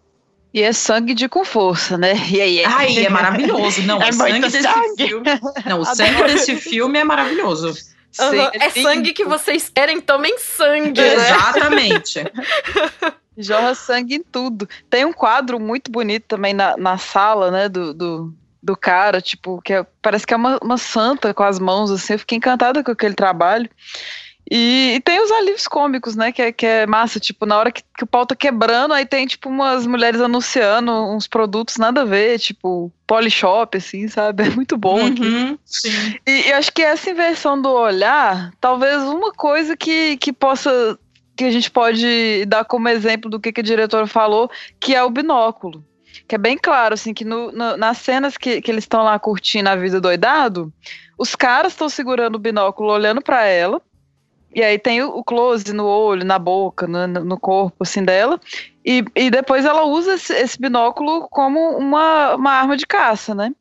E 0.52 0.62
é 0.62 0.72
sangue 0.72 1.14
de 1.14 1.28
com 1.28 1.44
força, 1.44 1.98
né? 1.98 2.14
E 2.30 2.40
aí 2.40 2.60
é... 2.60 2.64
Ai, 2.64 3.06
é 3.06 3.08
maravilhoso. 3.10 3.82
Não, 3.82 4.00
é 4.00 4.10
o 4.10 4.12
sangue 4.12 4.38
desse 4.38 4.62
sangue. 4.62 5.08
filme. 5.08 5.26
Não, 5.66 5.80
o 5.80 5.84
sangue 5.92 6.22
desse 6.22 6.54
filme 6.54 6.96
é 6.96 7.02
maravilhoso. 7.02 7.74
Uhum. 8.20 8.50
É 8.54 8.70
sangue 8.70 9.12
que 9.12 9.24
vocês 9.24 9.68
querem, 9.68 10.00
tomem 10.00 10.38
sangue. 10.38 11.00
Né? 11.00 11.14
Exatamente. 11.14 12.24
Jorra 13.36 13.74
sangue 13.74 14.16
em 14.16 14.22
tudo. 14.22 14.68
Tem 14.88 15.04
um 15.04 15.12
quadro 15.12 15.58
muito 15.58 15.90
bonito 15.90 16.24
também 16.28 16.54
na, 16.54 16.76
na 16.76 16.96
sala, 16.98 17.50
né, 17.50 17.68
do, 17.68 17.92
do, 17.92 18.34
do 18.62 18.76
cara, 18.76 19.20
tipo, 19.20 19.60
que 19.60 19.72
é, 19.72 19.86
parece 20.00 20.26
que 20.26 20.32
é 20.32 20.36
uma, 20.36 20.58
uma 20.62 20.78
santa 20.78 21.34
com 21.34 21.42
as 21.42 21.58
mãos, 21.58 21.90
assim. 21.90 22.12
Eu 22.12 22.18
fiquei 22.20 22.38
encantada 22.38 22.84
com 22.84 22.92
aquele 22.92 23.14
trabalho. 23.14 23.68
E, 24.50 24.94
e, 24.96 25.00
tem 25.00 25.22
os 25.22 25.30
alívios 25.30 25.66
cômicos, 25.66 26.14
né? 26.14 26.30
Que 26.30 26.42
é, 26.42 26.52
que 26.52 26.66
é 26.66 26.86
massa, 26.86 27.18
tipo, 27.18 27.46
na 27.46 27.56
hora 27.56 27.72
que, 27.72 27.82
que, 27.96 28.04
o 28.04 28.06
pau 28.06 28.26
tá 28.26 28.36
quebrando, 28.36 28.92
aí 28.92 29.06
tem, 29.06 29.26
tipo, 29.26 29.48
umas 29.48 29.86
mulheres 29.86 30.20
anunciando 30.20 30.92
uns 30.92 31.26
produtos 31.26 31.78
nada 31.78 32.02
a 32.02 32.04
ver, 32.04 32.38
tipo, 32.38 32.92
Polishop, 33.06 33.76
assim, 33.76 34.06
sabe? 34.08 34.44
É 34.44 34.50
muito 34.50 34.76
bom 34.76 35.00
uhum, 35.00 35.06
aqui. 35.06 35.58
Sim. 35.64 36.18
E, 36.26 36.48
e 36.48 36.52
acho 36.52 36.72
que 36.72 36.82
essa 36.82 37.10
inversão 37.10 37.60
do 37.60 37.70
olhar, 37.70 38.52
talvez 38.60 39.02
uma 39.02 39.32
coisa 39.32 39.76
que, 39.76 40.18
que 40.18 40.32
possa. 40.32 40.98
que 41.34 41.44
a 41.44 41.50
gente 41.50 41.70
pode 41.70 42.44
dar 42.46 42.64
como 42.64 42.88
exemplo 42.88 43.30
do 43.30 43.40
que, 43.40 43.52
que 43.52 43.62
a 43.62 43.64
diretora 43.64 44.06
falou, 44.06 44.50
que 44.78 44.94
é 44.94 45.02
o 45.02 45.10
binóculo. 45.10 45.82
Que 46.28 46.34
é 46.34 46.38
bem 46.38 46.56
claro, 46.56 46.94
assim, 46.94 47.14
que 47.14 47.24
no, 47.24 47.50
no, 47.50 47.76
nas 47.76 47.98
cenas 47.98 48.36
que, 48.36 48.60
que 48.60 48.70
eles 48.70 48.84
estão 48.84 49.02
lá 49.02 49.18
curtindo 49.18 49.68
a 49.68 49.76
vida 49.76 50.00
doidado, 50.00 50.72
os 51.18 51.34
caras 51.34 51.72
estão 51.72 51.88
segurando 51.88 52.36
o 52.36 52.38
binóculo 52.38 52.92
olhando 52.92 53.20
para 53.22 53.44
ela 53.46 53.80
E 54.54 54.62
aí 54.62 54.78
tem 54.78 55.02
o 55.02 55.24
close 55.24 55.72
no 55.72 55.84
olho, 55.84 56.24
na 56.24 56.38
boca, 56.38 56.86
no, 56.86 57.06
no 57.06 57.38
corpo, 57.38 57.82
assim, 57.82 58.04
dela. 58.04 58.40
E, 58.84 59.04
e 59.16 59.30
depois 59.30 59.64
ela 59.64 59.84
usa 59.84 60.14
esse, 60.14 60.32
esse 60.32 60.60
binóculo 60.60 61.28
como 61.28 61.76
uma, 61.76 62.36
uma 62.36 62.52
arma 62.52 62.76
de 62.76 62.86
caça, 62.86 63.34
né? 63.34 63.52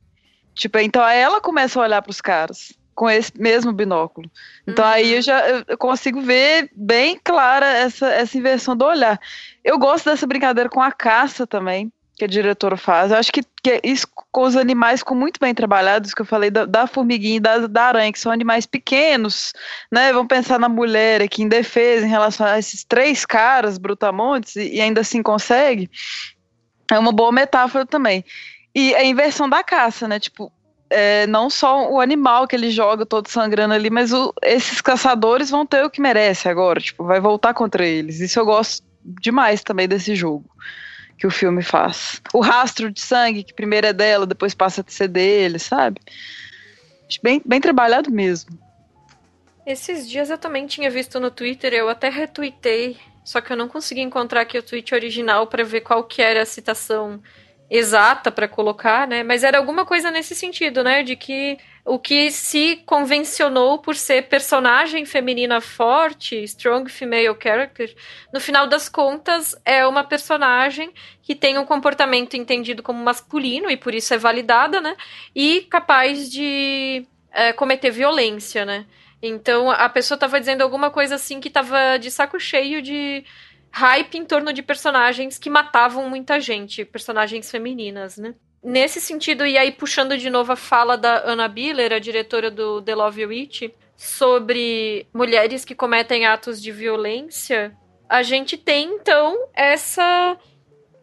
Tipo, 0.53 0.77
então 0.77 1.03
ela 1.07 1.41
começa 1.41 1.79
a 1.79 1.83
olhar 1.83 2.01
para 2.01 2.11
os 2.11 2.21
caras 2.21 2.73
com 2.93 3.09
esse 3.09 3.31
mesmo 3.35 3.73
binóculo. 3.73 4.29
Então 4.67 4.85
uhum. 4.85 4.91
aí 4.91 5.13
eu 5.15 5.21
já 5.21 5.47
eu 5.67 5.77
consigo 5.77 6.21
ver 6.21 6.69
bem 6.75 7.19
clara 7.23 7.65
essa, 7.65 8.07
essa 8.07 8.37
inversão 8.37 8.75
do 8.77 8.85
olhar. 8.85 9.19
Eu 9.63 9.79
gosto 9.79 10.05
dessa 10.05 10.27
brincadeira 10.27 10.69
com 10.69 10.81
a 10.81 10.91
caça 10.91 11.47
também, 11.47 11.91
que 12.15 12.25
a 12.25 12.27
diretora 12.27 12.77
faz. 12.77 13.11
Eu 13.11 13.17
acho 13.17 13.31
que, 13.31 13.41
que 13.61 13.81
isso 13.83 14.07
com 14.31 14.43
os 14.43 14.55
animais 14.55 14.99
ficou 14.99 15.17
muito 15.17 15.39
bem 15.39 15.53
trabalhados, 15.53 16.13
que 16.13 16.21
eu 16.21 16.25
falei 16.25 16.49
da, 16.51 16.65
da 16.65 16.87
formiguinha 16.87 17.37
e 17.37 17.39
da, 17.39 17.67
da, 17.67 17.83
aranha, 17.85 18.11
que 18.11 18.19
são 18.19 18.31
animais 18.31 18.65
pequenos, 18.65 19.53
né? 19.91 20.13
Vamos 20.13 20.27
pensar 20.27 20.59
na 20.59 20.69
mulher 20.69 21.21
aqui 21.21 21.43
em 21.43 21.47
defesa 21.47 22.05
em 22.05 22.09
relação 22.09 22.45
a 22.45 22.59
esses 22.59 22.83
três 22.83 23.25
caras, 23.25 23.77
brutamontes, 23.77 24.55
e, 24.55 24.75
e 24.75 24.81
ainda 24.81 25.01
assim 25.01 25.23
consegue. 25.23 25.89
É 26.91 26.99
uma 26.99 27.11
boa 27.11 27.31
metáfora 27.31 27.85
também. 27.85 28.23
E 28.75 28.93
a 28.95 29.03
inversão 29.03 29.49
da 29.49 29.63
caça, 29.63 30.07
né? 30.07 30.19
Tipo, 30.19 30.51
é, 30.89 31.25
não 31.25 31.49
só 31.49 31.91
o 31.91 31.99
animal 31.99 32.47
que 32.47 32.55
ele 32.55 32.69
joga 32.69 33.05
todo 33.05 33.27
sangrando 33.27 33.73
ali, 33.73 33.89
mas 33.89 34.13
o, 34.13 34.31
esses 34.43 34.81
caçadores 34.81 35.49
vão 35.49 35.65
ter 35.65 35.83
o 35.83 35.89
que 35.89 36.01
merece 36.01 36.47
agora, 36.47 36.79
tipo, 36.79 37.03
vai 37.03 37.19
voltar 37.19 37.55
contra 37.55 37.83
eles. 37.85 38.19
Isso 38.19 38.39
eu 38.39 38.45
gosto 38.45 38.83
demais 39.03 39.63
também 39.63 39.87
desse 39.87 40.15
jogo 40.15 40.45
que 41.23 41.27
o 41.27 41.31
filme 41.31 41.63
faz. 41.63 42.21
O 42.33 42.41
rastro 42.41 42.91
de 42.91 42.99
sangue, 42.99 43.45
que 43.45 43.53
primeiro 43.53 43.87
é 43.87 43.93
dela, 43.93 44.25
depois 44.25 44.53
passa 44.53 44.83
a 44.85 44.91
ser 44.91 45.07
dele, 45.07 45.57
sabe? 45.57 46.01
Bem, 47.23 47.41
bem 47.45 47.61
trabalhado 47.61 48.11
mesmo. 48.11 48.59
Esses 49.65 50.09
dias 50.09 50.29
eu 50.29 50.37
também 50.37 50.67
tinha 50.67 50.91
visto 50.91 51.21
no 51.21 51.31
Twitter, 51.31 51.71
eu 51.71 51.87
até 51.87 52.09
retuitei, 52.09 52.97
só 53.23 53.39
que 53.39 53.53
eu 53.53 53.55
não 53.55 53.69
consegui 53.69 54.01
encontrar 54.01 54.41
aqui 54.41 54.57
o 54.57 54.63
tweet 54.63 54.93
original 54.93 55.47
para 55.47 55.63
ver 55.63 55.79
qual 55.79 56.03
que 56.03 56.21
era 56.21 56.41
a 56.41 56.45
citação 56.45 57.23
exata 57.69 58.31
para 58.31 58.47
colocar, 58.47 59.07
né? 59.07 59.23
Mas 59.23 59.43
era 59.43 59.57
alguma 59.57 59.85
coisa 59.85 60.11
nesse 60.11 60.35
sentido, 60.35 60.83
né? 60.83 61.03
De 61.03 61.15
que 61.15 61.57
o 61.85 61.99
que 61.99 62.31
se 62.31 62.77
convencionou 62.85 63.79
por 63.79 63.95
ser 63.95 64.23
personagem 64.23 65.05
feminina 65.05 65.59
forte, 65.59 66.43
strong 66.43 66.89
female 66.89 67.35
character, 67.41 67.93
no 68.33 68.39
final 68.39 68.67
das 68.67 68.87
contas 68.87 69.55
é 69.65 69.85
uma 69.85 70.03
personagem 70.03 70.91
que 71.21 71.35
tem 71.35 71.57
um 71.57 71.65
comportamento 71.65 72.35
entendido 72.35 72.81
como 72.83 73.03
masculino 73.03 73.69
e 73.69 73.75
por 73.75 73.93
isso 73.93 74.13
é 74.13 74.17
validada, 74.17 74.79
né? 74.79 74.95
E 75.35 75.61
capaz 75.61 76.31
de 76.31 77.05
é, 77.31 77.51
cometer 77.53 77.91
violência, 77.91 78.65
né? 78.65 78.85
Então 79.21 79.71
a 79.71 79.87
pessoa 79.89 80.15
estava 80.15 80.39
dizendo 80.39 80.61
alguma 80.61 80.89
coisa 80.89 81.15
assim 81.15 81.39
que 81.39 81.47
estava 81.47 81.97
de 81.97 82.11
saco 82.11 82.39
cheio 82.39 82.81
de 82.81 83.23
hype 83.73 84.19
em 84.19 84.23
torno 84.23 84.53
de 84.53 84.61
personagens 84.61 85.39
que 85.39 85.49
matavam 85.49 86.07
muita 86.07 86.39
gente, 86.39 86.85
personagens 86.85 87.49
femininas, 87.49 88.17
né? 88.17 88.35
Nesse 88.63 89.01
sentido, 89.01 89.45
e 89.45 89.57
aí 89.57 89.71
puxando 89.71 90.15
de 90.15 90.29
novo 90.29 90.51
a 90.51 90.55
fala 90.55 90.95
da 90.95 91.23
Anna 91.25 91.47
Biller, 91.47 91.91
a 91.91 91.99
diretora 91.99 92.51
do 92.51 92.81
The 92.83 92.93
Love 92.93 93.25
Witch, 93.25 93.63
sobre 93.97 95.07
mulheres 95.11 95.65
que 95.65 95.73
cometem 95.73 96.25
atos 96.25 96.61
de 96.61 96.71
violência, 96.71 97.75
a 98.07 98.21
gente 98.21 98.57
tem 98.57 98.89
então 98.93 99.49
essa 99.55 100.37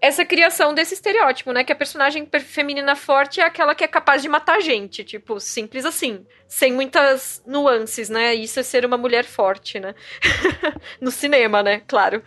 essa 0.01 0.25
criação 0.25 0.73
desse 0.73 0.95
estereótipo, 0.95 1.53
né? 1.53 1.63
Que 1.63 1.73
a 1.73 1.77
personagem 1.77 2.27
feminina 2.41 2.97
forte 2.97 3.41
é 3.41 3.45
aquela 3.45 3.75
que 3.75 3.85
é 3.85 3.89
capaz 3.89 4.23
de 4.23 4.29
matar 4.29 4.63
gente, 4.63 5.05
tipo, 5.05 5.39
simples 5.39 5.85
assim, 5.85 6.25
sem 6.49 6.73
muitas 6.73 7.43
nuances, 7.47 8.09
né? 8.09 8.35
Isso 8.35 8.59
é 8.59 8.63
ser 8.63 8.87
uma 8.87 8.97
mulher 8.97 9.25
forte, 9.25 9.79
né? 9.79 9.95
no 10.99 11.11
cinema, 11.11 11.63
né? 11.63 11.83
Claro. 11.87 12.23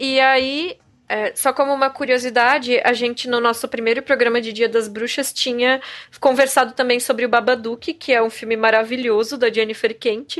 E 0.00 0.18
aí, 0.18 0.78
é, 1.06 1.36
só 1.36 1.52
como 1.52 1.74
uma 1.74 1.90
curiosidade, 1.90 2.80
a 2.82 2.94
gente 2.94 3.28
no 3.28 3.38
nosso 3.38 3.68
primeiro 3.68 4.02
programa 4.02 4.40
de 4.40 4.50
Dia 4.50 4.66
das 4.66 4.88
Bruxas 4.88 5.30
tinha 5.30 5.78
conversado 6.18 6.72
também 6.72 6.98
sobre 6.98 7.26
o 7.26 7.28
Babadook, 7.28 7.92
que 7.92 8.10
é 8.10 8.22
um 8.22 8.30
filme 8.30 8.56
maravilhoso 8.56 9.36
da 9.36 9.52
Jennifer 9.52 9.94
Kent, 9.98 10.38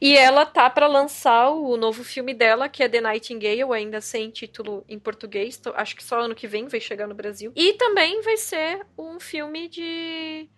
e 0.00 0.16
ela 0.16 0.46
tá 0.46 0.70
para 0.70 0.86
lançar 0.86 1.50
o 1.50 1.76
novo 1.76 2.04
filme 2.04 2.32
dela, 2.32 2.68
que 2.68 2.84
é 2.84 2.88
The 2.88 3.00
Nightingale, 3.00 3.72
ainda 3.74 4.00
sem 4.00 4.30
título 4.30 4.84
em 4.88 4.98
português, 4.98 5.60
acho 5.74 5.96
que 5.96 6.04
só 6.04 6.20
ano 6.20 6.34
que 6.36 6.46
vem 6.46 6.68
vai 6.68 6.78
chegar 6.78 7.08
no 7.08 7.14
Brasil. 7.14 7.50
E 7.56 7.72
também 7.72 8.22
vai 8.22 8.36
ser 8.36 8.86
um 8.96 9.18
filme 9.18 9.66
de 9.66 10.48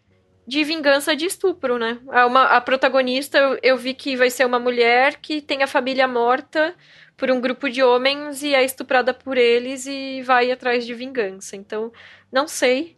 de 0.44 0.64
vingança 0.64 1.14
de 1.14 1.24
estupro, 1.24 1.78
né? 1.78 2.00
A, 2.08 2.26
uma, 2.26 2.42
a 2.44 2.60
protagonista, 2.60 3.38
eu, 3.38 3.58
eu 3.62 3.76
vi 3.76 3.94
que 3.94 4.16
vai 4.16 4.28
ser 4.28 4.44
uma 4.44 4.58
mulher 4.58 5.16
que 5.20 5.40
tem 5.40 5.62
a 5.62 5.68
família 5.68 6.08
morta 6.08 6.74
por 7.16 7.30
um 7.30 7.40
grupo 7.40 7.68
de 7.68 7.82
homens 7.82 8.42
e 8.42 8.54
é 8.54 8.64
estuprada 8.64 9.14
por 9.14 9.36
eles 9.36 9.86
e 9.86 10.22
vai 10.22 10.50
atrás 10.50 10.84
de 10.86 10.94
vingança. 10.94 11.56
Então, 11.56 11.92
não 12.30 12.48
sei. 12.48 12.96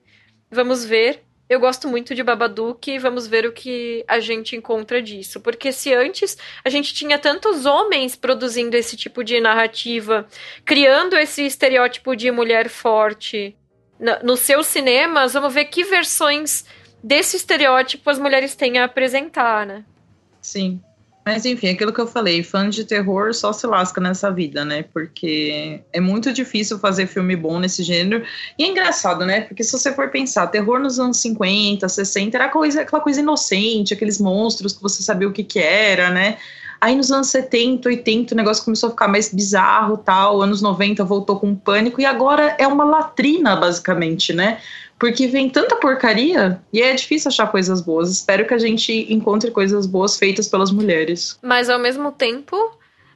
Vamos 0.50 0.84
ver. 0.84 1.22
Eu 1.48 1.60
gosto 1.60 1.88
muito 1.88 2.14
de 2.14 2.22
Babadook, 2.22 2.98
vamos 2.98 3.26
ver 3.26 3.44
o 3.44 3.52
que 3.52 4.02
a 4.08 4.18
gente 4.18 4.56
encontra 4.56 5.02
disso. 5.02 5.40
Porque 5.40 5.72
se 5.72 5.92
antes 5.92 6.38
a 6.64 6.70
gente 6.70 6.94
tinha 6.94 7.18
tantos 7.18 7.66
homens 7.66 8.16
produzindo 8.16 8.76
esse 8.76 8.96
tipo 8.96 9.22
de 9.22 9.38
narrativa, 9.40 10.26
criando 10.64 11.16
esse 11.16 11.44
estereótipo 11.44 12.16
de 12.16 12.30
mulher 12.30 12.70
forte 12.70 13.54
nos 14.22 14.40
seus 14.40 14.66
cinemas, 14.66 15.34
vamos 15.34 15.52
ver 15.52 15.66
que 15.66 15.84
versões 15.84 16.64
desse 17.02 17.36
estereótipo 17.36 18.08
as 18.08 18.18
mulheres 18.18 18.56
têm 18.56 18.78
a 18.78 18.84
apresentar, 18.84 19.66
né? 19.66 19.84
Sim. 20.40 20.82
Mas 21.24 21.46
enfim, 21.46 21.68
aquilo 21.68 21.92
que 21.92 22.00
eu 22.00 22.06
falei, 22.06 22.42
fã 22.42 22.68
de 22.68 22.84
terror 22.84 23.32
só 23.32 23.50
se 23.50 23.66
lasca 23.66 23.98
nessa 23.98 24.30
vida, 24.30 24.62
né? 24.62 24.84
Porque 24.92 25.80
é 25.90 25.98
muito 25.98 26.30
difícil 26.32 26.78
fazer 26.78 27.06
filme 27.06 27.34
bom 27.34 27.58
nesse 27.58 27.82
gênero. 27.82 28.22
E 28.58 28.64
é 28.64 28.68
engraçado, 28.68 29.24
né? 29.24 29.40
Porque 29.40 29.64
se 29.64 29.72
você 29.72 29.92
for 29.94 30.10
pensar, 30.10 30.48
terror 30.48 30.78
nos 30.78 31.00
anos 31.00 31.16
50, 31.18 31.88
60, 31.88 32.36
era 32.36 32.48
coisa, 32.50 32.82
aquela 32.82 33.00
coisa 33.00 33.20
inocente, 33.20 33.94
aqueles 33.94 34.20
monstros 34.20 34.74
que 34.74 34.82
você 34.82 35.02
sabia 35.02 35.26
o 35.26 35.32
que, 35.32 35.42
que 35.42 35.58
era, 35.58 36.10
né? 36.10 36.36
Aí 36.78 36.94
nos 36.94 37.10
anos 37.10 37.28
70, 37.28 37.88
80, 37.88 38.34
o 38.34 38.36
negócio 38.36 38.62
começou 38.62 38.88
a 38.88 38.90
ficar 38.90 39.08
mais 39.08 39.32
bizarro, 39.32 39.96
tal. 39.96 40.42
Anos 40.42 40.60
90 40.60 41.02
voltou 41.04 41.40
com 41.40 41.54
pânico 41.54 41.98
e 41.98 42.04
agora 42.04 42.54
é 42.58 42.66
uma 42.66 42.84
latrina, 42.84 43.56
basicamente, 43.56 44.34
né? 44.34 44.58
Porque 45.05 45.26
vem 45.26 45.50
tanta 45.50 45.76
porcaria 45.76 46.59
e 46.72 46.80
é 46.80 46.94
difícil 46.94 47.28
achar 47.28 47.48
coisas 47.48 47.82
boas. 47.82 48.11
Espero 48.11 48.46
que 48.46 48.55
a 48.55 48.59
gente 48.59 49.12
encontre 49.12 49.50
coisas 49.50 49.86
boas 49.86 50.16
feitas 50.16 50.48
pelas 50.48 50.70
mulheres. 50.70 51.38
Mas 51.42 51.68
ao 51.68 51.78
mesmo 51.78 52.11
tempo, 52.11 52.57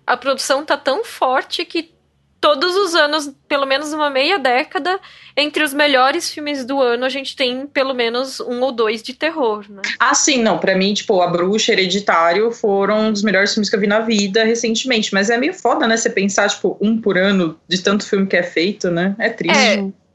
a 0.06 0.14
produção 0.14 0.66
tá 0.66 0.76
tão 0.76 1.02
forte 1.02 1.64
que 1.64 1.90
todos 2.38 2.76
os 2.76 2.94
anos, 2.94 3.32
pelo 3.48 3.64
menos 3.64 3.94
uma 3.94 4.10
meia 4.10 4.38
década, 4.38 5.00
entre 5.34 5.64
os 5.64 5.72
melhores 5.72 6.30
filmes 6.30 6.62
do 6.62 6.78
ano, 6.78 7.06
a 7.06 7.08
gente 7.08 7.34
tem 7.34 7.66
pelo 7.66 7.94
menos 7.94 8.38
um 8.38 8.60
ou 8.60 8.70
dois 8.70 9.02
de 9.02 9.14
terror, 9.14 9.64
né? 9.66 9.80
Ah, 9.98 10.14
sim, 10.14 10.42
não. 10.42 10.58
Pra 10.58 10.76
mim, 10.76 10.92
tipo, 10.92 11.22
A 11.22 11.26
Bruxa, 11.28 11.72
Hereditário 11.72 12.52
foram 12.52 13.06
um 13.06 13.12
dos 13.12 13.22
melhores 13.22 13.54
filmes 13.54 13.70
que 13.70 13.76
eu 13.76 13.80
vi 13.80 13.86
na 13.86 14.00
vida 14.00 14.44
recentemente. 14.44 15.14
Mas 15.14 15.30
é 15.30 15.38
meio 15.38 15.54
foda, 15.54 15.86
né? 15.86 15.96
Você 15.96 16.10
pensar, 16.10 16.50
tipo, 16.50 16.76
um 16.82 17.00
por 17.00 17.16
ano 17.16 17.58
de 17.66 17.80
tanto 17.80 18.06
filme 18.06 18.26
que 18.26 18.36
é 18.36 18.42
feito, 18.42 18.90
né? 18.90 19.16
É 19.18 19.30
triste. 19.30 19.56
É. 19.58 20.07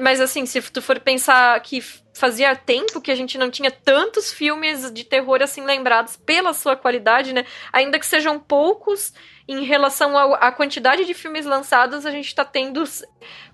Mas 0.00 0.20
assim, 0.20 0.46
se 0.46 0.60
tu 0.62 0.82
for 0.82 0.98
pensar 0.98 1.60
que 1.60 1.80
fazia 2.12 2.56
tempo 2.56 3.00
que 3.00 3.10
a 3.10 3.14
gente 3.14 3.38
não 3.38 3.50
tinha 3.50 3.70
tantos 3.70 4.32
filmes 4.32 4.90
de 4.92 5.04
terror 5.04 5.40
assim 5.42 5.64
lembrados 5.64 6.16
pela 6.16 6.52
sua 6.52 6.74
qualidade, 6.76 7.32
né? 7.32 7.46
Ainda 7.72 7.98
que 7.98 8.06
sejam 8.06 8.38
poucos 8.38 9.12
em 9.46 9.64
relação 9.64 10.16
à 10.16 10.50
quantidade 10.50 11.04
de 11.04 11.14
filmes 11.14 11.46
lançados, 11.46 12.04
a 12.04 12.10
gente 12.10 12.34
tá 12.34 12.44
tendo 12.44 12.82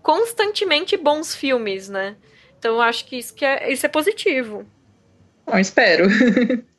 constantemente 0.02 0.96
bons 0.96 1.34
filmes, 1.34 1.88
né? 1.88 2.16
Então 2.58 2.80
acho 2.80 3.04
que 3.04 3.16
isso, 3.16 3.34
que 3.34 3.44
é, 3.44 3.70
isso 3.70 3.84
é 3.84 3.88
positivo. 3.88 4.66
Bom, 5.46 5.58
espero. 5.58 6.06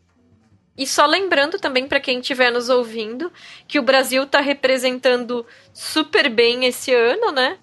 E 0.77 0.85
só 0.85 1.07
lembrando 1.07 1.57
também 1.57 1.87
para 1.87 1.99
quem 1.99 2.19
estiver 2.19 2.51
nos 2.51 2.69
ouvindo 2.69 3.33
que 3.67 3.79
o 3.79 3.81
Brasil 3.81 4.21
está 4.21 4.39
representando 4.39 5.43
super 5.73 6.29
bem 6.29 6.65
esse 6.65 6.93
ano, 6.93 7.31
né? 7.31 7.57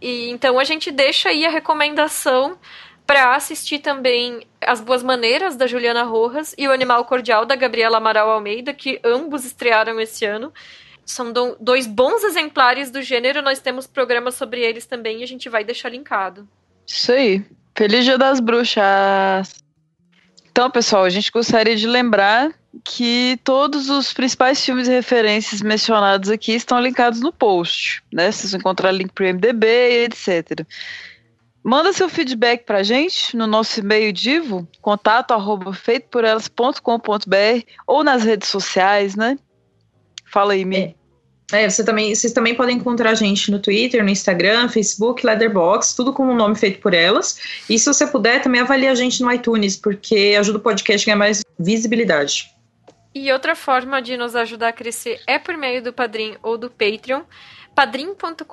E 0.00 0.30
então 0.30 0.58
a 0.58 0.64
gente 0.64 0.90
deixa 0.90 1.28
aí 1.28 1.44
a 1.44 1.50
recomendação 1.50 2.58
para 3.06 3.34
assistir 3.34 3.80
também 3.80 4.46
As 4.60 4.80
Boas 4.80 5.02
Maneiras 5.02 5.56
da 5.56 5.66
Juliana 5.66 6.04
Rojas 6.04 6.54
e 6.56 6.68
O 6.68 6.72
Animal 6.72 7.04
Cordial 7.04 7.44
da 7.44 7.56
Gabriela 7.56 7.96
Amaral 7.96 8.30
Almeida, 8.30 8.72
que 8.72 9.00
ambos 9.04 9.44
estrearam 9.44 9.98
esse 10.00 10.24
ano. 10.24 10.52
São 11.04 11.32
do, 11.32 11.56
dois 11.58 11.88
bons 11.88 12.22
exemplares 12.22 12.88
do 12.90 13.02
gênero, 13.02 13.42
nós 13.42 13.58
temos 13.58 13.86
programas 13.86 14.36
sobre 14.36 14.60
eles 14.60 14.86
também 14.86 15.20
e 15.20 15.22
a 15.24 15.26
gente 15.26 15.48
vai 15.48 15.64
deixar 15.64 15.88
linkado. 15.88 16.48
Isso 16.86 17.10
aí. 17.10 17.44
Feliz 17.76 18.04
Dia 18.04 18.16
das 18.16 18.38
Bruxas! 18.38 19.54
Então, 20.50 20.70
pessoal, 20.70 21.04
a 21.04 21.10
gente 21.10 21.32
gostaria 21.32 21.74
de 21.74 21.86
lembrar 21.86 22.50
que 22.84 23.38
todos 23.42 23.90
os 23.90 24.12
principais 24.12 24.64
filmes 24.64 24.86
e 24.86 24.92
referências 24.92 25.60
mencionados 25.60 26.30
aqui 26.30 26.52
estão 26.52 26.80
linkados 26.80 27.20
no 27.20 27.32
post, 27.32 28.02
né? 28.12 28.30
Vocês 28.30 28.52
vão 28.52 28.60
encontrar 28.60 28.92
link 28.92 29.12
para 29.12 29.24
o 29.24 29.34
MDB, 29.34 30.04
etc. 30.04 30.64
Manda 31.62 31.92
seu 31.92 32.08
feedback 32.08 32.64
para 32.64 32.78
a 32.78 32.82
gente 32.82 33.36
no 33.36 33.46
nosso 33.46 33.80
e-mail 33.80 34.12
divo, 34.12 34.66
contato 34.80 35.32
arroba 35.32 35.72
ou 37.86 38.04
nas 38.04 38.22
redes 38.22 38.48
sociais, 38.48 39.14
né? 39.14 39.36
Fala 40.24 40.52
aí, 40.52 40.64
Mi. 40.64 40.94
É. 41.52 41.64
é, 41.64 41.68
você 41.68 41.84
também, 41.84 42.14
vocês 42.14 42.32
também 42.32 42.54
podem 42.54 42.76
encontrar 42.76 43.10
a 43.10 43.14
gente 43.14 43.50
no 43.50 43.58
Twitter, 43.58 44.02
no 44.02 44.08
Instagram, 44.08 44.68
Facebook, 44.68 45.26
Leatherbox, 45.26 45.92
tudo 45.92 46.14
com 46.14 46.22
o 46.22 46.30
um 46.30 46.36
nome 46.36 46.54
feito 46.54 46.80
por 46.80 46.94
elas. 46.94 47.40
E 47.68 47.78
se 47.78 47.86
você 47.86 48.06
puder, 48.06 48.40
também 48.40 48.60
avalie 48.60 48.88
a 48.88 48.94
gente 48.94 49.20
no 49.22 49.30
iTunes, 49.30 49.76
porque 49.76 50.36
ajuda 50.38 50.58
o 50.58 50.62
podcast 50.62 51.04
a 51.04 51.06
ganhar 51.06 51.18
mais 51.18 51.42
visibilidade. 51.58 52.48
E 53.14 53.32
outra 53.32 53.56
forma 53.56 54.00
de 54.00 54.16
nos 54.16 54.36
ajudar 54.36 54.68
a 54.68 54.72
crescer 54.72 55.20
é 55.26 55.38
por 55.38 55.56
meio 55.56 55.82
do 55.82 55.92
Padrim 55.92 56.36
ou 56.42 56.56
do 56.56 56.70
Patreon. 56.70 57.22
padrim.com.br 57.74 58.44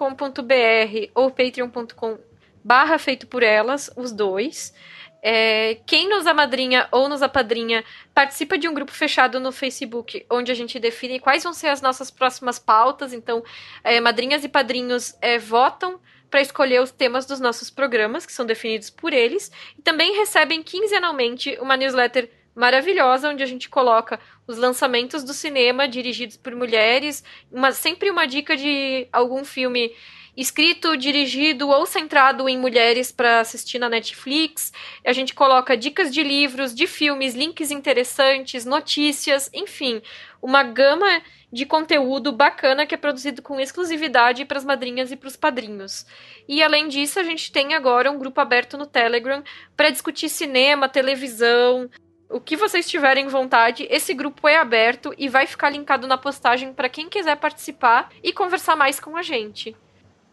ou 1.14 1.30
patreon.com 1.30 2.18
barra 2.64 2.98
feito 2.98 3.28
por 3.28 3.44
elas, 3.44 3.90
os 3.96 4.12
dois. 4.12 4.74
É, 5.22 5.80
quem 5.86 6.10
nos 6.10 6.28
amadrinha 6.28 6.88
ou 6.92 7.10
nos 7.10 7.22
apadrinha 7.22 7.84
participa 8.14 8.58
de 8.58 8.68
um 8.68 8.74
grupo 8.74 8.92
fechado 8.92 9.40
no 9.40 9.52
Facebook, 9.52 10.26
onde 10.30 10.52
a 10.52 10.56
gente 10.56 10.80
define 10.80 11.20
quais 11.20 11.44
vão 11.44 11.54
ser 11.54 11.68
as 11.68 11.82
nossas 11.82 12.12
próximas 12.12 12.60
pautas. 12.60 13.14
Então, 13.14 13.44
é, 13.84 14.00
madrinhas 14.00 14.44
e 14.44 14.50
padrinhos 14.50 15.16
é, 15.22 15.38
votam 15.38 16.00
para 16.30 16.42
escolher 16.42 16.82
os 16.82 16.92
temas 16.92 17.26
dos 17.26 17.40
nossos 17.40 17.70
programas, 17.70 18.26
que 18.26 18.34
são 18.34 18.46
definidos 18.46 18.90
por 18.90 19.14
eles, 19.14 19.52
e 19.78 19.82
também 19.82 20.18
recebem 20.18 20.62
quinzenalmente 20.62 21.58
uma 21.62 21.78
newsletter 21.78 22.30
maravilhosa, 22.58 23.30
onde 23.30 23.44
a 23.44 23.46
gente 23.46 23.70
coloca 23.70 24.20
os 24.48 24.58
lançamentos 24.58 25.24
do 25.24 25.32
cinema 25.32 25.88
dirigidos 25.88 26.38
por 26.38 26.56
mulheres, 26.56 27.24
uma, 27.52 27.72
sempre 27.72 28.10
uma 28.10 28.26
dica 28.26 28.58
de 28.58 29.08
algum 29.14 29.46
filme 29.46 29.94
escrito, 30.36 30.98
dirigido 30.98 31.70
ou 31.70 31.86
centrado 31.86 32.50
em 32.50 32.58
mulheres 32.58 33.12
para 33.12 33.40
assistir 33.40 33.78
na 33.78 33.90
Netflix. 33.90 34.74
A 35.06 35.14
gente 35.14 35.36
coloca 35.36 35.78
dicas 35.78 36.12
de 36.12 36.24
livros, 36.24 36.74
de 36.74 36.88
filmes, 36.88 37.36
links 37.36 37.70
interessantes, 37.70 38.66
notícias, 38.66 39.50
enfim, 39.54 40.02
uma 40.42 40.64
gama 40.64 41.22
de 41.52 41.66
conteúdo 41.66 42.32
bacana 42.32 42.86
que 42.86 42.94
é 42.94 42.98
produzido 42.98 43.42
com 43.42 43.60
exclusividade 43.60 44.46
para 44.46 44.58
as 44.58 44.66
madrinhas 44.66 45.12
e 45.12 45.16
para 45.16 45.28
os 45.28 45.36
padrinhos. 45.36 46.06
E 46.48 46.62
além 46.62 46.88
disso, 46.88 47.20
a 47.20 47.24
gente 47.24 47.52
tem 47.52 47.74
agora 47.74 48.12
um 48.12 48.20
grupo 48.20 48.42
aberto 48.42 48.78
no 48.78 48.86
Telegram 48.86 49.44
para 49.76 49.90
discutir 49.90 50.28
cinema, 50.28 50.90
televisão, 50.90 51.90
o 52.30 52.40
que 52.40 52.58
vocês 52.58 52.90
tiverem 52.90 53.28
vontade, 53.28 53.88
esse 53.90 54.14
grupo 54.14 54.48
é 54.48 54.58
aberto 54.58 55.14
e 55.18 55.30
vai 55.30 55.48
ficar 55.48 55.70
linkado 55.70 56.08
na 56.08 56.18
postagem 56.18 56.74
para 56.74 56.90
quem 56.90 57.10
quiser 57.10 57.38
participar 57.38 58.10
e 58.24 58.34
conversar 58.34 58.76
mais 58.76 59.00
com 59.00 59.16
a 59.16 59.24
gente. 59.24 59.76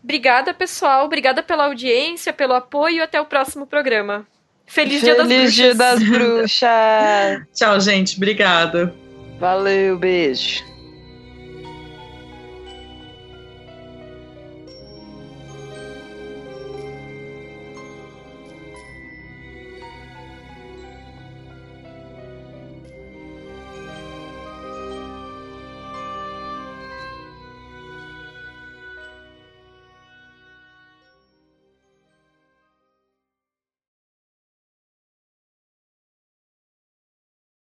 Obrigada, 0.02 0.52
pessoal. 0.52 1.06
Obrigada 1.06 1.42
pela 1.42 1.64
audiência, 1.66 2.32
pelo 2.32 2.52
apoio 2.52 3.02
até 3.02 3.20
o 3.20 3.24
próximo 3.26 3.66
programa. 3.66 4.26
Feliz, 4.66 5.00
Feliz 5.00 5.54
Dia 5.54 5.72
Dia 5.72 5.74
das 5.74 6.02
Bruxas. 6.02 6.68
das 6.70 7.38
Bruxas. 7.38 7.46
Tchau, 7.54 7.80
gente. 7.80 8.16
Obrigada. 8.16 8.94
Valeu, 9.38 9.98
beijo. 9.98 10.73